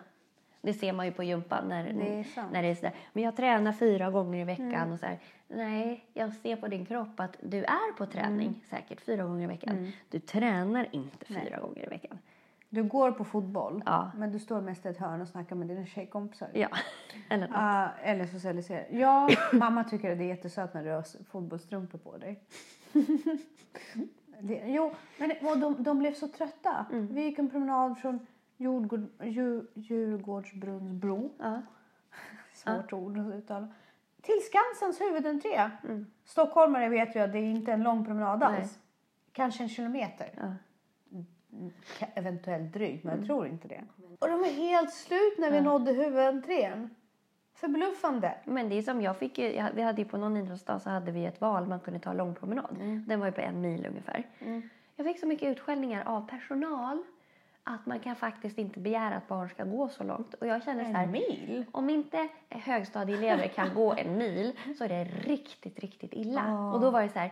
Det 0.62 0.74
ser 0.74 0.94
man 0.94 1.06
ju 1.06 1.12
på 1.12 1.24
gympan 1.24 1.68
när 1.70 1.86
Mm. 1.86 1.98
Det 2.06 2.20
är 2.20 2.24
sant. 2.24 2.38
Mm. 2.38 2.52
när 2.54 2.62
det 2.64 2.68
är 2.68 2.76
sådär. 2.76 2.94
Men 3.14 3.24
jag 3.24 3.36
tränar 3.36 3.72
fyra 3.72 4.10
gånger 4.12 4.40
i 4.42 4.44
veckan 4.44 4.92
och 4.92 5.00
så 5.00 5.06
här. 5.06 5.20
Nej, 5.48 6.06
jag 6.14 6.34
ser 6.34 6.56
på 6.56 6.68
din 6.68 6.86
kropp 6.86 7.20
att 7.20 7.38
du 7.42 7.64
är 7.64 7.94
på 7.98 8.06
träning 8.06 8.48
Mm. 8.48 8.60
säkert 8.70 9.02
fyra 9.02 9.24
gånger 9.24 9.44
i 9.44 9.48
veckan. 9.48 9.92
Du 10.10 10.20
tränar 10.20 10.88
inte 10.92 11.26
fyra 11.26 11.60
gånger 11.60 11.86
i 11.86 11.90
veckan. 11.90 12.20
Du 12.74 12.84
går 12.84 13.12
på 13.12 13.24
fotboll, 13.24 13.84
Ja. 13.86 14.12
men 14.18 14.32
du 14.32 14.40
står 14.40 14.62
mest 14.62 14.86
i 14.86 14.90
ett 14.90 14.98
hörn 14.98 15.22
och 15.22 15.28
snackar 15.28 15.56
med 15.56 15.68
dina 15.68 15.86
tjejkompisar. 15.86 16.50
Ja, 16.54 16.68
eller 17.30 17.48
något. 17.48 17.58
Ah, 17.60 17.90
eller 18.04 18.26
socialiserar. 18.26 18.86
Ja, 18.92 19.30
mamma 19.54 19.84
tycker 19.84 20.12
att 20.12 20.18
det 20.18 20.24
är 20.24 20.28
jättesött 20.28 20.74
när 20.74 20.84
du 20.84 20.90
har 20.90 21.24
fotbollsstrumpor 21.24 21.98
på 21.98 22.18
dig. 22.18 22.44
det, 24.40 24.64
jo, 24.66 24.92
men 25.20 25.32
och 25.42 25.58
de, 25.58 25.84
de 25.84 26.00
blev 26.00 26.14
så 26.14 26.28
trötta. 26.28 26.86
Mm. 26.92 27.08
Vi 27.14 27.22
gick 27.24 27.40
en 27.40 27.50
promenad 27.50 27.98
från 27.98 28.28
Djur, 28.58 29.68
Djurgårdsbrunnsbro. 29.74 31.32
Ja. 31.40 31.62
Svårt 32.54 32.94
ord 32.94 33.18
att 33.18 33.34
uttala. 33.34 33.68
Till 34.22 34.40
Skansens 34.52 35.02
huvudentré. 35.02 35.70
Mm. 35.84 36.06
Stockholmare 36.26 36.90
vet 36.90 37.16
ju 37.16 37.20
att 37.20 37.32
det 37.32 37.40
är 37.40 37.52
inte 37.52 37.72
en 37.72 37.84
lång 37.84 38.06
promenad 38.06 38.44
alls. 38.44 38.58
Nej. 38.60 38.70
Kanske 39.32 39.64
en 39.64 39.70
kilometer. 39.70 40.30
Ja. 40.38 40.54
Eventuellt 42.16 42.74
drygt, 42.74 43.04
men 43.04 43.14
Mm. 43.14 43.22
jag 43.22 43.28
tror 43.28 43.48
inte 43.48 43.68
det. 43.68 43.84
Och 44.20 44.28
de 44.28 44.40
var 44.40 44.48
helt 44.48 44.94
slut 44.94 45.38
när 45.38 45.52
vi 45.52 45.62
nådde 45.62 45.92
huvudentrén. 45.94 46.90
Förbluffande. 47.56 48.36
Men 48.46 48.70
det 48.70 48.78
är 48.78 48.82
som 48.82 49.02
jag 49.02 49.18
fick 49.18 49.38
ju, 49.38 49.64
vi 49.74 49.82
hade 49.82 50.02
ju 50.02 50.08
på 50.08 50.18
någon 50.18 50.38
idrottsdag 50.38 50.82
så 50.82 50.90
hade 50.90 51.12
vi 51.12 51.26
ett 51.26 51.42
val, 51.42 51.68
man 51.68 51.80
kunde 51.80 52.00
ta 52.00 52.14
lång 52.14 52.36
promenad. 52.36 52.76
Mm. 52.82 53.04
Den 53.08 53.20
var 53.20 53.26
ju 53.28 53.32
på 53.32 53.42
en 53.42 53.62
mil 53.62 53.86
ungefär. 53.90 54.24
Jag 54.96 55.06
fick 55.06 55.20
så 55.20 55.28
mycket 55.28 55.48
utskällningar 55.52 56.04
av 56.06 56.28
personal 56.30 57.04
att 57.64 57.86
man 57.86 58.00
kan 58.00 58.16
faktiskt 58.16 58.58
inte 58.58 58.80
begära 58.80 59.16
att 59.16 59.28
barn 59.28 59.50
ska 59.50 59.64
gå 59.64 59.90
så 59.90 60.04
långt. 60.04 60.34
Och 60.34 60.48
jag 60.48 60.64
känner 60.64 60.86
så 60.86 60.92
här, 60.92 61.04
En 61.04 61.12
mil? 61.12 61.66
om 61.72 61.90
inte 61.90 62.28
högstadieelever 62.50 63.48
kan 63.48 63.74
gå 63.74 63.94
en 63.94 64.18
mil 64.18 64.58
så 64.78 64.84
är 64.84 64.90
det 64.90 65.04
riktigt, 65.04 65.80
riktigt 65.80 66.14
illa. 66.14 66.44
Ja. 66.48 66.74
Och 66.74 66.82
då 66.82 66.90
var 66.90 67.02
det 67.02 67.10
så 67.10 67.20
här, 67.20 67.32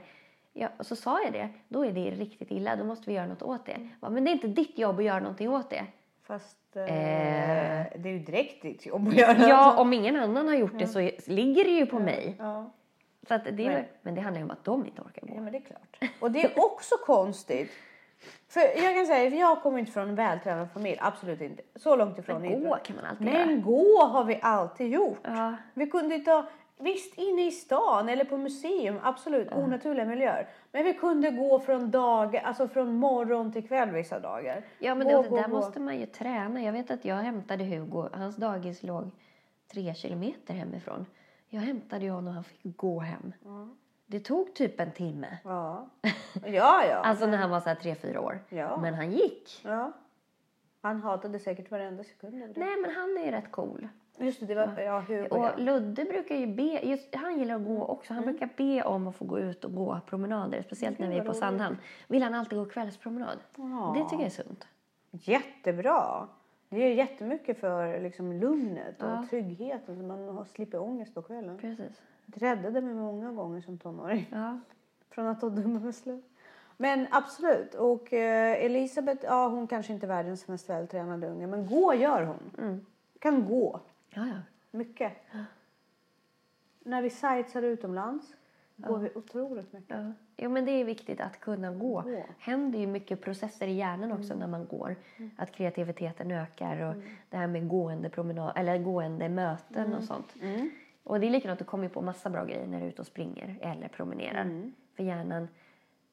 ja, 0.53 0.67
och 0.77 0.85
så 0.85 0.95
sa 0.95 1.21
jag 1.23 1.33
det, 1.33 1.49
då 1.67 1.85
är 1.85 1.91
det 1.91 2.11
riktigt 2.11 2.51
illa, 2.51 2.75
då 2.75 2.83
måste 2.83 3.09
vi 3.09 3.15
göra 3.15 3.27
något 3.27 3.41
åt 3.41 3.65
det. 3.65 3.71
Mm. 3.71 3.89
Ja, 4.01 4.09
Men 4.09 4.23
det 4.23 4.29
är 4.29 4.33
inte 4.33 4.47
ditt 4.47 4.77
jobb 4.79 4.97
att 4.99 5.03
göra 5.05 5.19
någonting 5.19 5.49
åt 5.49 5.69
det. 5.69 5.85
Fast 6.23 6.75
eh, 6.75 6.83
Eh. 6.83 7.85
det 7.95 8.09
är 8.09 8.13
ju 8.13 8.19
direkt 8.19 8.61
ditt 8.61 8.85
jobb 8.85 9.07
att 9.07 9.13
göra. 9.13 9.37
Ja, 9.49 9.77
om 9.81 9.93
ingen 9.93 10.15
annan 10.15 10.47
har 10.47 10.55
gjort 10.55 10.79
det 10.79 10.87
så 10.87 10.99
ligger 11.31 11.63
det 11.65 11.71
ju 11.71 11.85
på 11.85 11.99
mig. 11.99 12.35
Ja. 12.39 12.71
Så 13.27 13.33
att 13.33 13.43
det 13.43 13.65
är, 13.65 13.69
väl- 13.69 13.83
men 14.01 14.15
det 14.15 14.21
handlar 14.21 14.39
ju 14.39 14.45
om 14.45 14.51
att 14.51 14.63
de 14.63 14.85
inte 14.85 15.01
orkar 15.01 15.21
gå. 15.27 15.33
ja, 15.35 15.41
men 15.41 15.51
det 15.51 15.57
är 15.57 15.61
klart. 15.61 16.11
Och 16.19 16.31
det 16.31 16.43
är 16.43 16.51
också 16.65 16.95
konstigt. 17.05 17.71
För 18.47 18.61
jag 18.61 18.95
kan 18.95 19.05
säga, 19.05 19.29
för 19.29 19.37
jag 19.37 19.61
kommer 19.61 19.79
inte 19.79 19.91
från 19.91 20.09
en 20.09 20.15
vältränad 20.15 20.71
familj. 20.71 20.97
Absolut 21.01 21.41
inte. 21.41 21.63
Så 21.75 21.95
långt 21.95 22.17
ifrån 22.19 22.41
Men 22.41 22.63
gå 22.63 22.77
kan 22.83 22.95
man 22.95 23.05
alltid 23.05 23.27
göra. 23.27 23.45
Men 23.45 23.61
gå 23.61 24.05
har 24.05 24.23
vi 24.23 24.39
alltid 24.41 24.87
gjort. 24.91 25.19
Ja. 25.23 25.55
Vi 25.73 25.87
kunde 25.87 26.15
inte 26.15 26.31
ha, 26.31 26.45
visst 26.81 27.17
inne 27.17 27.47
i 27.47 27.51
stan 27.51 28.09
eller 28.09 28.25
på 28.25 28.37
museum, 28.37 28.99
absolut 29.03 29.51
onaturliga 29.51 30.05
miljöer. 30.05 30.49
Men 30.71 30.83
vi 30.83 30.93
kunde 30.93 31.31
gå 31.31 31.59
från 31.59 31.91
dag, 31.91 32.37
alltså 32.37 32.67
från 32.67 32.93
morgon 32.93 33.51
till 33.53 33.67
kväll 33.67 33.91
vissa 33.91 34.19
dagar. 34.19 34.63
Ja, 34.79 34.95
men 34.95 35.07
gå, 35.07 35.21
det, 35.21 35.29
gå, 35.29 35.35
där 35.35 35.47
gå. 35.47 35.49
måste 35.49 35.79
man 35.79 35.99
ju 35.99 36.05
träna. 36.05 36.61
Jag 36.61 36.73
vet 36.73 36.91
att 36.91 37.05
jag 37.05 37.15
hämtade 37.15 37.63
Hugo. 37.63 38.09
Hans 38.13 38.35
dagis 38.35 38.83
låg 38.83 39.11
tre 39.71 39.93
kilometer 39.93 40.53
hemifrån. 40.53 41.05
Jag 41.49 41.61
hämtade 41.61 42.09
honom 42.09 42.27
och 42.27 42.33
han 42.33 42.43
fick 42.43 42.77
gå 42.77 42.99
hem. 42.99 43.33
Det 44.05 44.19
tog 44.19 44.53
typ 44.53 44.79
en 44.79 44.91
timme. 44.91 45.37
Ja. 45.43 45.89
ja, 46.45 46.85
ja. 46.89 46.95
Alltså 46.95 47.25
när 47.25 47.37
han 47.37 47.49
var 47.49 47.59
så 47.59 47.69
här 47.69 47.75
tre, 47.75 47.95
fyra 47.95 48.21
år. 48.21 48.39
Ja. 48.49 48.77
Men 48.77 48.93
han 48.93 49.11
gick. 49.11 49.61
ja. 49.63 49.91
Han 50.81 51.01
hatade 51.01 51.39
säkert 51.39 51.71
varenda 51.71 52.03
sekund 52.03 52.43
av 52.43 52.53
det. 52.53 52.59
Nej, 52.59 52.77
men 52.81 52.95
han 52.95 53.17
är 53.17 53.25
ju 53.25 53.31
rätt 53.31 53.51
cool. 53.51 53.87
Just 54.21 54.39
det, 54.39 54.45
det 54.45 54.55
var, 54.55 54.79
ja, 54.81 54.99
Hugo 55.07 55.27
Och. 55.29 55.59
Ludde 55.59 56.05
brukar 56.05 56.35
ju 56.35 56.47
be, 56.47 56.63
just, 56.83 57.15
han 57.15 57.39
gillar 57.39 57.55
att 57.55 57.65
gå 57.65 57.85
också. 57.85 58.13
Han 58.13 58.23
brukar 58.23 58.49
be 58.57 58.83
om 58.83 59.07
att 59.07 59.15
få 59.15 59.25
gå 59.25 59.39
ut 59.39 59.65
och 59.65 59.75
gå 59.75 59.99
promenader. 60.09 60.61
Speciellt 60.61 60.99
när 60.99 61.07
vi 61.09 61.17
är 61.17 61.23
på. 61.23 61.33
Sandhamn. 61.33 61.77
Vill 62.07 62.23
han 62.23 62.33
alltid 62.33 62.57
gå 62.59 62.65
kvällspromenad. 62.65 63.37
Ja. 63.55 63.93
Det 63.97 64.03
tycker 64.03 64.15
jag 64.23 64.25
är 64.25 64.29
sunt. 64.29 64.67
Jättebra. 65.11 66.27
Det 66.69 66.79
gör 66.79 66.87
jättemycket 66.87 67.59
för 67.59 67.99
liksom, 67.99 68.33
lugnet 68.33 69.01
och 69.01 69.09
Ja. 69.09 69.25
tryggheten 69.29 69.97
så 69.97 70.03
man 70.03 70.29
har- 70.29 70.45
slipper 70.45 70.81
ångest 70.81 71.13
på 71.15 71.21
kvällen. 71.21 71.57
Precis. 71.57 72.01
Det 72.25 72.45
räddade 72.45 72.81
mig 72.81 72.93
många 72.93 73.31
gånger 73.31 73.61
som 73.61 73.77
tonåring. 73.77 74.29
Ja. 74.31 74.59
Från 75.09 75.27
att 75.27 75.41
ta 75.41 75.49
dumma 75.49 75.79
beslut. 75.79 76.25
Men 76.77 77.07
absolut. 77.11 77.75
Och 77.75 78.13
eh, 78.13 78.65
Elisabeth, 78.65 79.25
ja 79.25 79.47
hon 79.47 79.67
kanske 79.67 79.93
inte 79.93 80.05
är 80.05 80.07
världens 80.07 80.47
mest 80.47 80.69
vältränade 80.69 81.27
unge. 81.27 81.47
Men 81.47 81.67
gå 81.67 81.93
gör 81.93 82.23
hon. 82.23 82.51
Mm. 82.57 82.85
Kan 83.19 83.45
gå. 83.45 83.79
Ja, 84.15 84.27
ja. 84.27 84.37
Mycket. 84.71 85.13
När 86.79 87.01
vi 87.01 87.09
sightsar 87.09 87.61
utomlands 87.61 88.35
går 88.75 88.97
vi 88.97 89.09
otroligt 89.15 89.73
mycket. 89.73 89.97
Ja. 89.97 90.13
Jo, 90.37 90.49
men 90.49 90.65
det 90.65 90.71
är 90.71 90.85
viktigt 90.85 91.21
att 91.21 91.39
kunna 91.39 91.71
gå. 91.71 92.01
Gå. 92.01 92.23
händer 92.39 92.79
ju 92.79 92.87
mycket 92.87 93.21
processer 93.21 93.67
i 93.67 93.73
hjärnan 93.73 94.11
också 94.11 94.35
när 94.35 94.47
man 94.47 94.65
går. 94.65 94.95
Att 95.37 95.51
kreativiteten 95.51 96.31
ökar 96.31 96.81
och 96.81 96.95
det 97.29 97.37
här 97.37 97.47
med 97.47 97.69
gående, 97.69 98.09
promenad, 98.09 98.53
eller 98.55 98.77
gående 98.77 99.29
möten 99.29 99.93
och 99.93 100.03
sånt. 100.03 100.35
Och 101.03 101.19
det 101.19 101.27
är 101.27 101.31
likadant, 101.31 101.59
du 101.59 101.65
kommer 101.65 101.89
på 101.89 102.01
massa 102.01 102.29
bra 102.29 102.45
grejer 102.45 102.67
när 102.67 102.79
du 102.79 102.85
är 102.85 102.89
ute 102.89 103.01
och 103.01 103.07
springer 103.07 103.57
eller 103.61 103.87
promenerar. 103.87 104.71
För 104.95 105.03
hjärnan, 105.03 105.47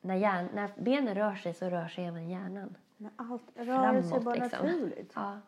när, 0.00 0.16
hjärn, 0.16 0.48
när 0.54 0.70
benen 0.76 1.14
rör 1.14 1.34
sig 1.34 1.54
så 1.54 1.70
rör 1.70 1.88
sig 1.88 2.04
även 2.04 2.28
hjärnan. 2.28 2.76
Men 2.96 3.10
allt 3.16 3.42
är 3.54 3.64
Framåt, 3.64 4.24
bara 4.24 4.34
liksom. 4.34 4.66
naturligt. 4.66 5.12
Ja. 5.14 5.38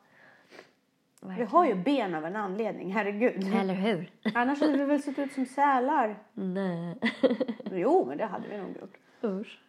Vi 1.22 1.28
Verkligen. 1.28 1.50
har 1.50 1.64
ju 1.66 1.74
ben 1.74 2.14
av 2.14 2.24
en 2.26 2.36
anledning, 2.36 2.92
herregud. 2.92 3.54
Eller 3.54 3.74
hur? 3.74 4.10
Annars 4.34 4.60
hade 4.60 4.76
vi 4.78 4.84
väl 4.84 5.02
sett 5.02 5.18
ut 5.18 5.32
som 5.32 5.46
sälar. 5.46 6.18
Nej. 6.34 6.98
Jo, 7.72 8.04
men 8.08 8.18
det 8.18 8.24
hade 8.26 8.48
vi 8.48 8.58
nog 8.58 8.76
gjort. 8.80 8.96
Usch. 9.24 9.60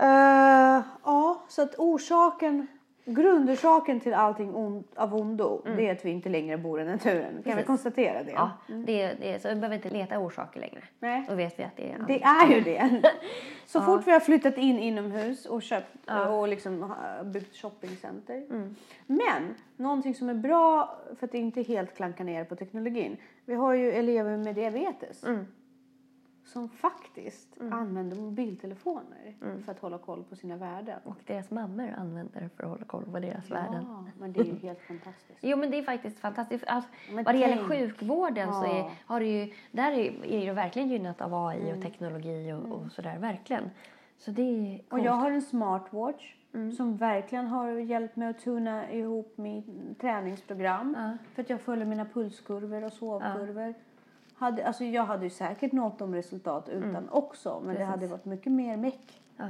Eh, 0.00 0.82
ja, 1.04 1.42
så 1.48 1.62
att 1.62 1.74
orsaken, 1.78 2.66
grundorsaken 3.04 4.00
till 4.00 4.14
allting 4.14 4.54
on, 4.54 4.84
av 4.94 5.14
ondo, 5.14 5.62
det 5.76 5.88
är 5.88 5.92
att 5.92 6.04
vi 6.04 6.10
inte 6.10 6.28
längre 6.28 6.58
bor 6.58 6.80
i 6.80 6.84
naturen. 6.84 7.32
Kan 7.32 7.42
vi 7.44 7.50
Precis. 7.50 7.66
konstatera 7.66 8.22
det? 8.22 8.30
Ja, 8.30 8.50
det, 8.66 9.14
det, 9.20 9.32
är- 9.32 9.38
så 9.38 9.48
vi 9.48 9.54
behöver 9.54 9.76
inte 9.76 9.90
leta 9.90 10.18
orsaker 10.18 10.60
längre. 10.60 10.82
Nej. 10.98 11.24
Då 11.28 11.34
vet 11.34 11.58
vi 11.58 11.62
att 11.64 11.76
det 11.76 11.90
är 11.92 12.04
Det 12.08 12.22
är 12.22 12.54
ju 12.54 12.60
det. 12.60 13.02
Så 13.66 13.80
fort 13.80 14.06
vi 14.06 14.10
har 14.12 14.20
flyttat 14.20 14.58
in 14.58 14.78
inomhus 14.78 15.46
och 15.46 15.62
köpt 15.62 15.96
och 16.28 16.48
liksom 16.48 16.94
byggt 17.24 17.56
shoppingcenter. 17.56 18.44
Men 19.06 19.54
någonting 19.76 20.14
som 20.14 20.28
är 20.28 20.34
bra 20.34 20.96
för 21.18 21.26
att 21.26 21.34
inte 21.34 21.62
helt 21.62 21.96
klanka 21.96 22.24
ner 22.24 22.44
på 22.44 22.56
teknologin. 22.56 23.16
Vi 23.44 23.54
har 23.54 23.74
ju 23.74 23.92
elever 23.92 24.36
med 24.36 24.54
diabetes. 24.54 25.24
Som 26.52 26.68
faktiskt 26.68 27.48
använder 27.70 28.16
mobiltelefoner 28.16 29.34
för 29.64 29.72
att 29.72 29.78
hålla 29.78 29.98
koll 29.98 30.24
på 30.24 30.36
sina 30.36 30.56
värden. 30.56 31.00
Och 31.04 31.16
deras 31.26 31.50
mammor 31.50 31.94
använder 31.98 32.40
det 32.40 32.48
för 32.48 32.64
att 32.64 32.70
hålla 32.70 32.84
koll 32.84 33.04
på 33.04 33.18
deras 33.20 33.50
värden. 33.50 33.84
Ja, 33.88 34.04
men 34.18 34.32
det 34.32 34.40
är 34.40 34.44
ju 34.44 34.56
helt 34.62 34.80
fantastiskt. 34.80 35.38
Jo 35.42 35.56
men 35.56 35.70
det 35.70 35.78
är 35.78 35.82
faktiskt 35.82 36.18
fantastiskt. 36.18 36.64
Alltså, 36.66 36.90
Men 37.14 37.24
vad 37.24 37.34
det 37.34 37.38
gäller 37.38 37.64
sjukvården 37.64 38.52
så 38.52 38.64
är, 38.64 38.78
Ja. 38.78 38.90
har 39.06 39.20
det 39.20 39.26
ju, 39.26 39.52
där 39.70 39.92
är, 39.92 40.24
är 40.26 40.46
det 40.46 40.52
verkligen 40.52 40.88
gynnat 40.88 41.20
av 41.20 41.34
AI 41.34 41.72
och 41.78 41.82
teknologi 41.82 42.52
och, 42.52 42.72
och 42.76 42.92
sådär 42.92 43.18
verkligen. 43.18 43.70
Så 44.18 44.30
det 44.30 44.42
är 44.42 44.78
Och 44.80 44.88
coolt. 44.90 45.04
jag 45.04 45.12
har 45.12 45.30
en 45.30 45.42
smartwatch 45.42 46.34
Mm. 46.54 46.72
som 46.72 46.96
verkligen 46.96 47.46
har 47.46 47.68
hjälpt 47.70 48.16
mig 48.16 48.28
att 48.28 48.38
tuna 48.38 48.90
ihop 48.92 49.32
mitt 49.38 50.00
träningsprogram. 50.00 50.96
Ja. 50.98 51.16
För 51.34 51.42
att 51.42 51.50
jag 51.50 51.60
följer 51.60 51.86
mina 51.86 52.04
pulskurvor 52.04 52.84
och 52.84 52.92
sovkurvor. 52.92 53.74
Hade, 54.42 54.66
alltså 54.66 54.84
jag 54.84 55.04
hade 55.04 55.24
ju 55.24 55.30
säkert 55.30 55.72
nått 55.72 55.98
de 55.98 56.14
resultat 56.14 56.68
utan 56.68 57.08
också. 57.08 57.60
Men 57.60 57.68
det 57.68 57.74
Precis. 57.74 57.90
hade 57.90 58.06
varit 58.06 58.24
mycket 58.24 58.52
mer 58.52 58.76
meck. 58.76 59.22
Ja. 59.36 59.44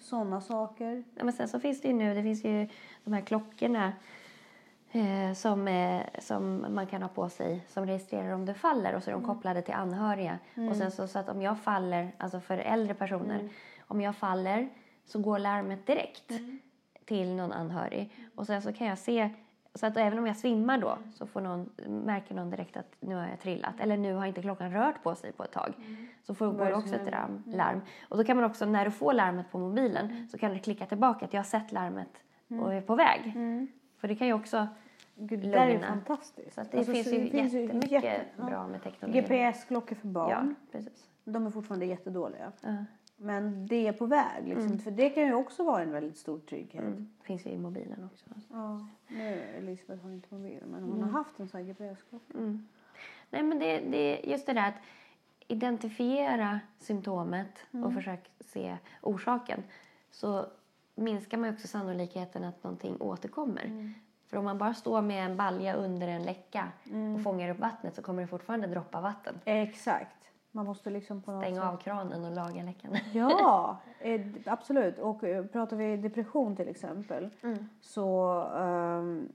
Sådana 0.00 0.40
saker. 0.40 1.04
Ja, 1.14 1.24
men 1.24 1.32
sen 1.32 1.48
så 1.48 1.60
finns 1.60 1.80
det 1.80 1.88
ju 1.88 1.94
nu, 1.94 2.14
det 2.14 2.22
finns 2.22 2.44
ju 2.44 2.68
de 3.04 3.12
här 3.12 3.20
klockorna 3.20 3.92
eh, 4.92 5.32
som, 5.34 5.68
eh, 5.68 6.02
som 6.18 6.66
man 6.68 6.86
kan 6.86 7.02
ha 7.02 7.08
på 7.08 7.28
sig 7.28 7.64
som 7.68 7.86
registrerar 7.86 8.32
om 8.32 8.46
du 8.46 8.54
faller 8.54 8.94
och 8.94 9.02
så 9.02 9.10
är 9.10 9.14
de 9.14 9.24
kopplade 9.24 9.62
till 9.62 9.74
anhöriga. 9.74 10.38
Och 10.70 10.76
sen 10.76 10.90
så, 10.90 11.08
så 11.08 11.18
att 11.18 11.28
om 11.28 11.42
jag 11.42 11.58
faller, 11.58 12.12
alltså 12.18 12.40
för 12.40 12.58
äldre 12.58 12.94
personer, 12.94 13.48
om 13.80 14.00
jag 14.00 14.16
faller 14.16 14.68
så 15.04 15.18
går 15.18 15.38
larmet 15.38 15.86
direkt 15.86 16.32
till 17.04 17.34
någon 17.34 17.52
anhörig. 17.52 18.12
Och 18.34 18.46
sen 18.46 18.62
så 18.62 18.72
kan 18.72 18.86
jag 18.86 18.98
se, 18.98 19.30
så 19.76 19.86
att 19.86 19.96
även 19.96 20.18
om 20.18 20.26
jag 20.26 20.36
svimmar 20.36 20.78
då 20.78 20.98
så 21.14 21.26
får 21.26 21.40
någon, 21.40 21.70
märker 22.04 22.34
någon 22.34 22.50
direkt 22.50 22.76
att 22.76 22.96
nu 23.00 23.14
har 23.14 23.26
jag 23.28 23.40
trillat. 23.40 23.74
Eller 23.80 23.96
nu 23.96 24.14
har 24.14 24.26
inte 24.26 24.42
klockan 24.42 24.70
rört 24.72 25.02
på 25.02 25.14
sig 25.14 25.32
på 25.32 25.44
ett 25.44 25.52
tag. 25.52 25.72
Så 26.22 26.34
får, 26.34 26.46
går 26.52 26.64
det 26.66 26.74
också 26.74 26.94
ett 26.94 27.10
larm, 27.10 27.42
larm. 27.46 27.80
Och 28.08 28.16
då 28.16 28.24
kan 28.24 28.36
man 28.36 28.44
också, 28.44 28.66
när 28.66 28.84
du 28.84 28.90
får 28.90 29.12
larmet 29.12 29.50
på 29.50 29.58
mobilen 29.58 30.28
så 30.28 30.38
kan 30.38 30.52
du 30.52 30.58
klicka 30.58 30.86
tillbaka 30.86 31.24
att 31.24 31.32
jag 31.32 31.38
har 31.40 31.44
sett 31.44 31.72
larmet 31.72 32.22
och 32.62 32.74
är 32.74 32.80
på 32.80 32.94
väg. 32.94 33.32
För 33.98 34.08
det 34.08 34.16
kan 34.16 34.26
ju 34.26 34.32
också 34.32 34.66
Gud, 35.18 35.40
det 35.40 35.48
där 35.50 35.58
är 35.58 35.66
ju 35.66 35.72
lugna. 35.72 35.86
fantastiskt. 35.88 36.54
Så 36.54 36.60
det 36.70 36.78
Alltså, 36.78 36.92
finns 36.92 37.08
så 37.08 37.14
ju 37.14 37.24
jättemycket 37.24 37.90
jätte- 37.92 38.24
ja. 38.36 38.44
bra 38.44 38.66
med 38.68 38.82
teknologi. 38.82 39.20
GPS-klockor 39.20 39.96
för 39.96 40.08
Ja, 40.08 40.12
barn. 40.12 40.54
precis. 40.72 41.08
De 41.24 41.46
är 41.46 41.50
fortfarande 41.50 41.86
jättedåliga. 41.86 42.52
Ja. 42.60 42.84
Men 43.16 43.66
det 43.66 43.86
är 43.86 43.92
på 43.92 44.06
väg. 44.06 44.48
Liksom. 44.48 44.78
För 44.78 44.90
det 44.90 45.10
kan 45.10 45.26
ju 45.26 45.34
också 45.34 45.64
vara 45.64 45.82
en 45.82 45.90
väldigt 45.90 46.18
stor 46.18 46.38
trygghet. 46.38 46.82
Mm. 46.82 47.10
Finns 47.22 47.46
ju 47.46 47.50
i 47.50 47.58
mobilen 47.58 48.10
också. 48.12 48.26
Ja, 48.50 48.86
nu 49.08 49.42
Elisabeth 49.58 50.02
har 50.02 50.10
inte 50.10 50.34
mobil 50.34 50.62
men 50.66 50.82
hon 50.82 51.02
har 51.02 51.10
haft 51.10 51.38
en 51.38 51.48
sån 51.48 51.60
här 51.60 51.66
GPS-klocka. 51.66 52.34
Mm. 52.34 52.68
Nej, 53.30 53.42
men 53.42 53.58
det, 53.58 53.78
det 53.78 54.26
är 54.26 54.30
just 54.30 54.46
det 54.46 54.52
där 54.52 54.68
att 54.68 54.80
identifiera 55.48 56.60
symptomet 56.78 57.66
och 57.70 57.94
försöka 57.94 58.30
se 58.40 58.76
orsaken. 59.02 59.62
Så 60.10 60.46
minskar 60.94 61.38
man 61.38 61.50
också 61.50 61.68
sannolikheten 61.68 62.44
att 62.44 62.64
någonting 62.64 62.96
återkommer. 63.00 63.92
För 64.26 64.36
om 64.36 64.44
man 64.44 64.58
bara 64.58 64.74
står 64.74 65.02
med 65.02 65.26
en 65.26 65.36
balja 65.36 65.74
under 65.74 66.08
en 66.08 66.22
läcka 66.22 66.68
och 67.16 67.22
fångar 67.22 67.50
upp 67.50 67.58
vattnet 67.58 67.94
så 67.94 68.02
kommer 68.02 68.22
det 68.22 68.28
fortfarande 68.28 68.66
droppa 68.66 69.00
vatten. 69.00 69.40
Exakt. 69.44 70.16
Man 70.56 70.66
måste 70.66 70.90
liksom 70.90 71.22
på 71.22 71.32
något 71.32 71.42
Stänga 71.42 71.60
sätt... 71.60 71.72
av 71.72 71.76
kranen 71.76 72.24
och 72.24 72.32
laga 72.32 72.62
läckan. 72.62 72.96
Ja, 73.12 73.80
eh, 74.00 74.20
absolut. 74.46 74.98
Och 74.98 75.24
eh, 75.24 75.46
pratar 75.46 75.76
vi 75.76 75.96
depression 75.96 76.56
till 76.56 76.68
exempel 76.68 77.30
så 77.80 78.40
um, 78.42 79.32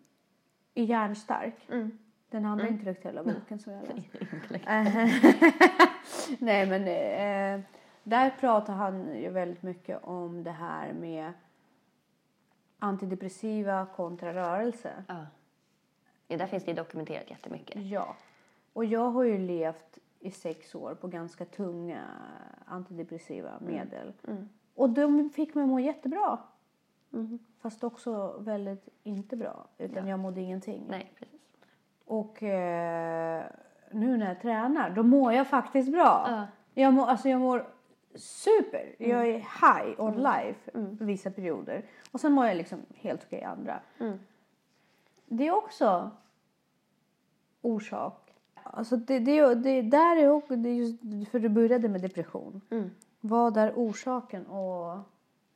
är 0.74 0.84
hjärnstark. 0.84 1.56
Mm. 1.70 1.98
Den 2.30 2.46
andra 2.46 2.68
intellektuella 2.68 3.24
boken 3.24 3.60
som 3.60 3.74
jag 3.74 3.84
läst. 3.84 4.08
Nej 6.40 6.66
men 6.66 6.82
eh, 6.82 7.66
där 8.04 8.30
pratar 8.40 8.74
han 8.74 9.16
ju 9.16 9.30
väldigt 9.30 9.64
mycket 9.64 10.04
om 10.04 10.44
det 10.44 10.52
här 10.52 10.94
med 10.94 11.34
antidepressiva 12.80 13.88
kontra 13.96 14.34
rörelse. 14.34 14.92
Ja. 15.08 15.26
ja, 16.28 16.38
där 16.38 16.48
finns 16.48 16.66
det 16.66 16.74
dokumenterat 16.74 17.30
jättemycket. 17.30 17.86
Ja. 17.86 18.16
Och 18.74 18.86
jag 18.86 19.10
har 19.10 19.24
ju 19.24 19.38
levt 19.38 19.98
i 20.22 20.32
sex 20.32 20.76
år 20.76 20.96
på 20.96 21.08
ganska 21.08 21.46
tunga 21.46 22.08
antidepressiva 22.66 23.60
medel. 23.60 24.14
Mm. 24.28 24.50
Och 24.76 24.90
de 24.90 25.30
fick 25.30 25.56
mig 25.56 25.64
att 25.64 25.70
må 25.70 25.80
jättebra. 25.80 26.40
Mhm. 27.10 27.40
Fast 27.60 27.84
också 27.84 28.38
väldigt 28.40 28.90
inte 29.04 29.36
bra. 29.36 29.68
Utan 29.78 30.08
jag 30.08 30.20
mådde 30.20 30.42
ingenting. 30.42 30.86
Nej, 30.90 31.12
precis. 31.20 31.42
Och 32.06 32.44
eh, 32.44 33.44
nu 33.92 34.18
när 34.18 34.28
jag 34.28 34.42
tränar, 34.42 34.90
då 34.90 35.04
mår 35.04 35.34
jag 35.34 35.48
faktiskt 35.48 35.92
bra. 35.92 36.26
Ja. 36.28 36.48
Jag, 36.74 36.94
mår, 36.94 37.06
alltså 37.06 37.30
jag 37.30 37.42
mår 37.42 37.68
super. 38.16 38.96
Jag 38.98 39.28
är 39.28 39.38
high 39.38 40.02
on 40.02 40.14
life 40.14 40.72
vissa 41.06 41.32
perioder. 41.32 41.86
Och 42.12 42.20
sen 42.20 42.32
mår 42.32 42.46
jag 42.46 42.58
liksom 42.58 42.86
helt 42.96 43.24
okej 43.24 43.44
andra. 43.44 43.80
Mm. 44.00 44.20
Det 45.26 45.48
är 45.48 45.56
också 45.56 46.12
orsak. 47.62 48.31
Alltså 48.64 48.98
det, 48.98 49.20
det, 49.20 49.56
det, 49.56 49.82
där 49.82 50.18
är 50.18 50.30
också, 50.30 50.56
det 50.56 50.70
är 50.70 50.74
just 50.74 51.32
för 51.32 51.40
du 51.40 51.50
började 51.50 51.90
med 51.90 52.02
depression. 52.02 52.62
Mm. 52.70 52.92
Vad 53.20 53.58
är 53.58 53.74
orsaken? 53.76 54.46
Och 54.46 55.00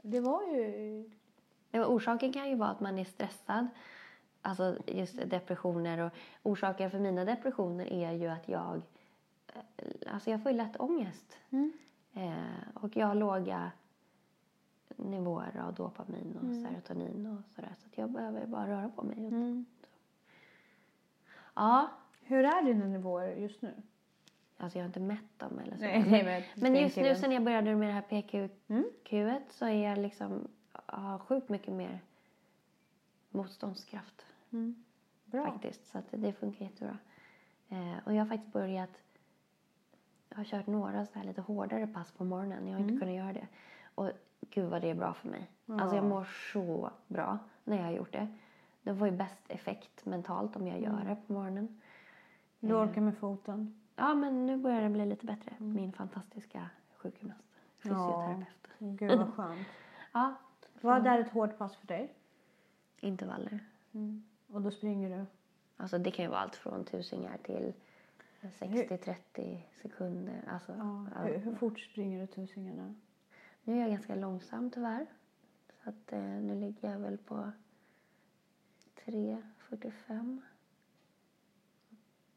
det 0.01 0.20
var 0.20 0.43
ju... 0.43 1.10
Nej, 1.72 1.84
orsaken 1.84 2.34
kan 2.34 2.49
ju 2.49 2.56
vara 2.56 2.70
att 2.70 2.80
man 2.80 2.99
är 2.99 3.06
stressad. 3.06 3.68
Alltså 4.41 4.78
just 4.88 5.30
depressioner. 5.30 5.99
Och 5.99 6.12
orsaken 6.43 6.91
för 6.91 6.99
mina 6.99 7.26
depressioner 7.26 7.93
är 7.93 8.12
ju 8.12 8.28
att 8.28 8.47
jag... 8.47 8.82
Alltså 10.08 10.32
jag 10.32 10.43
får 10.43 10.51
ju 10.51 10.58
lätt 10.58 10.80
ångest. 10.80 11.38
Eh, 12.14 12.34
och 12.74 12.97
jag 12.97 13.08
har 13.08 13.16
låga 13.16 13.72
nivåer 14.95 15.62
av 15.68 15.74
dopamin 15.74 16.38
och 16.41 16.56
serotonin 16.56 17.28
och 17.28 17.56
sådär. 17.56 17.74
Så 17.82 17.88
att 17.88 17.97
jag 17.97 18.10
behöver 18.10 18.45
bara 18.45 18.68
röra 18.68 18.89
på 18.89 19.03
mig. 19.03 19.66
Ja, 21.56 21.89
Hur 22.28 22.45
är 22.45 22.63
dina 22.63 22.86
nivåer 22.86 23.36
just 23.36 23.61
nu? 23.61 23.73
alltså 24.57 24.78
jag 24.78 24.84
har 24.84 24.88
inte 24.88 24.99
mätt 24.99 25.39
dem 25.39 25.59
eller 25.59 25.78
så. 25.78 25.84
Nej, 25.84 26.05
nej, 26.09 26.23
men 26.23 26.71
men 26.71 26.82
just 26.82 26.97
nu 26.97 27.15
sen 27.15 27.32
jag 27.32 27.43
började 27.43 27.76
med 27.76 27.89
det 27.89 27.93
här 27.93 28.21
PQ 28.21 28.51
Mm. 28.67 28.86
Q1 29.05 29.41
så 29.49 29.65
är 29.65 29.89
jag 29.89 29.97
liksom, 29.97 30.47
har 30.71 31.19
sjukt 31.19 31.49
mycket 31.49 31.73
mer 31.73 31.99
motståndskraft. 33.30 34.26
Bra. 35.26 35.45
faktiskt. 35.45 35.88
Så 35.88 35.97
att 35.97 36.05
det 36.11 36.34
funkar 36.34 36.65
jättebra. 36.65 36.97
Eh, 37.69 37.97
och 38.05 38.13
jag 38.13 38.19
har 38.21 38.26
faktiskt 38.26 38.53
börjat... 38.53 38.89
Jag 40.30 40.38
har 40.38 40.43
kört 40.43 40.67
några 40.67 41.05
så 41.05 41.19
här 41.19 41.26
lite 41.26 41.41
hårdare 41.41 41.88
pass 41.88 42.11
på 42.11 42.23
morgonen. 42.23 42.67
Jag 42.67 42.73
har 42.73 42.80
inte 42.80 42.99
kunnat 42.99 43.15
göra 43.15 43.34
det. 43.34 43.47
Och 43.95 44.11
gud 44.41 44.69
vad 44.69 44.82
det 44.82 44.89
är 44.89 44.95
bra 44.95 45.13
för 45.13 45.30
mig. 45.30 45.49
Alltså 45.67 45.95
jag 45.95 46.05
mår 46.05 46.23
så 46.53 46.89
bra 47.07 47.39
när 47.63 47.78
jag 47.78 47.84
har 47.84 47.91
gjort 47.91 48.11
det. 48.13 48.28
Det 48.82 48.95
får 48.95 49.07
ju 49.07 49.13
bäst 49.13 49.41
effekt 49.47 50.05
mentalt 50.05 50.55
om 50.55 50.67
jag 50.67 50.82
gör 50.82 51.03
det 51.05 51.17
på 51.28 51.34
morgonen. 51.34 51.82
Du 52.68 52.74
orkar 52.74 53.01
med 53.01 53.18
foten? 53.18 53.76
Ja, 53.95 54.16
men 54.16 54.45
nu 54.45 54.57
börjar 54.57 54.82
det 54.82 54.89
bli 54.89 55.05
lite 55.05 55.26
bättre. 55.26 55.55
Min 55.59 55.91
fantastiska 55.91 56.70
sjukgymnast. 56.97 57.43
Fysioterapeut. 57.78 58.47
Gud 58.80 59.18
vad 59.20 59.34
skönt. 59.34 59.68
Ja, 60.13 60.36
Vad 60.82 61.07
är 61.07 61.20
ett 61.20 61.32
hårt 61.32 61.57
pass 61.57 61.76
för 61.76 61.88
dig? 61.88 62.13
intervaller. 62.99 63.59
Och 64.47 64.61
då 64.61 64.72
springer 64.72 65.18
du? 65.20 65.26
Alltså 65.78 65.97
det 65.97 66.11
kan 66.11 66.26
ju 66.26 66.32
vara 66.32 66.39
allt 66.39 66.55
från 66.55 66.86
tusingar 66.86 67.38
till 67.43 67.74
60-30 68.41 69.61
sekunder. 69.82 70.41
Alltså, 70.47 70.72
ja. 70.78 71.22
Hur, 71.24 71.38
hur 71.38 71.55
fort 71.55 71.80
springer 71.80 72.22
du 72.22 72.28
tusingarna? 72.28 72.95
Nu 73.63 73.76
är 73.78 73.82
jag 73.82 73.89
ganska 73.89 74.16
långsam 74.16 74.72
tyvärr. 74.72 75.05
Så 75.84 75.89
att 75.89 76.11
eh, 76.13 76.20
nu 76.20 76.55
ligger 76.55 76.91
jag 76.91 76.99
väl 76.99 77.18
på 77.18 77.51
3.45. 79.05 80.41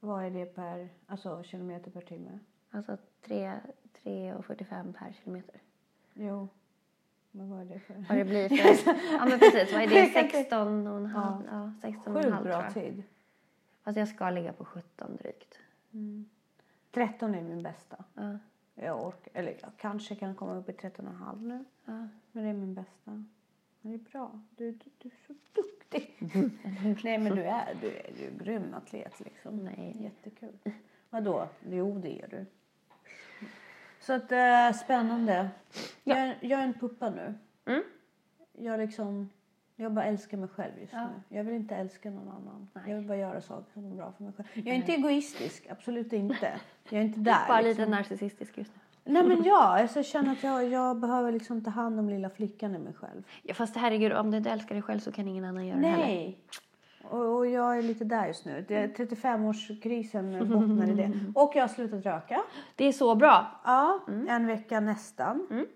Vad 0.00 0.24
är 0.24 0.30
det 0.30 0.46
per 0.46 0.88
alltså, 1.06 1.42
kilometer 1.42 1.90
per 1.90 2.00
timme? 2.00 2.38
Alltså 2.70 2.96
3.45 3.24 4.92
per 4.92 5.12
kilometer. 5.12 5.60
Jo. 6.14 6.48
Men 7.30 7.50
vad 7.50 7.60
är 7.60 7.64
det 7.64 7.78
för? 7.80 8.04
Vad 8.08 8.18
det 8.18 8.24
blir 8.24 8.48
för... 8.48 8.90
ja 9.12 9.24
men 9.30 9.38
precis, 9.38 9.72
vad 9.72 9.82
är 9.82 9.86
det? 9.86 9.94
Jag 9.98 10.12
kan 10.12 10.24
inte- 10.24 10.36
16 10.38 10.86
och 10.86 10.96
en 10.96 11.06
halv? 11.06 11.44
Ja, 11.50 11.72
16 11.82 12.16
och 12.16 12.22
en 12.24 12.32
halv 12.32 12.44
tror 12.44 12.52
bra 12.52 12.62
jag. 12.64 12.74
tid. 12.74 13.02
Fast 13.82 13.98
jag 13.98 14.08
ska 14.08 14.30
ligga 14.30 14.52
på 14.52 14.64
17 14.64 15.16
drygt. 15.16 15.54
13 16.90 17.34
är 17.34 17.42
min 17.42 17.62
bästa. 17.62 18.04
Ja, 18.14 18.38
Jag 18.74 19.06
orkar, 19.06 19.30
eller 19.40 19.56
jag 19.62 19.70
kanske 19.76 20.14
kan 20.14 20.34
komma 20.34 20.54
upp 20.54 20.68
i 20.68 20.72
13,5 20.72 21.40
nu. 21.46 21.64
ja. 21.84 22.08
Men 22.32 22.44
det 22.44 22.50
är 22.50 22.54
min 22.54 22.74
bästa. 22.74 23.24
Men 23.80 23.92
det 23.92 23.98
är 23.98 24.10
bra. 24.12 24.40
Du, 24.56 24.70
du, 24.72 24.84
du 24.98 25.08
är 25.08 25.14
så 25.26 25.34
duktig. 25.54 26.16
Nej 27.04 27.18
men 27.18 27.34
du 27.36 27.42
är, 27.42 27.74
du 27.80 27.86
är 27.88 28.10
ju 28.20 28.26
en 28.28 28.38
grym 28.38 28.74
atlet 28.74 29.20
liksom. 29.20 29.56
Nej. 29.64 29.96
Jättekul. 30.00 30.58
Vadå? 31.10 31.48
Jo 31.70 31.98
det 32.02 32.22
är 32.22 32.28
du. 32.28 32.46
Så 34.00 34.12
att 34.12 34.32
äh, 34.32 34.72
spännande. 34.84 35.50
Jag, 36.04 36.18
är- 36.18 36.38
jag 36.40 36.60
är 36.60 36.64
en 36.64 36.74
puppa 36.74 37.10
nu. 37.10 37.34
Mm. 37.66 37.82
Jag 38.52 38.80
liksom, 38.80 39.30
jag 39.76 39.92
bara 39.92 40.04
älskar 40.04 40.36
mig 40.38 40.48
själv 40.48 40.72
just 40.80 40.92
Ja. 40.92 41.08
nu. 41.28 41.36
Jag 41.36 41.44
vill 41.44 41.54
inte 41.54 41.76
älska 41.76 42.10
någon 42.10 42.28
annan. 42.28 42.68
Nej. 42.72 42.84
Jag 42.86 42.96
vill 42.96 43.06
bara 43.06 43.18
göra 43.18 43.40
saker 43.40 43.72
som 43.72 43.92
är 43.92 43.96
bra 43.96 44.12
för 44.12 44.24
mig 44.24 44.32
själv. 44.32 44.48
Jag 44.54 44.66
är 44.66 44.72
inte 44.72 44.92
egoistisk, 44.92 45.66
absolut 45.70 46.12
inte. 46.12 46.60
Jag 46.90 47.00
är 47.00 47.04
inte 47.04 47.20
där. 47.20 47.48
Bara 47.48 47.60
liksom. 47.60 47.80
lite 47.84 47.90
narcissistisk 47.90 48.58
just 48.58 48.72
nu. 48.74 48.80
Nej 49.08 49.24
men 49.24 49.44
ja, 49.44 49.80
alltså, 49.80 49.98
jag 49.98 50.06
känner 50.06 50.32
att 50.32 50.42
jag, 50.42 50.68
jag 50.68 50.96
behöver 50.96 51.32
liksom 51.32 51.64
ta 51.64 51.70
hand 51.70 52.00
om 52.00 52.08
lilla 52.08 52.30
flickan 52.30 52.74
i 52.74 52.78
mig 52.78 52.94
själv. 52.94 53.22
Ja, 53.42 53.54
fast 53.54 53.76
herregud, 53.76 54.12
om 54.12 54.30
du 54.30 54.36
inte 54.36 54.50
älskar 54.50 54.74
dig 54.74 54.82
själv 54.82 54.98
så 54.98 55.12
kan 55.12 55.28
ingen 55.28 55.44
annan 55.44 55.66
göra 55.66 55.78
det 55.78 55.86
heller. 55.86 56.06
Nej. 56.06 56.38
Och, 57.10 57.36
och 57.36 57.46
jag 57.46 57.78
är 57.78 57.82
lite 57.82 58.04
där 58.04 58.26
just 58.26 58.44
nu. 58.44 58.64
Det 58.68 58.76
är 58.76 58.88
35-årskrisen 58.88 60.44
bottnar 60.44 60.90
i 60.90 60.94
det. 60.94 61.12
Och 61.40 61.52
jag 61.54 61.62
har 61.62 61.68
slutat 61.68 62.06
röka. 62.06 62.42
Det 62.76 62.84
är 62.84 62.92
så 62.92 63.14
bra. 63.14 63.60
Ja, 63.64 64.00
en 64.28 64.46
vecka 64.46 64.80
nästan. 64.80 65.66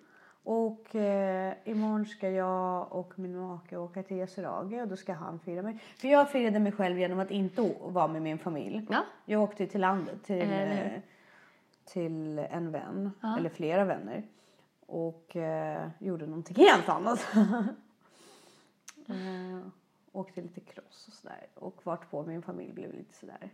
Och 0.44 0.94
eh, 0.94 1.54
imorgon 1.64 2.06
ska 2.06 2.30
jag 2.30 2.92
och 2.92 3.18
min 3.18 3.38
make 3.38 3.76
åka 3.76 4.02
till 4.02 4.16
Yasuragi 4.16 4.80
och 4.80 4.88
då 4.88 4.96
ska 4.96 5.12
han 5.12 5.38
fira 5.38 5.62
mig. 5.62 5.78
För 5.96 6.08
jag 6.08 6.30
firade 6.30 6.58
mig 6.58 6.72
själv 6.72 6.98
genom 6.98 7.20
att 7.20 7.30
inte 7.30 7.74
vara 7.80 8.08
med 8.08 8.22
min 8.22 8.38
familj. 8.38 8.86
Ja. 8.90 8.98
Jag 9.24 9.42
åkte 9.42 9.66
till 9.66 9.80
landet 9.80 10.24
till, 10.24 10.52
eh, 10.52 10.92
till 11.84 12.38
en 12.38 12.70
vän, 12.72 13.10
Ja. 13.20 13.36
eller 13.38 13.48
flera 13.50 13.84
vänner. 13.84 14.22
Och 14.86 15.36
eh, 15.36 15.88
gjorde 15.98 16.26
någonting 16.26 16.56
helt 16.56 16.88
annat. 16.88 17.28
eh, 19.08 19.66
åkte 20.12 20.40
lite 20.42 20.60
cross 20.60 21.06
och 21.08 21.12
sådär. 21.14 21.46
Och 21.54 21.80
vart 21.86 22.10
på 22.10 22.22
min 22.22 22.42
familj 22.42 22.72
blev 22.72 22.94
lite 22.94 23.14
sådär. 23.14 23.50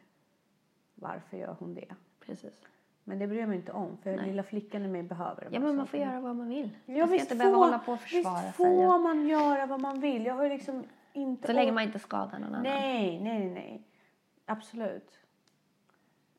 Varför 0.94 1.36
gör 1.36 1.56
hon 1.58 1.74
det? 1.74 1.94
Precis. 2.20 2.60
Men 3.04 3.18
det 3.18 3.26
bryr 3.26 3.40
jag 3.40 3.48
mig 3.48 3.58
inte 3.58 3.72
om 3.72 3.96
för 4.02 4.16
Nej. 4.16 4.26
lilla 4.26 4.42
flickan 4.42 4.84
i 4.84 4.88
mig 4.88 5.02
behöver 5.02 5.44
de 5.44 5.54
Ja, 5.54 5.60
men 5.60 5.76
man 5.76 5.86
får 5.86 6.00
göra 6.00 6.20
vad 6.20 6.36
man 6.36 6.48
vill. 6.48 6.70
Ja, 6.86 6.98
man 6.98 7.08
ska 7.08 7.16
inte 7.18 7.34
behöva 7.36 7.56
får- 7.56 7.64
hålla 7.64 7.78
på 7.78 7.92
och 7.92 8.00
försvara 8.00 8.34
visst 8.42 8.56
sig. 8.56 8.66
får 8.66 8.98
man 8.98 9.26
göra 9.28 9.66
vad 9.66 9.80
man 9.80 10.00
vill. 10.00 10.26
Jag 10.26 10.34
har 10.34 10.42
ju 10.44 10.48
liksom 10.48 10.84
inte... 11.12 11.46
Så 11.46 11.52
länge 11.52 11.72
man 11.72 11.82
inte 11.82 11.98
skadar 11.98 12.38
någon 12.38 12.48
annan. 12.48 12.62
Nej, 12.62 13.20
nej, 13.20 13.50
nej. 13.50 13.82
Absolut. 14.46 15.18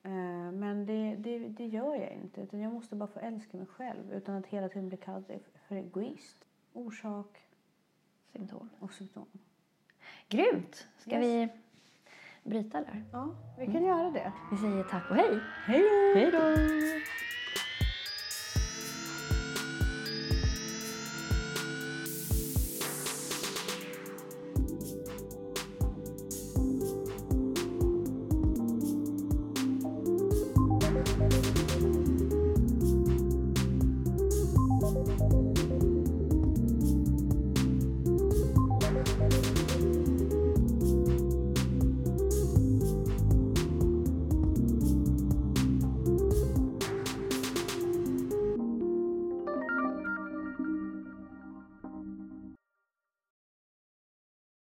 Eh, 0.10 0.52
Men 0.52 0.86
det, 0.86 1.16
det, 1.16 1.40
det 1.40 1.66
gör 1.66 1.96
jag 1.96 2.12
inte. 2.12 2.42
Utan 2.42 2.60
jag 2.60 2.74
måste 2.74 2.96
bara 2.96 3.08
få 3.08 3.20
älska 3.20 3.58
mig 3.58 3.66
själv 3.68 4.14
utan 4.14 4.36
att 4.36 4.46
hela 4.46 4.70
tiden 4.70 4.90
bli 4.90 4.98
kallad 4.98 5.26
för 5.68 5.76
egoist. 5.76 6.46
Orsak 6.74 7.38
Symptom. 8.34 8.70
och 8.80 8.94
symptom. 8.94 9.26
Grymt! 10.30 10.88
Ska 10.98 11.12
Yes. 11.12 11.22
vi 11.24 11.50
bryta 12.50 12.78
där? 12.82 13.04
Ja, 13.12 13.36
vi 13.60 13.66
kan 13.66 13.84
göra 13.84 14.12
det. 14.12 14.32
Vi 14.52 14.58
säger 14.58 14.84
tack 14.84 15.10
och 15.10 15.16
hej! 15.16 15.40
Hej 16.16 16.32
då! 16.32 16.40